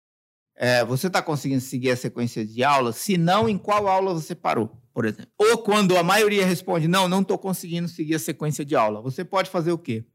é, 0.55 0.85
você 0.85 1.09
está 1.09 1.21
conseguindo 1.21 1.61
seguir 1.61 1.91
a 1.91 1.97
sequência 1.97 2.45
de 2.47 2.63
aulas? 2.65 2.97
Se 2.97 3.19
não, 3.19 3.49
em 3.49 3.59
qual 3.59 3.89
aula 3.89 4.15
você 4.15 4.35
parou, 4.35 4.81
por 4.95 5.05
exemplo? 5.05 5.33
Ou 5.37 5.59
quando 5.59 5.99
a 5.99 6.03
maioria 6.05 6.47
responde: 6.47 6.87
não, 6.87 7.09
não 7.09 7.21
estou 7.21 7.37
conseguindo 7.37 7.89
seguir 7.89 8.15
a 8.15 8.19
sequência 8.19 8.65
de 8.65 8.77
aula, 8.77 9.03
você 9.03 9.25
pode 9.25 9.51
fazer 9.51 9.73
o 9.73 9.79
quê? 9.79 10.07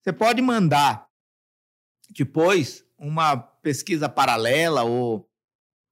Você 0.00 0.12
pode 0.12 0.40
mandar 0.40 1.08
depois 2.10 2.84
uma 2.96 3.36
pesquisa 3.36 4.08
paralela 4.08 4.84
ou 4.84 5.28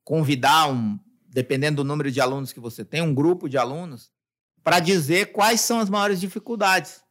convidar 0.05 0.69
um, 0.69 0.99
dependendo 1.29 1.83
do 1.83 1.89
número 1.89 2.11
de 2.11 2.21
alunos 2.21 2.53
que 2.53 2.61
você 2.61 2.85
tem, 2.85 3.03
um 3.03 3.15
grupo 3.15 3.49
de 3.49 3.59
alunos, 3.59 4.13
para 4.63 4.79
dizer 4.79 5.33
quais 5.33 5.61
são 5.61 5.81
as 5.81 5.91
maiores 5.91 6.21
dificuldades 6.21 7.03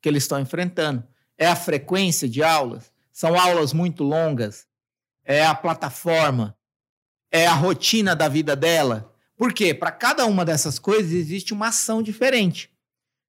que 0.00 0.08
eles 0.08 0.24
estão 0.24 0.38
enfrentando. 0.38 1.04
É 1.36 1.46
a 1.46 1.56
frequência 1.56 2.28
de 2.28 2.42
aulas? 2.42 2.92
São 3.12 3.38
aulas 3.38 3.72
muito 3.72 4.04
longas? 4.04 4.66
É 5.24 5.44
a 5.44 5.54
plataforma? 5.54 6.56
É 7.30 7.46
a 7.46 7.54
rotina 7.54 8.14
da 8.14 8.28
vida 8.28 8.54
dela? 8.54 9.13
Por 9.36 9.52
quê? 9.52 9.74
Para 9.74 9.90
cada 9.90 10.26
uma 10.26 10.44
dessas 10.44 10.78
coisas 10.78 11.12
existe 11.12 11.52
uma 11.52 11.68
ação 11.68 12.02
diferente. 12.02 12.70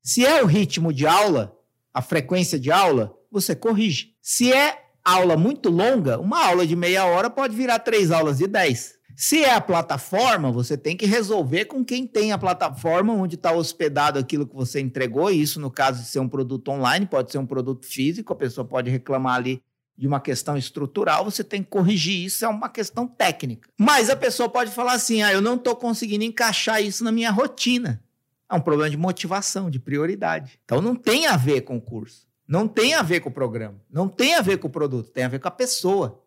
Se 0.04 0.26
é 0.26 0.44
o 0.44 0.46
ritmo 0.46 0.94
de 0.94 1.08
aula, 1.08 1.58
a 1.94 2.02
frequência 2.02 2.60
de 2.60 2.72
aula, 2.72 3.18
você 3.32 3.56
corrige. 3.56 4.16
Se 4.22 4.54
é 4.54 4.84
aula 5.04 5.36
muito 5.36 5.70
longa, 5.70 6.20
uma 6.20 6.46
aula 6.46 6.66
de 6.66 6.76
meia 6.76 7.06
hora 7.06 7.30
pode 7.30 7.56
virar 7.56 7.80
três 7.80 8.12
aulas 8.12 8.38
de 8.38 8.48
dez. 8.48 8.96
Se 9.16 9.44
é 9.44 9.54
a 9.54 9.62
plataforma, 9.62 10.52
você 10.52 10.78
tem 10.78 10.98
que 10.98 11.06
resolver 11.06 11.66
com 11.66 11.86
quem 11.86 12.06
tem 12.06 12.34
a 12.34 12.38
plataforma 12.38 13.14
onde 13.14 13.36
está 13.36 13.54
hospedado 13.54 14.20
aquilo 14.20 14.46
que 14.46 14.54
você 14.54 14.82
entregou. 14.82 15.32
Isso, 15.32 15.60
no 15.60 15.72
caso 15.72 16.02
de 16.02 16.08
ser 16.08 16.20
um 16.20 16.28
produto 16.28 16.70
online, 16.70 17.06
pode 17.06 17.32
ser 17.32 17.38
um 17.38 17.46
produto 17.46 17.86
físico, 17.86 18.34
a 18.34 18.36
pessoa 18.36 18.68
pode 18.68 18.90
reclamar 18.90 19.36
ali 19.36 19.64
de 19.98 20.08
uma 20.08 20.20
questão 20.20 20.58
estrutural, 20.58 21.24
você 21.24 21.44
tem 21.44 21.64
que 21.64 21.70
corrigir 21.70 22.26
isso, 22.26 22.44
é 22.44 22.48
uma 22.48 22.70
questão 22.70 23.08
técnica. 23.08 23.70
Mas 23.78 24.10
a 24.10 24.16
pessoa 24.16 24.50
pode 24.50 24.72
falar 24.72 24.94
assim: 24.94 25.22
ah, 25.22 25.32
eu 25.32 25.42
não 25.42 25.56
estou 25.56 25.76
conseguindo 25.76 26.24
encaixar 26.24 26.84
isso 26.84 27.04
na 27.04 27.12
minha 27.12 27.32
rotina. 27.32 28.04
É 28.50 28.54
um 28.54 28.62
problema 28.62 28.90
de 28.90 28.98
motivação, 28.98 29.70
de 29.72 29.80
prioridade. 29.80 30.60
Então 30.66 30.82
não 30.82 30.96
tem 30.96 31.28
a 31.28 31.38
ver 31.38 31.62
com 31.62 31.78
o 31.78 31.82
curso, 31.82 32.28
não 32.48 32.68
tem 32.68 32.94
a 32.94 33.02
ver 33.02 33.22
com 33.22 33.30
o 33.30 33.34
programa, 33.34 33.82
não 33.90 34.08
tem 34.08 34.36
a 34.36 34.42
ver 34.42 34.58
com 34.58 34.68
o 34.68 34.72
produto, 34.72 35.12
tem 35.12 35.24
a 35.24 35.30
ver 35.30 35.40
com 35.40 35.48
a 35.48 35.52
pessoa. 35.52 36.22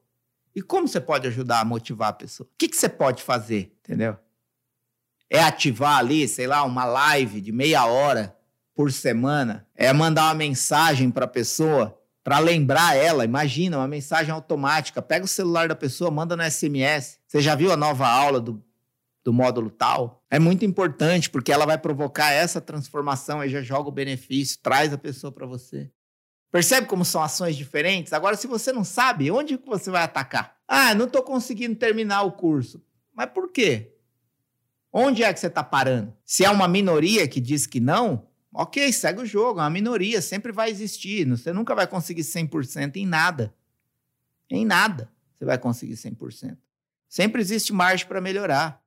E 0.55 0.63
como 0.63 0.89
você 0.89 1.01
pode 1.01 1.27
ajudar 1.29 1.61
a 1.61 1.65
motivar 1.65 2.09
a 2.09 2.15
pessoa? 2.15 2.49
O 2.49 2.57
que, 2.59 2.69
que 2.69 2.77
você 2.77 2.89
pode 2.89 3.23
fazer, 3.23 3.77
entendeu? 3.85 4.17
É 5.31 5.41
ativar 5.41 5.99
ali, 5.99 6.27
sei 6.27 6.47
lá, 6.47 6.65
uma 6.65 6.85
live 6.87 7.41
de 7.41 7.53
meia 7.53 7.85
hora 7.85 8.37
por 8.75 8.91
semana? 8.91 9.67
É 9.75 9.93
mandar 9.93 10.25
uma 10.25 10.35
mensagem 10.35 11.11
para 11.11 11.27
a 11.27 11.29
pessoa 11.29 11.98
para 12.29 12.41
lembrar 12.41 12.95
ela. 12.95 13.25
Imagina, 13.25 13.79
uma 13.79 13.89
mensagem 13.89 14.31
automática. 14.31 15.01
Pega 15.01 15.25
o 15.25 15.29
celular 15.29 15.67
da 15.67 15.75
pessoa, 15.75 16.11
manda 16.11 16.37
no 16.37 16.43
SMS. 16.43 17.19
Você 17.27 17.41
já 17.41 17.55
viu 17.55 17.73
a 17.73 17.77
nova 17.77 18.07
aula 18.07 18.39
do, 18.39 18.63
do 19.25 19.33
módulo 19.33 19.71
tal? 19.71 20.23
É 20.31 20.39
muito 20.39 20.63
importante, 20.63 21.31
porque 21.31 21.51
ela 21.51 21.65
vai 21.65 21.79
provocar 21.79 22.31
essa 22.31 22.61
transformação 22.61 23.43
e 23.43 23.49
já 23.49 23.63
joga 23.63 23.89
o 23.89 23.93
benefício, 23.93 24.59
traz 24.63 24.93
a 24.93 24.99
pessoa 24.99 25.33
para 25.33 25.47
você. 25.47 25.91
Percebe 26.53 26.87
como 26.87 27.03
são 27.03 27.23
ações 27.23 27.57
diferentes? 27.57 28.13
Agora, 28.13 28.37
se 28.37 28.47
você 28.47 28.75
não 28.75 28.85
sabe, 28.85 29.31
onde 29.31 29.57
que 29.57 29.67
você 29.67 29.91
vai 29.91 30.03
atacar? 30.03 30.55
Ah, 30.69 30.95
não 30.95 31.07
estou 31.07 31.23
conseguindo 31.23 31.77
terminar 31.77 32.25
o 32.25 32.33
curso. 32.33 32.85
Mas 33.15 33.31
por 33.31 33.51
quê? 33.51 33.95
Onde 34.93 35.23
é 35.23 35.33
que 35.33 35.41
você 35.41 35.47
está 35.47 35.65
parando? 35.65 36.15
Se 36.27 36.45
é 36.45 36.51
uma 36.51 36.69
minoria 36.69 37.27
que 37.27 37.41
diz 37.41 37.67
que 37.67 37.81
não, 37.81 38.28
Ok, 38.53 38.93
segue 38.93 39.23
o 39.23 39.27
jogo, 39.27 39.61
é 39.61 39.63
uma 39.63 39.71
minoria, 39.71 40.23
sempre 40.23 40.53
vai 40.53 40.71
existir. 40.71 41.29
Você 41.29 41.53
nunca 41.53 41.75
vai 41.75 41.87
conseguir 41.87 42.23
100% 42.23 42.97
em 42.97 43.07
nada. 43.07 43.55
Em 44.51 44.65
nada 44.65 45.11
você 45.35 45.45
vai 45.45 45.59
conseguir 45.59 45.95
100%. 45.95 46.57
Sempre 47.09 47.41
existe 47.41 47.73
margem 47.73 48.07
para 48.07 48.21
melhorar. 48.21 48.83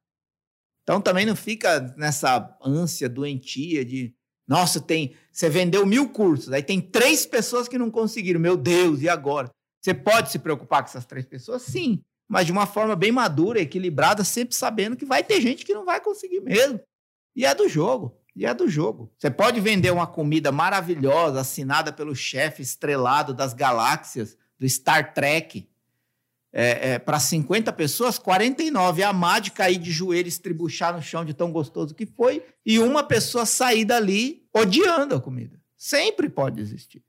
Então 0.84 1.00
também 1.00 1.26
não 1.26 1.36
fica 1.36 1.80
nessa 1.96 2.58
ânsia 2.62 3.08
doentia 3.08 3.86
de, 3.86 4.14
nossa, 4.48 4.82
tem, 4.82 5.16
você 5.32 5.50
vendeu 5.50 5.86
mil 5.86 6.10
cursos, 6.10 6.52
aí 6.52 6.62
tem 6.62 6.82
três 6.82 7.26
pessoas 7.26 7.68
que 7.68 7.78
não 7.78 7.90
conseguiram, 7.90 8.40
meu 8.40 8.58
Deus, 8.58 9.02
e 9.02 9.08
agora? 9.08 9.50
Você 9.80 9.94
pode 9.94 10.32
se 10.32 10.40
preocupar 10.40 10.84
com 10.84 10.90
essas 10.90 11.06
três 11.06 11.26
pessoas? 11.26 11.62
Sim, 11.62 12.02
mas 12.28 12.46
de 12.46 12.52
uma 12.52 12.66
forma 12.66 12.96
bem 12.96 13.12
madura, 13.12 13.62
equilibrada, 13.62 14.24
sempre 14.24 14.56
sabendo 14.56 14.96
que 14.96 15.06
vai 15.06 15.24
ter 15.24 15.42
gente 15.42 15.66
que 15.66 15.74
não 15.74 15.86
vai 15.86 16.02
conseguir 16.02 16.42
mesmo. 16.42 16.80
E 17.36 17.46
é 17.46 17.56
do 17.56 17.68
jogo. 17.68 18.21
E 18.36 18.46
é 18.46 18.54
do 18.54 18.70
jogo. 18.70 19.12
Você 19.18 19.30
pode 19.30 19.60
vender 19.60 19.92
uma 19.92 20.08
comida 20.08 20.52
maravilhosa, 20.52 21.42
assinada 21.42 21.92
pelo 21.92 22.16
chefe 22.16 22.62
estrelado 22.62 23.34
das 23.34 23.54
galáxias, 23.54 24.38
do 24.58 24.68
Star 24.68 25.14
Trek, 25.14 25.68
é, 26.54 26.94
é, 26.94 27.00
para 27.00 27.20
50 27.20 27.72
pessoas, 27.74 28.20
49 28.20 29.04
amar 29.04 29.40
de 29.40 29.52
cair 29.52 29.78
de 29.78 29.92
joelho, 29.92 30.28
estribuchar 30.28 30.94
no 30.94 31.02
chão 31.02 31.24
de 31.24 31.34
tão 31.34 31.52
gostoso 31.52 31.96
que 31.96 32.06
foi, 32.06 32.46
e 32.66 32.78
uma 32.78 33.04
pessoa 33.04 33.46
sair 33.46 33.86
dali 33.86 34.46
odiando 34.54 35.16
a 35.16 35.22
comida. 35.22 35.60
Sempre 35.78 36.30
pode 36.30 36.60
existir. 36.60 37.04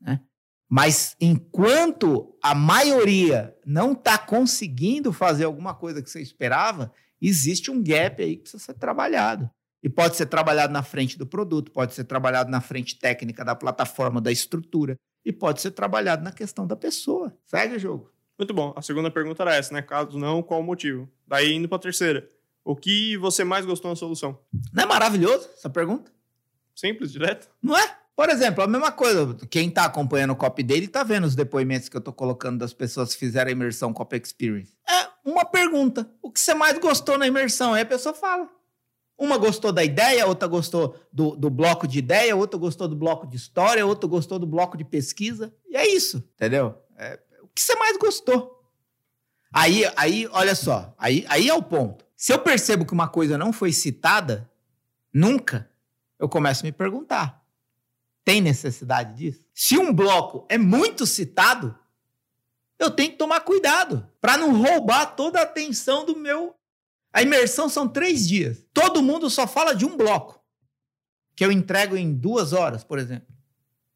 Né? 0.00 0.20
Mas 0.68 1.16
enquanto 1.20 2.36
a 2.42 2.54
maioria 2.54 3.56
não 3.64 3.92
está 3.92 4.18
conseguindo 4.18 5.12
fazer 5.12 5.44
alguma 5.44 5.72
coisa 5.72 6.02
que 6.02 6.10
você 6.10 6.20
esperava, 6.20 6.92
existe 7.22 7.70
um 7.70 7.82
gap 7.82 8.22
aí 8.22 8.36
que 8.36 8.42
precisa 8.42 8.62
ser 8.62 8.74
trabalhado. 8.74 9.48
E 9.82 9.88
pode 9.88 10.16
ser 10.16 10.26
trabalhado 10.26 10.72
na 10.72 10.82
frente 10.82 11.16
do 11.18 11.26
produto, 11.26 11.70
pode 11.70 11.94
ser 11.94 12.04
trabalhado 12.04 12.50
na 12.50 12.60
frente 12.60 12.98
técnica 12.98 13.44
da 13.44 13.54
plataforma, 13.54 14.20
da 14.20 14.32
estrutura, 14.32 14.96
e 15.24 15.32
pode 15.32 15.60
ser 15.60 15.70
trabalhado 15.70 16.24
na 16.24 16.32
questão 16.32 16.66
da 16.66 16.74
pessoa. 16.74 17.36
Segue 17.46 17.76
o 17.76 17.78
jogo. 17.78 18.12
Muito 18.38 18.54
bom. 18.54 18.72
A 18.76 18.82
segunda 18.82 19.10
pergunta 19.10 19.42
era 19.42 19.54
essa, 19.54 19.74
né? 19.74 19.82
Caso 19.82 20.18
não, 20.18 20.42
qual 20.42 20.60
o 20.60 20.64
motivo? 20.64 21.08
Daí 21.26 21.52
indo 21.52 21.68
para 21.68 21.76
a 21.76 21.80
terceira. 21.80 22.28
O 22.64 22.76
que 22.76 23.16
você 23.16 23.44
mais 23.44 23.64
gostou 23.64 23.90
na 23.90 23.96
solução? 23.96 24.38
Não 24.72 24.84
é 24.84 24.86
maravilhoso 24.86 25.48
essa 25.56 25.70
pergunta? 25.70 26.12
Simples, 26.74 27.10
direto? 27.10 27.48
Não 27.62 27.76
é? 27.76 27.96
Por 28.14 28.28
exemplo, 28.28 28.64
a 28.64 28.66
mesma 28.66 28.90
coisa. 28.92 29.36
Quem 29.48 29.68
está 29.68 29.84
acompanhando 29.84 30.32
o 30.32 30.36
copy 30.36 30.62
dele 30.62 30.86
está 30.86 31.02
vendo 31.02 31.24
os 31.24 31.34
depoimentos 31.34 31.88
que 31.88 31.96
eu 31.96 32.00
estou 32.00 32.12
colocando 32.12 32.58
das 32.58 32.72
pessoas 32.72 33.12
que 33.14 33.18
fizeram 33.20 33.48
a 33.48 33.52
imersão 33.52 33.92
Copy 33.92 34.16
Experience. 34.16 34.72
É 34.88 35.08
uma 35.24 35.44
pergunta. 35.44 36.10
O 36.20 36.30
que 36.30 36.40
você 36.40 36.52
mais 36.52 36.78
gostou 36.78 37.16
na 37.16 37.26
imersão? 37.26 37.74
Aí 37.74 37.82
a 37.82 37.86
pessoa 37.86 38.14
fala. 38.14 38.48
Uma 39.18 39.36
gostou 39.36 39.72
da 39.72 39.82
ideia, 39.82 40.26
outra 40.26 40.46
gostou 40.46 40.96
do, 41.12 41.34
do 41.34 41.50
bloco 41.50 41.88
de 41.88 41.98
ideia, 41.98 42.36
outra 42.36 42.58
gostou 42.58 42.86
do 42.86 42.94
bloco 42.94 43.26
de 43.26 43.36
história, 43.36 43.84
outra 43.84 44.08
gostou 44.08 44.38
do 44.38 44.46
bloco 44.46 44.76
de 44.76 44.84
pesquisa. 44.84 45.52
E 45.68 45.76
é 45.76 45.88
isso, 45.88 46.18
entendeu? 46.36 46.80
É, 46.96 47.18
o 47.42 47.48
que 47.48 47.60
você 47.60 47.74
mais 47.74 47.96
gostou? 47.96 48.62
Aí, 49.52 49.82
aí, 49.96 50.28
olha 50.30 50.54
só, 50.54 50.94
aí, 50.96 51.26
aí 51.28 51.48
é 51.48 51.54
o 51.54 51.62
ponto. 51.62 52.06
Se 52.14 52.32
eu 52.32 52.38
percebo 52.38 52.86
que 52.86 52.92
uma 52.92 53.08
coisa 53.08 53.36
não 53.36 53.52
foi 53.52 53.72
citada, 53.72 54.48
nunca, 55.12 55.68
eu 56.18 56.28
começo 56.28 56.62
a 56.62 56.66
me 56.66 56.72
perguntar: 56.72 57.42
tem 58.24 58.40
necessidade 58.40 59.14
disso? 59.16 59.44
Se 59.52 59.76
um 59.76 59.92
bloco 59.92 60.46
é 60.48 60.58
muito 60.58 61.06
citado, 61.06 61.76
eu 62.78 62.90
tenho 62.90 63.10
que 63.10 63.16
tomar 63.16 63.40
cuidado 63.40 64.08
para 64.20 64.36
não 64.36 64.62
roubar 64.62 65.06
toda 65.16 65.40
a 65.40 65.42
atenção 65.42 66.04
do 66.04 66.16
meu 66.16 66.54
a 67.12 67.22
imersão 67.22 67.68
são 67.68 67.88
três 67.88 68.26
dias. 68.26 68.64
Todo 68.72 69.02
mundo 69.02 69.30
só 69.30 69.46
fala 69.46 69.74
de 69.74 69.84
um 69.84 69.96
bloco, 69.96 70.42
que 71.34 71.44
eu 71.44 71.50
entrego 71.50 71.96
em 71.96 72.12
duas 72.12 72.52
horas, 72.52 72.84
por 72.84 72.98
exemplo. 72.98 73.28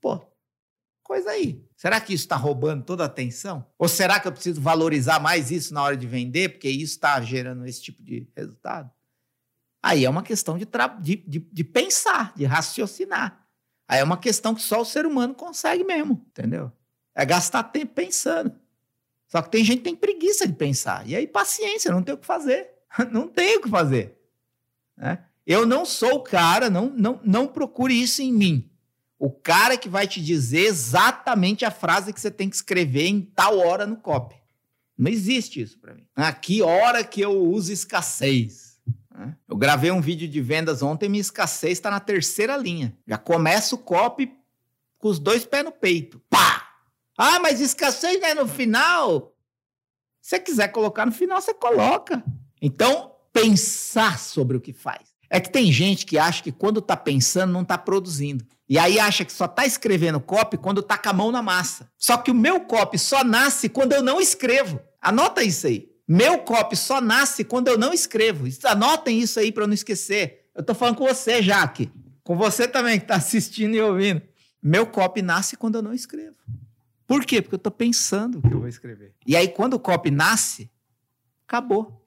Pô, 0.01 0.21
coisa 1.03 1.31
aí. 1.31 1.65
Será 1.77 2.01
que 2.01 2.15
isso 2.15 2.25
está 2.25 2.37
roubando 2.37 2.85
toda 2.85 3.03
a 3.03 3.07
atenção? 3.07 3.67
Ou 3.79 3.89
será 3.89 4.21
que 4.21 4.29
eu 4.29 4.33
preciso 4.33 4.61
valorizar 4.61 5.21
mais 5.21 5.51
isso 5.51 5.75
na 5.75 5.83
hora 5.83 5.97
de 5.97 6.07
vender, 6.07 6.51
porque 6.51 6.69
isso 6.69 6.95
está 6.95 7.21
gerando 7.21 7.67
esse 7.67 7.83
tipo 7.83 8.03
de 8.03 8.29
resultado? 8.37 8.91
Aí 9.83 10.05
é 10.05 10.11
uma 10.11 10.23
questão 10.23 10.57
de, 10.57 10.67
de, 11.01 11.17
de, 11.17 11.39
de 11.41 11.65
pensar, 11.65 12.33
de 12.37 12.45
raciocinar. 12.45 13.47
Aí 13.89 13.99
é 13.99 14.05
uma 14.05 14.17
questão 14.17 14.55
que 14.55 14.63
só 14.63 14.81
o 14.81 14.85
ser 14.85 15.05
humano 15.05 15.35
consegue 15.35 15.85
mesmo, 15.85 16.25
entendeu? 16.31 16.73
É 17.15 17.27
gastar 17.27 17.65
tempo 17.65 17.93
pensando. 17.93 18.59
Só 19.27 19.43
que 19.43 19.51
tem 19.51 19.65
gente 19.65 19.79
que 19.79 19.85
tem 19.85 19.97
preguiça 19.97 20.47
de 20.47 20.53
pensar. 20.53 21.07
E 21.07 21.17
aí, 21.17 21.27
paciência, 21.27 21.91
não 21.91 22.03
tem 22.03 22.15
o 22.15 22.19
que 22.19 22.27
fazer. 22.27 22.71
não 23.11 23.29
tem 23.29 23.57
o 23.57 23.63
que 23.63 23.69
fazer. 23.69 24.19
Né? 24.97 25.19
Eu 25.47 25.67
não 25.67 25.85
sou 25.85 26.17
o 26.17 26.23
cara, 26.23 26.71
não, 26.71 26.91
não, 26.91 27.21
não 27.25 27.49
procure 27.49 28.01
isso 28.01 28.23
em 28.23 28.33
mim. 28.33 28.71
O 29.19 29.31
cara 29.31 29.77
que 29.77 29.89
vai 29.89 30.07
te 30.07 30.21
dizer 30.21 30.67
exatamente 30.67 31.65
a 31.65 31.71
frase 31.71 32.13
que 32.13 32.21
você 32.21 32.31
tem 32.31 32.49
que 32.49 32.57
escrever 32.57 33.07
em 33.07 33.21
tal 33.21 33.59
hora 33.59 33.87
no 33.87 33.97
copy. 33.97 34.37
Não 34.99 35.11
existe 35.11 35.61
isso 35.61 35.79
para 35.79 35.95
mim. 35.95 36.05
Aqui, 36.15 36.63
hora 36.63 37.05
que 37.05 37.21
eu 37.21 37.41
uso 37.41 37.73
escassez. 37.73 38.81
Né? 39.11 39.37
Eu 39.49 39.57
gravei 39.57 39.91
um 39.91 40.01
vídeo 40.01 40.29
de 40.29 40.41
vendas 40.41 40.83
ontem, 40.83 41.09
minha 41.09 41.21
escassez 41.21 41.73
está 41.73 41.91
na 41.91 42.01
terceira 42.01 42.57
linha. 42.57 42.97
Já 43.07 43.17
começa 43.17 43.75
o 43.75 43.79
copy 43.79 44.33
com 44.99 45.09
os 45.09 45.19
dois 45.19 45.45
pés 45.45 45.65
no 45.65 45.73
peito. 45.73 46.21
Pá! 46.29 46.69
Ah, 47.17 47.39
mas 47.39 47.61
escassez 47.61 48.21
não 48.21 48.29
é 48.29 48.35
no 48.35 48.49
final? 48.49 49.37
Se 50.21 50.31
você 50.31 50.41
quiser 50.41 50.69
colocar 50.69 51.05
no 51.05 51.13
final, 51.13 51.41
você 51.41 51.53
coloca. 51.55 52.25
Então, 52.63 53.17
pensar 53.33 54.21
sobre 54.21 54.57
o 54.57 54.61
que 54.61 54.73
faz. 54.73 55.13
É 55.29 55.41
que 55.41 55.51
tem 55.51 55.73
gente 55.73 56.07
que 56.07 56.17
acha 56.17 56.43
que 56.43 56.53
quando 56.53 56.79
está 56.79 56.97
pensando, 56.97 57.53
não 57.53 57.63
está 57.63 57.77
produzindo. 57.77 58.45
E 58.69 58.79
aí 58.79 59.01
acha 59.01 59.25
que 59.25 59.33
só 59.33 59.47
está 59.47 59.67
escrevendo 59.67 60.21
copy 60.21 60.57
quando 60.57 60.81
está 60.81 60.97
com 60.97 61.09
a 61.09 61.13
mão 61.13 61.33
na 61.33 61.43
massa. 61.43 61.91
Só 61.99 62.17
que 62.17 62.31
o 62.31 62.35
meu 62.35 62.61
copy 62.61 62.99
só 62.99 63.25
nasce 63.25 63.69
quando 63.69 63.93
eu 63.93 64.03
não 64.03 64.21
escrevo. 64.21 64.81
Anota 65.01 65.43
isso 65.43 65.67
aí. 65.67 65.91
Meu 66.07 66.39
copy 66.39 66.77
só 66.77 67.01
nasce 67.01 67.45
quando 67.45 67.69
eu 67.69 67.79
não 67.79 67.93
escrevo. 67.93 68.47
Anotem 68.65 69.19
isso 69.19 69.41
aí 69.41 69.51
para 69.51 69.67
não 69.67 69.75
esquecer. 69.75 70.51
Eu 70.55 70.61
estou 70.61 70.77
falando 70.77 70.97
com 70.97 71.07
você, 71.07 71.43
Jaque. 71.43 71.91
Com 72.23 72.37
você 72.37 72.69
também 72.69 72.99
que 72.99 73.05
está 73.05 73.17
assistindo 73.17 73.75
e 73.75 73.81
ouvindo. 73.81 74.23
Meu 74.63 74.87
copy 74.87 75.23
nasce 75.23 75.57
quando 75.57 75.77
eu 75.77 75.83
não 75.83 75.95
escrevo. 75.95 76.37
Por 77.07 77.25
quê? 77.25 77.43
Porque 77.43 77.55
eu 77.55 77.59
estou 77.59 77.73
pensando 77.73 78.39
o 78.39 78.43
que 78.43 78.55
eu 78.55 78.61
vou 78.61 78.69
escrever. 78.69 79.15
E 79.27 79.35
aí, 79.35 79.49
quando 79.49 79.75
o 79.75 79.81
copy 79.81 80.11
nasce, 80.11 80.71
acabou. 81.47 82.02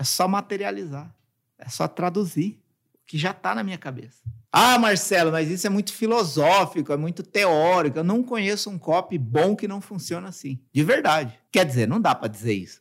É 0.00 0.04
só 0.04 0.26
materializar. 0.26 1.14
É 1.58 1.68
só 1.68 1.86
traduzir 1.86 2.58
o 2.94 3.06
que 3.06 3.18
já 3.18 3.32
está 3.32 3.54
na 3.54 3.62
minha 3.62 3.76
cabeça. 3.76 4.22
Ah, 4.50 4.78
Marcelo, 4.78 5.30
mas 5.30 5.50
isso 5.50 5.66
é 5.66 5.70
muito 5.70 5.92
filosófico, 5.92 6.90
é 6.90 6.96
muito 6.96 7.22
teórico. 7.22 7.98
Eu 7.98 8.04
não 8.04 8.22
conheço 8.22 8.70
um 8.70 8.78
copy 8.78 9.18
bom 9.18 9.54
que 9.54 9.68
não 9.68 9.78
funciona 9.78 10.30
assim. 10.30 10.58
De 10.72 10.82
verdade. 10.82 11.38
Quer 11.52 11.66
dizer, 11.66 11.86
não 11.86 12.00
dá 12.00 12.14
para 12.14 12.28
dizer 12.28 12.54
isso. 12.54 12.80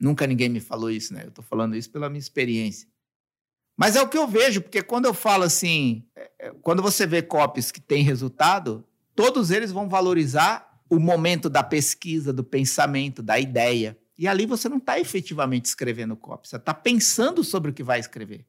Nunca 0.00 0.26
ninguém 0.26 0.48
me 0.48 0.58
falou 0.58 0.90
isso, 0.90 1.14
né? 1.14 1.22
Eu 1.22 1.28
estou 1.28 1.44
falando 1.44 1.76
isso 1.76 1.90
pela 1.90 2.08
minha 2.08 2.18
experiência. 2.18 2.88
Mas 3.76 3.94
é 3.94 4.02
o 4.02 4.08
que 4.08 4.18
eu 4.18 4.26
vejo, 4.26 4.60
porque 4.60 4.82
quando 4.82 5.04
eu 5.04 5.14
falo 5.14 5.44
assim, 5.44 6.04
é, 6.16 6.30
é, 6.40 6.50
quando 6.60 6.82
você 6.82 7.06
vê 7.06 7.22
copies 7.22 7.70
que 7.70 7.80
têm 7.80 8.02
resultado, 8.02 8.84
todos 9.14 9.52
eles 9.52 9.70
vão 9.70 9.88
valorizar 9.88 10.82
o 10.90 10.98
momento 10.98 11.48
da 11.48 11.62
pesquisa, 11.62 12.32
do 12.32 12.42
pensamento, 12.42 13.22
da 13.22 13.38
ideia. 13.38 13.96
E 14.18 14.26
ali 14.26 14.44
você 14.44 14.68
não 14.68 14.78
está 14.78 14.98
efetivamente 14.98 15.66
escrevendo 15.66 16.16
copy, 16.16 16.48
você 16.48 16.56
está 16.56 16.74
pensando 16.74 17.44
sobre 17.44 17.70
o 17.70 17.74
que 17.74 17.84
vai 17.84 18.00
escrever. 18.00 18.44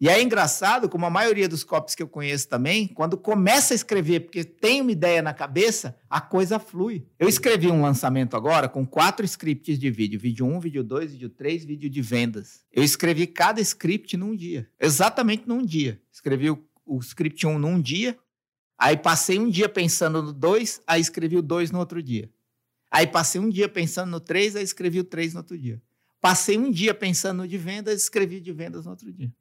E 0.00 0.08
é 0.08 0.20
engraçado, 0.20 0.88
como 0.88 1.06
a 1.06 1.10
maioria 1.10 1.48
dos 1.48 1.62
copies 1.62 1.94
que 1.94 2.02
eu 2.02 2.08
conheço 2.08 2.48
também, 2.48 2.88
quando 2.88 3.16
começa 3.16 3.72
a 3.72 3.76
escrever, 3.76 4.20
porque 4.20 4.42
tem 4.42 4.80
uma 4.80 4.90
ideia 4.90 5.22
na 5.22 5.32
cabeça, 5.32 5.96
a 6.10 6.20
coisa 6.20 6.58
flui. 6.58 7.06
Eu 7.18 7.28
escrevi 7.28 7.68
um 7.68 7.80
lançamento 7.80 8.36
agora 8.36 8.68
com 8.68 8.84
quatro 8.84 9.24
scripts 9.24 9.78
de 9.78 9.90
vídeo: 9.90 10.18
vídeo 10.18 10.46
1, 10.46 10.60
vídeo 10.60 10.82
2, 10.82 11.12
vídeo 11.12 11.30
3, 11.30 11.64
vídeo 11.64 11.88
de 11.88 12.02
vendas. 12.02 12.64
Eu 12.72 12.82
escrevi 12.82 13.26
cada 13.26 13.60
script 13.60 14.16
num 14.16 14.34
dia, 14.34 14.68
exatamente 14.80 15.46
num 15.46 15.64
dia. 15.64 16.00
Escrevi 16.10 16.50
o, 16.50 16.62
o 16.84 16.98
script 16.98 17.46
1 17.46 17.58
num 17.58 17.80
dia, 17.80 18.18
aí 18.76 18.96
passei 18.96 19.38
um 19.38 19.48
dia 19.48 19.68
pensando 19.68 20.22
no 20.22 20.32
2, 20.32 20.82
aí 20.86 21.00
escrevi 21.00 21.36
o 21.36 21.42
2 21.42 21.70
no 21.70 21.78
outro 21.78 22.02
dia. 22.02 22.28
Aí 22.94 23.08
passei 23.08 23.40
um 23.40 23.50
dia 23.50 23.68
pensando 23.68 24.08
no 24.08 24.20
3, 24.20 24.54
aí 24.54 24.62
escrevi 24.62 25.00
o 25.00 25.04
3 25.04 25.34
no 25.34 25.40
outro 25.40 25.58
dia. 25.58 25.82
Passei 26.20 26.56
um 26.56 26.70
dia 26.70 26.94
pensando 26.94 27.38
no 27.38 27.48
de 27.48 27.58
vendas, 27.58 28.00
escrevi 28.00 28.38
de 28.38 28.52
vendas 28.52 28.84
no 28.84 28.92
outro 28.92 29.12
dia. 29.12 29.34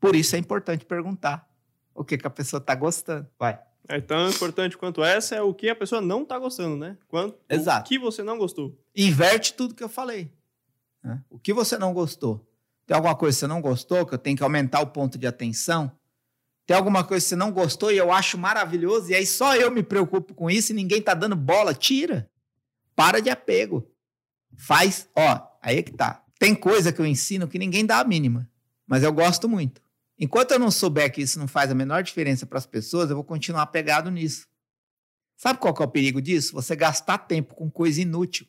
Por 0.00 0.16
isso 0.16 0.34
é 0.36 0.38
importante 0.38 0.86
perguntar 0.86 1.46
o 1.94 2.02
que, 2.02 2.16
que 2.16 2.26
a 2.26 2.30
pessoa 2.30 2.58
está 2.58 2.74
gostando. 2.74 3.28
Vai. 3.38 3.60
É 3.86 4.00
tão 4.00 4.26
importante 4.26 4.78
quanto 4.78 5.04
essa 5.04 5.34
é 5.34 5.42
o 5.42 5.52
que 5.52 5.68
a 5.68 5.76
pessoa 5.76 6.00
não 6.00 6.22
está 6.22 6.38
gostando, 6.38 6.78
né? 6.78 6.96
Quanto, 7.08 7.38
Exato. 7.46 7.84
O 7.84 7.88
que 7.90 7.98
você 7.98 8.22
não 8.22 8.38
gostou. 8.38 8.74
Inverte 8.96 9.52
tudo 9.52 9.74
que 9.74 9.84
eu 9.84 9.88
falei. 9.90 10.32
Né? 11.04 11.22
O 11.28 11.38
que 11.38 11.52
você 11.52 11.76
não 11.76 11.92
gostou? 11.92 12.42
Tem 12.86 12.96
alguma 12.96 13.14
coisa 13.14 13.36
que 13.36 13.40
você 13.40 13.46
não 13.46 13.60
gostou, 13.60 14.06
que 14.06 14.14
eu 14.14 14.18
tenho 14.18 14.38
que 14.38 14.42
aumentar 14.42 14.80
o 14.80 14.86
ponto 14.86 15.18
de 15.18 15.26
atenção? 15.26 15.92
Tem 16.64 16.74
alguma 16.74 17.04
coisa 17.04 17.22
que 17.22 17.28
você 17.28 17.36
não 17.36 17.52
gostou 17.52 17.92
e 17.92 17.98
eu 17.98 18.10
acho 18.10 18.38
maravilhoso, 18.38 19.10
e 19.10 19.14
aí 19.14 19.26
só 19.26 19.54
eu 19.54 19.70
me 19.70 19.82
preocupo 19.82 20.32
com 20.32 20.48
isso 20.48 20.72
e 20.72 20.74
ninguém 20.74 21.00
está 21.00 21.12
dando 21.12 21.36
bola? 21.36 21.74
Tira. 21.74 22.31
Para 22.94 23.20
de 23.20 23.30
apego. 23.30 23.90
Faz, 24.56 25.08
ó, 25.16 25.48
aí 25.60 25.78
é 25.78 25.82
que 25.82 25.92
tá. 25.92 26.24
Tem 26.38 26.54
coisa 26.54 26.92
que 26.92 27.00
eu 27.00 27.06
ensino 27.06 27.48
que 27.48 27.58
ninguém 27.58 27.86
dá 27.86 28.00
a 28.00 28.04
mínima, 28.04 28.50
mas 28.86 29.02
eu 29.02 29.12
gosto 29.12 29.48
muito. 29.48 29.80
Enquanto 30.18 30.52
eu 30.52 30.58
não 30.58 30.70
souber 30.70 31.12
que 31.12 31.22
isso 31.22 31.38
não 31.38 31.48
faz 31.48 31.70
a 31.70 31.74
menor 31.74 32.02
diferença 32.02 32.46
para 32.46 32.58
as 32.58 32.66
pessoas, 32.66 33.10
eu 33.10 33.16
vou 33.16 33.24
continuar 33.24 33.66
pegado 33.66 34.10
nisso. 34.10 34.46
Sabe 35.36 35.58
qual 35.58 35.74
é 35.80 35.82
o 35.82 35.88
perigo 35.88 36.22
disso? 36.22 36.52
Você 36.52 36.76
gastar 36.76 37.18
tempo 37.18 37.54
com 37.54 37.70
coisa 37.70 38.00
inútil, 38.00 38.46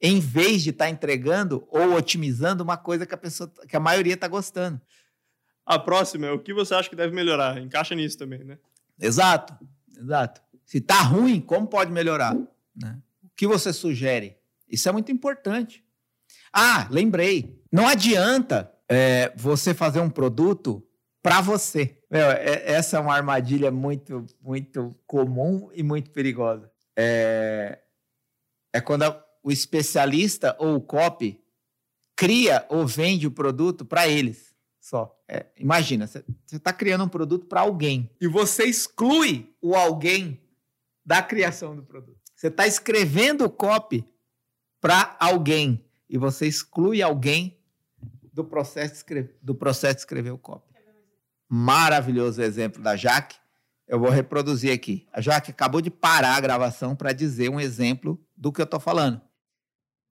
em 0.00 0.20
vez 0.20 0.62
de 0.62 0.70
estar 0.70 0.86
tá 0.86 0.90
entregando 0.90 1.66
ou 1.70 1.94
otimizando 1.94 2.62
uma 2.62 2.76
coisa 2.76 3.06
que 3.06 3.14
a 3.14 3.18
pessoa, 3.18 3.50
que 3.68 3.76
a 3.76 3.80
maioria 3.80 4.14
está 4.14 4.28
gostando. 4.28 4.80
A 5.64 5.78
próxima 5.78 6.26
é 6.26 6.30
o 6.32 6.40
que 6.40 6.52
você 6.52 6.74
acha 6.74 6.90
que 6.90 6.96
deve 6.96 7.14
melhorar. 7.14 7.58
Encaixa 7.58 7.94
nisso 7.94 8.18
também, 8.18 8.44
né? 8.44 8.58
Exato, 9.00 9.56
exato. 9.96 10.42
Se 10.64 10.78
está 10.78 11.00
ruim, 11.00 11.40
como 11.40 11.66
pode 11.66 11.92
melhorar? 11.92 12.34
Né? 12.74 12.98
Que 13.36 13.46
você 13.46 13.72
sugere? 13.72 14.36
Isso 14.68 14.88
é 14.88 14.92
muito 14.92 15.10
importante. 15.10 15.84
Ah, 16.52 16.86
lembrei. 16.90 17.62
Não 17.70 17.86
adianta 17.86 18.72
é, 18.88 19.32
você 19.36 19.74
fazer 19.74 20.00
um 20.00 20.10
produto 20.10 20.86
para 21.22 21.40
você. 21.40 21.98
Meu, 22.10 22.30
é, 22.30 22.70
essa 22.70 22.96
é 22.96 23.00
uma 23.00 23.14
armadilha 23.14 23.70
muito, 23.70 24.26
muito 24.40 24.94
comum 25.06 25.70
e 25.72 25.82
muito 25.82 26.10
perigosa. 26.10 26.70
É, 26.96 27.78
é 28.72 28.80
quando 28.80 29.04
a, 29.04 29.24
o 29.42 29.50
especialista 29.50 30.56
ou 30.58 30.76
o 30.76 30.80
copy 30.80 31.40
cria 32.14 32.66
ou 32.68 32.86
vende 32.86 33.26
o 33.26 33.30
produto 33.30 33.84
para 33.84 34.06
eles 34.06 34.52
só. 34.82 35.16
É, 35.28 35.46
imagina, 35.56 36.06
você 36.06 36.24
está 36.50 36.72
criando 36.72 37.04
um 37.04 37.08
produto 37.08 37.46
para 37.46 37.60
alguém 37.60 38.10
e 38.20 38.26
você 38.26 38.64
exclui 38.64 39.54
o 39.62 39.74
alguém 39.76 40.42
da 41.06 41.22
criação 41.22 41.74
do 41.74 41.84
produto. 41.84 42.20
Você 42.42 42.48
está 42.48 42.66
escrevendo 42.66 43.44
o 43.44 43.48
copy 43.48 44.04
para 44.80 45.16
alguém 45.20 45.86
e 46.10 46.18
você 46.18 46.44
exclui 46.44 47.00
alguém 47.00 47.56
do 48.32 48.44
processo 48.44 48.94
de 48.94 48.96
escrever, 48.96 49.38
do 49.40 49.54
processo 49.54 49.94
de 49.94 50.00
escrever 50.00 50.32
o 50.32 50.38
copy. 50.38 50.74
Maravilhoso 51.48 52.42
exemplo 52.42 52.82
da 52.82 52.96
Jaque. 52.96 53.36
Eu 53.86 54.00
vou 54.00 54.10
reproduzir 54.10 54.72
aqui. 54.72 55.06
A 55.12 55.20
Jaque 55.20 55.52
acabou 55.52 55.80
de 55.80 55.88
parar 55.88 56.34
a 56.34 56.40
gravação 56.40 56.96
para 56.96 57.12
dizer 57.12 57.48
um 57.48 57.60
exemplo 57.60 58.20
do 58.36 58.50
que 58.50 58.60
eu 58.60 58.64
estou 58.64 58.80
falando. 58.80 59.20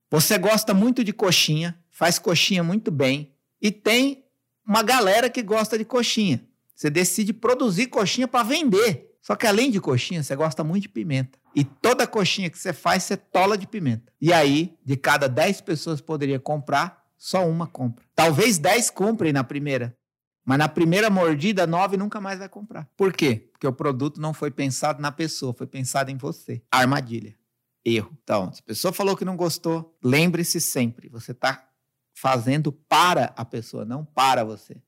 Você 0.10 0.38
gosta 0.38 0.74
muito 0.74 1.04
de 1.04 1.12
coxinha, 1.12 1.78
faz 1.90 2.18
coxinha 2.18 2.64
muito 2.64 2.90
bem 2.92 3.36
e 3.62 3.74
tem 3.74 4.24
uma 4.66 4.84
galera 4.84 5.30
que 5.30 5.44
gosta 5.44 5.78
de 5.78 5.84
coxinha. 5.84 6.48
Você 6.74 6.90
decide 6.90 7.34
produzir 7.34 7.88
coxinha 7.88 8.26
para 8.26 8.42
vender. 8.42 9.11
Só 9.22 9.36
que 9.36 9.46
além 9.46 9.70
de 9.70 9.80
coxinha, 9.80 10.24
você 10.24 10.36
gosta 10.36 10.64
muito 10.64 10.84
de 10.84 10.90
pimenta. 10.90 11.38
E 11.56 11.64
toda 11.64 12.08
coxinha 12.08 12.50
que 12.50 12.58
você 12.58 12.74
faz, 12.74 13.04
você 13.04 13.16
tola 13.16 13.58
de 13.58 13.68
pimenta. 13.68 14.12
E 14.20 14.34
aí, 14.34 14.78
de 14.84 14.98
cada 14.98 15.28
10 15.28 15.62
pessoas 15.62 16.02
poderia 16.02 16.40
comprar, 16.40 17.06
só 17.18 17.48
uma 17.48 17.68
compra. 17.68 18.04
Talvez 18.16 18.58
10 18.58 18.90
comprem 18.90 19.32
na 19.32 19.44
primeira, 19.44 19.96
mas 20.44 20.58
na 20.58 20.68
primeira 20.68 21.10
mordida, 21.10 21.68
9 21.68 21.98
nunca 21.98 22.20
mais 22.20 22.40
vai 22.40 22.50
comprar. 22.50 22.90
Por 22.98 23.14
quê? 23.14 23.50
Porque 23.52 23.68
o 23.68 23.74
produto 23.74 24.20
não 24.20 24.34
foi 24.34 24.50
pensado 24.50 25.00
na 25.00 25.12
pessoa, 25.12 25.54
foi 25.54 25.68
pensado 25.68 26.10
em 26.10 26.18
você. 26.18 26.64
Armadilha. 26.72 27.36
Erro. 27.86 28.18
Então, 28.24 28.52
se 28.52 28.62
a 28.62 28.64
pessoa 28.64 28.92
falou 28.92 29.16
que 29.16 29.26
não 29.26 29.36
gostou, 29.36 29.98
lembre-se 30.04 30.60
sempre, 30.60 31.10
você 31.10 31.32
está 31.32 31.68
fazendo 32.14 32.72
para 32.72 33.34
a 33.36 33.46
pessoa, 33.46 33.86
não 33.86 34.04
para 34.04 34.44
você. 34.44 34.82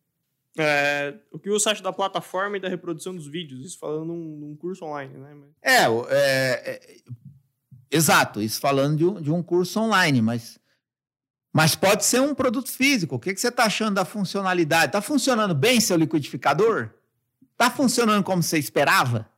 É, 0.58 1.16
o 1.32 1.40
que 1.40 1.50
você 1.50 1.70
acha 1.70 1.82
da 1.82 1.92
plataforma 1.92 2.58
e 2.58 2.60
da 2.60 2.70
reprodução 2.70 3.16
dos 3.16 3.28
vídeos? 3.28 3.66
Isso 3.66 3.80
falando 3.80 4.06
num, 4.06 4.38
num 4.38 4.56
curso 4.56 4.86
online, 4.86 5.18
né? 5.18 5.36
É, 5.62 5.84
é, 5.84 6.12
é, 6.12 6.98
exato, 7.90 8.42
isso 8.42 8.60
falando 8.60 8.98
de 8.98 9.06
um, 9.06 9.22
de 9.22 9.32
um 9.32 9.42
curso 9.42 9.80
online, 9.80 10.22
mas 10.22 10.60
mas 11.56 11.76
pode 11.76 12.04
ser 12.04 12.20
um 12.20 12.34
produto 12.34 12.72
físico. 12.72 13.16
O 13.16 13.20
que, 13.20 13.32
que 13.32 13.40
você 13.40 13.50
está 13.50 13.66
achando 13.66 13.94
da 13.94 14.04
funcionalidade? 14.04 14.88
Está 14.88 15.02
funcionando 15.02 15.54
bem 15.54 15.80
seu 15.80 15.96
liquidificador? 15.96 16.90
Está 17.52 17.70
funcionando 17.70 18.24
como 18.24 18.42
você 18.42 18.58
esperava? 18.58 19.30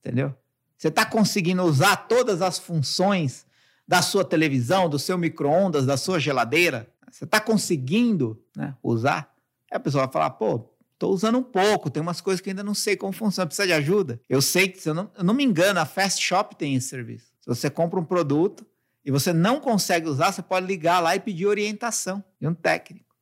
Entendeu? 0.00 0.34
Você 0.78 0.88
está 0.88 1.04
conseguindo 1.04 1.62
usar 1.62 1.96
todas 1.96 2.40
as 2.40 2.58
funções 2.58 3.46
da 3.86 4.00
sua 4.00 4.24
televisão, 4.24 4.88
do 4.88 4.98
seu 4.98 5.18
micro-ondas, 5.18 5.84
da 5.84 5.98
sua 5.98 6.18
geladeira? 6.18 6.88
Você 7.10 7.24
está 7.24 7.38
conseguindo 7.38 8.42
né, 8.56 8.74
usar? 8.82 9.33
A 9.76 9.80
pessoa 9.80 10.04
vai 10.04 10.12
falar, 10.12 10.30
pô, 10.30 10.70
estou 10.92 11.12
usando 11.12 11.38
um 11.38 11.42
pouco, 11.42 11.90
tem 11.90 12.02
umas 12.02 12.20
coisas 12.20 12.40
que 12.40 12.50
ainda 12.50 12.62
não 12.62 12.74
sei 12.74 12.96
como 12.96 13.12
funciona, 13.12 13.46
precisa 13.46 13.66
de 13.66 13.72
ajuda? 13.72 14.20
Eu 14.28 14.40
sei 14.40 14.68
que, 14.68 14.80
se 14.80 14.88
eu 14.88 14.94
não, 14.94 15.10
eu 15.16 15.24
não 15.24 15.34
me 15.34 15.44
engano, 15.44 15.80
a 15.80 15.86
Fast 15.86 16.22
Shop 16.22 16.54
tem 16.56 16.74
esse 16.74 16.88
serviço. 16.88 17.32
Se 17.40 17.48
você 17.48 17.68
compra 17.68 17.98
um 17.98 18.04
produto, 18.04 18.66
e 19.04 19.10
você 19.10 19.32
não 19.32 19.60
consegue 19.60 20.08
usar, 20.08 20.32
você 20.32 20.42
pode 20.42 20.66
ligar 20.66 20.98
lá 21.00 21.14
e 21.14 21.20
pedir 21.20 21.46
orientação 21.46 22.24
de 22.40 22.48
um 22.48 22.54
técnico. 22.54 23.14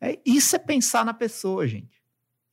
É, 0.00 0.18
isso 0.24 0.56
é 0.56 0.58
pensar 0.58 1.04
na 1.04 1.12
pessoa, 1.12 1.66
gente. 1.66 2.02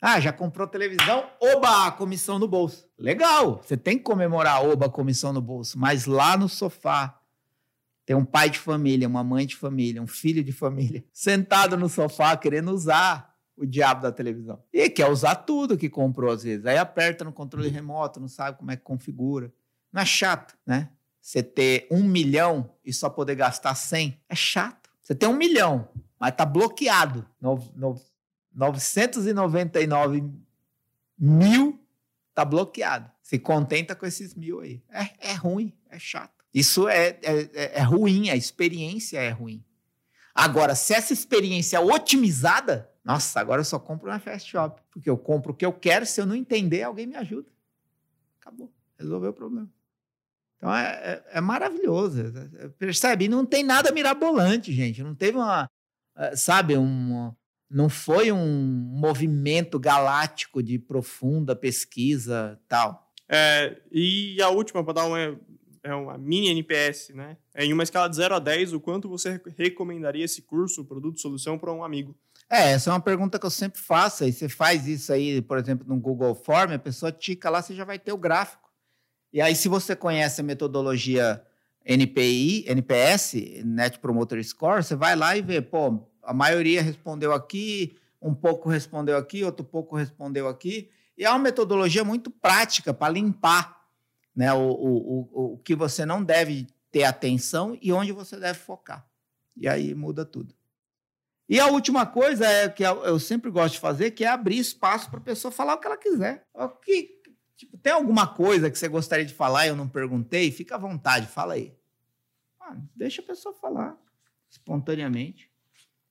Ah, 0.01 0.19
já 0.19 0.33
comprou 0.33 0.67
televisão? 0.67 1.29
Oba, 1.39 1.89
comissão 1.93 2.37
no 2.37 2.47
bolso. 2.47 2.89
Legal, 2.97 3.61
você 3.63 3.77
tem 3.77 3.97
que 3.97 4.03
comemorar 4.03 4.65
oba, 4.65 4.89
comissão 4.89 5.31
no 5.31 5.41
bolso, 5.41 5.79
mas 5.79 6.05
lá 6.05 6.35
no 6.35 6.49
sofá 6.49 7.21
tem 8.05 8.13
um 8.13 8.25
pai 8.25 8.49
de 8.49 8.59
família, 8.59 9.07
uma 9.07 9.23
mãe 9.23 9.45
de 9.47 9.55
família, 9.55 10.01
um 10.01 10.07
filho 10.07 10.43
de 10.43 10.51
família, 10.51 11.05
sentado 11.13 11.77
no 11.77 11.87
sofá 11.87 12.35
querendo 12.35 12.71
usar 12.71 13.32
o 13.55 13.65
diabo 13.65 14.01
da 14.01 14.11
televisão. 14.11 14.61
E 14.71 14.89
quer 14.89 15.09
usar 15.09 15.35
tudo 15.35 15.77
que 15.77 15.89
comprou 15.89 16.31
às 16.31 16.43
vezes. 16.43 16.65
Aí 16.65 16.77
aperta 16.77 17.23
no 17.23 17.31
controle 17.31 17.69
remoto, 17.69 18.19
não 18.19 18.27
sabe 18.27 18.57
como 18.57 18.71
é 18.71 18.75
que 18.75 18.83
configura. 18.83 19.53
Não 19.91 20.01
é 20.01 20.05
chato, 20.05 20.57
né? 20.65 20.89
Você 21.21 21.41
ter 21.41 21.87
um 21.89 22.03
milhão 22.03 22.69
e 22.83 22.91
só 22.91 23.09
poder 23.09 23.35
gastar 23.35 23.75
100 23.75 24.19
é 24.27 24.35
chato. 24.35 24.89
Você 25.01 25.15
tem 25.15 25.29
um 25.29 25.35
milhão, 25.35 25.87
mas 26.19 26.35
tá 26.35 26.45
bloqueado. 26.45 27.25
No, 27.39 27.55
no, 27.75 28.01
999 28.53 30.23
mil 31.17 31.79
tá 32.33 32.43
bloqueado. 32.43 33.09
Se 33.21 33.39
contenta 33.39 33.95
com 33.95 34.05
esses 34.05 34.35
mil 34.35 34.59
aí. 34.59 34.81
É, 34.89 35.31
é 35.31 35.33
ruim, 35.33 35.73
é 35.89 35.97
chato. 35.97 36.43
Isso 36.53 36.87
é, 36.87 37.17
é, 37.21 37.49
é, 37.53 37.79
é 37.79 37.81
ruim, 37.81 38.29
a 38.29 38.35
experiência 38.35 39.17
é 39.17 39.29
ruim. 39.29 39.63
Agora, 40.35 40.75
se 40.75 40.93
essa 40.93 41.13
experiência 41.13 41.77
é 41.77 41.79
otimizada, 41.79 42.89
nossa, 43.03 43.39
agora 43.39 43.59
eu 43.61 43.65
só 43.65 43.77
compro 43.77 44.07
na 44.07 44.19
Fast 44.19 44.49
Shop. 44.49 44.81
Porque 44.91 45.09
eu 45.09 45.17
compro 45.17 45.51
o 45.51 45.55
que 45.55 45.65
eu 45.65 45.73
quero, 45.73 46.05
se 46.05 46.21
eu 46.21 46.25
não 46.25 46.35
entender, 46.35 46.83
alguém 46.83 47.05
me 47.05 47.15
ajuda. 47.15 47.47
Acabou. 48.39 48.71
Resolveu 48.97 49.31
o 49.31 49.33
problema. 49.33 49.69
Então 50.57 50.73
é, 50.73 50.85
é, 51.03 51.37
é 51.37 51.41
maravilhoso. 51.41 52.21
É, 52.21 52.65
é, 52.65 52.67
percebe? 52.69 53.25
E 53.25 53.29
não 53.29 53.45
tem 53.45 53.63
nada 53.63 53.91
mirabolante, 53.91 54.71
gente. 54.71 55.03
Não 55.03 55.13
teve 55.13 55.37
uma. 55.37 55.69
É, 56.15 56.35
sabe, 56.35 56.77
um. 56.77 57.33
Não 57.69 57.89
foi 57.89 58.31
um 58.31 58.67
movimento 58.95 59.79
galáctico 59.79 60.61
de 60.61 60.79
profunda 60.79 61.55
pesquisa 61.55 62.59
tal. 62.67 63.11
É, 63.27 63.81
e 63.91 64.39
a 64.41 64.49
última, 64.49 64.83
para 64.83 64.93
dar 64.93 65.05
uma, 65.05 65.17
é 65.83 65.93
uma 65.93 66.17
mini 66.17 66.49
NPS, 66.49 67.09
né? 67.09 67.35
É 67.53 67.65
em 67.65 67.73
uma 67.73 67.83
escala 67.83 68.07
de 68.07 68.15
0 68.15 68.35
a 68.35 68.39
10, 68.39 68.73
o 68.73 68.79
quanto 68.79 69.09
você 69.09 69.41
recomendaria 69.57 70.23
esse 70.23 70.43
curso, 70.43 70.85
produto, 70.85 71.19
solução 71.19 71.57
para 71.57 71.73
um 71.73 71.83
amigo? 71.83 72.15
É, 72.53 72.73
essa 72.73 72.91
é 72.91 72.93
uma 72.93 72.99
pergunta 72.99 73.39
que 73.39 73.45
eu 73.47 73.49
sempre 73.49 73.81
faço. 73.81 74.23
E 74.23 74.31
você 74.31 74.47
faz 74.47 74.87
isso 74.87 75.11
aí, 75.11 75.41
por 75.41 75.57
exemplo, 75.57 75.87
no 75.87 75.99
Google 75.99 76.35
Form, 76.35 76.71
a 76.71 76.77
pessoa 76.77 77.11
tica 77.11 77.49
lá, 77.49 77.63
você 77.63 77.73
já 77.73 77.83
vai 77.83 77.97
ter 77.97 78.13
o 78.13 78.17
gráfico. 78.17 78.71
E 79.33 79.41
aí, 79.41 79.55
se 79.55 79.67
você 79.67 79.95
conhece 79.95 80.39
a 80.39 80.43
metodologia 80.43 81.43
NPI, 81.83 82.65
NPS, 82.67 83.63
Net 83.65 83.97
Promoter 83.97 84.43
Score, 84.43 84.83
você 84.83 84.95
vai 84.95 85.15
lá 85.15 85.35
e 85.35 85.41
vê, 85.41 85.61
pô, 85.63 86.07
a 86.21 86.31
maioria 86.31 86.83
respondeu 86.83 87.33
aqui, 87.33 87.97
um 88.21 88.35
pouco 88.35 88.69
respondeu 88.69 89.17
aqui, 89.17 89.43
outro 89.43 89.65
pouco 89.65 89.95
respondeu 89.95 90.47
aqui. 90.47 90.91
E 91.17 91.25
é 91.25 91.29
uma 91.31 91.39
metodologia 91.39 92.03
muito 92.03 92.29
prática 92.29 92.93
para 92.93 93.11
limpar 93.11 93.81
né, 94.35 94.53
o, 94.53 94.59
o, 94.59 95.29
o, 95.31 95.53
o 95.53 95.57
que 95.57 95.73
você 95.73 96.05
não 96.05 96.23
deve 96.23 96.67
ter 96.91 97.03
atenção 97.03 97.75
e 97.81 97.91
onde 97.91 98.11
você 98.11 98.39
deve 98.39 98.59
focar. 98.59 99.03
E 99.57 99.67
aí 99.67 99.95
muda 99.95 100.23
tudo. 100.23 100.53
E 101.47 101.59
a 101.59 101.67
última 101.67 102.05
coisa 102.05 102.45
é 102.45 102.69
que 102.69 102.83
eu 102.83 103.19
sempre 103.19 103.51
gosto 103.51 103.73
de 103.73 103.79
fazer, 103.79 104.11
que 104.11 104.23
é 104.23 104.27
abrir 104.27 104.57
espaço 104.57 105.09
para 105.09 105.19
a 105.19 105.23
pessoa 105.23 105.51
falar 105.51 105.75
o 105.75 105.77
que 105.77 105.87
ela 105.87 105.97
quiser. 105.97 106.47
O 106.53 106.69
que, 106.69 107.19
tipo, 107.57 107.77
tem 107.77 107.91
alguma 107.91 108.25
coisa 108.25 108.71
que 108.71 108.77
você 108.77 108.87
gostaria 108.87 109.25
de 109.25 109.33
falar 109.33 109.65
e 109.65 109.69
eu 109.69 109.75
não 109.75 109.87
perguntei? 109.87 110.51
Fica 110.51 110.75
à 110.75 110.77
vontade, 110.77 111.27
fala 111.27 111.55
aí. 111.55 111.75
Ah, 112.59 112.75
deixa 112.95 113.21
a 113.21 113.25
pessoa 113.25 113.53
falar 113.53 113.97
espontaneamente. 114.49 115.51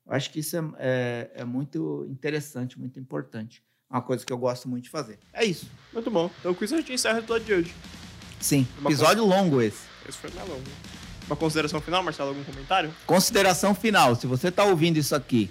Eu 0.07 0.13
acho 0.13 0.31
que 0.31 0.41
isso 0.41 0.57
é, 0.57 0.61
é, 0.79 1.31
é 1.37 1.45
muito 1.45 2.07
interessante, 2.11 2.79
muito 2.79 2.99
importante. 2.99 3.65
Uma 3.89 4.03
coisa 4.03 4.25
que 4.25 4.33
eu 4.33 4.39
gosto 4.39 4.69
muito 4.69 4.85
de 4.85 4.91
fazer. 4.91 5.19
É 5.33 5.45
isso. 5.45 5.71
Muito 5.93 6.11
bom. 6.11 6.31
Então 6.41 6.55
com 6.55 6.65
isso 6.65 6.75
a 6.75 6.79
gente 6.79 6.93
encerra 6.93 7.17
o 7.17 7.19
episódio 7.21 7.47
de 7.47 7.55
hoje. 7.55 7.75
Sim, 8.41 8.67
Uma 8.79 8.91
episódio 8.91 9.25
longo 9.25 9.61
esse. 9.61 9.87
Esse 10.09 10.19
foi 10.19 10.31
mais 10.31 10.49
longo. 10.49 11.02
Uma 11.33 11.37
consideração 11.37 11.81
final, 11.81 12.03
Marcelo? 12.03 12.29
Algum 12.29 12.45
comentário? 12.45 12.95
Consideração 13.07 13.75
final. 13.75 14.15
Se 14.15 14.27
você 14.27 14.49
está 14.49 14.65
ouvindo 14.65 14.99
isso 14.99 15.15
aqui 15.15 15.51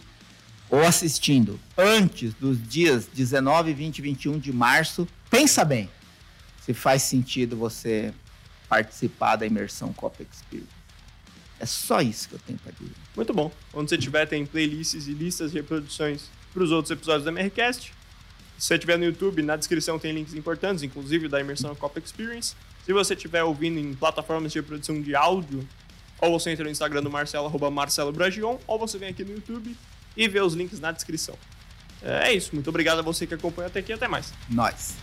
ou 0.70 0.84
assistindo 0.84 1.60
antes 1.76 2.36
dos 2.36 2.62
dias 2.62 3.08
19, 3.08 3.74
20 3.74 3.98
e 3.98 4.02
21 4.04 4.38
de 4.38 4.54
março, 4.54 5.08
pensa 5.28 5.66
bem 5.66 5.90
se 6.64 6.72
faz 6.72 7.02
sentido 7.02 7.58
você 7.58 8.14
participar 8.70 9.38
da 9.38 9.46
imersão 9.48 9.92
Copa 9.92 10.22
Experience. 10.22 10.70
É 11.60 11.66
só 11.66 12.00
isso 12.00 12.30
que 12.30 12.36
eu 12.36 12.40
tenho 12.46 12.60
para 12.60 12.74
dizer. 12.74 12.94
Muito 13.16 13.34
bom. 13.34 13.52
Onde 13.74 13.90
você 13.90 13.98
tiver, 13.98 14.28
tem 14.28 14.46
playlists 14.46 15.08
e 15.08 15.14
listas 15.14 15.52
de 15.52 15.58
reproduções 15.58 16.30
para 16.54 16.62
os 16.62 16.70
outros 16.70 16.92
episódios 16.92 17.26
da 17.26 17.32
MRCast. 17.32 17.92
Se 18.56 18.68
você 18.68 18.76
estiver 18.76 19.00
no 19.00 19.06
YouTube, 19.06 19.42
na 19.42 19.56
descrição 19.56 19.98
tem 19.98 20.14
links 20.14 20.36
importantes, 20.36 20.84
inclusive 20.84 21.28
da 21.28 21.42
imersão 21.42 21.74
Copa 21.74 21.98
Experience. 21.98 22.54
Se 22.86 22.94
você 22.94 23.14
estiver 23.14 23.44
ouvindo 23.44 23.80
em 23.80 23.94
plataformas 23.94 24.52
de 24.52 24.60
reprodução 24.60 25.02
de 25.02 25.16
áudio, 25.16 25.68
ou 26.20 26.40
você 26.40 26.52
entra 26.52 26.64
no 26.64 26.72
Instagram 26.72 27.04
do 27.04 27.10
Marcelo, 27.10 27.48
arroba 27.48 27.70
Marcelo 27.70 28.12
Bragion, 28.12 28.58
ou 28.68 28.78
você 28.78 28.98
vem 28.98 29.10
aqui 29.10 29.24
no 29.24 29.34
YouTube 29.34 29.76
e 30.16 30.28
vê 30.28 30.40
os 30.42 30.54
links 30.54 30.80
na 30.80 30.92
descrição. 30.92 31.36
É 32.02 32.34
isso. 32.34 32.52
Muito 32.54 32.70
obrigado 32.70 33.00
a 33.00 33.02
você 33.02 33.28
que 33.28 33.34
acompanha 33.34 33.68
até 33.68 33.80
aqui. 33.80 33.94
Até 33.94 34.08
mais. 34.08 34.34
Nós. 34.50 34.96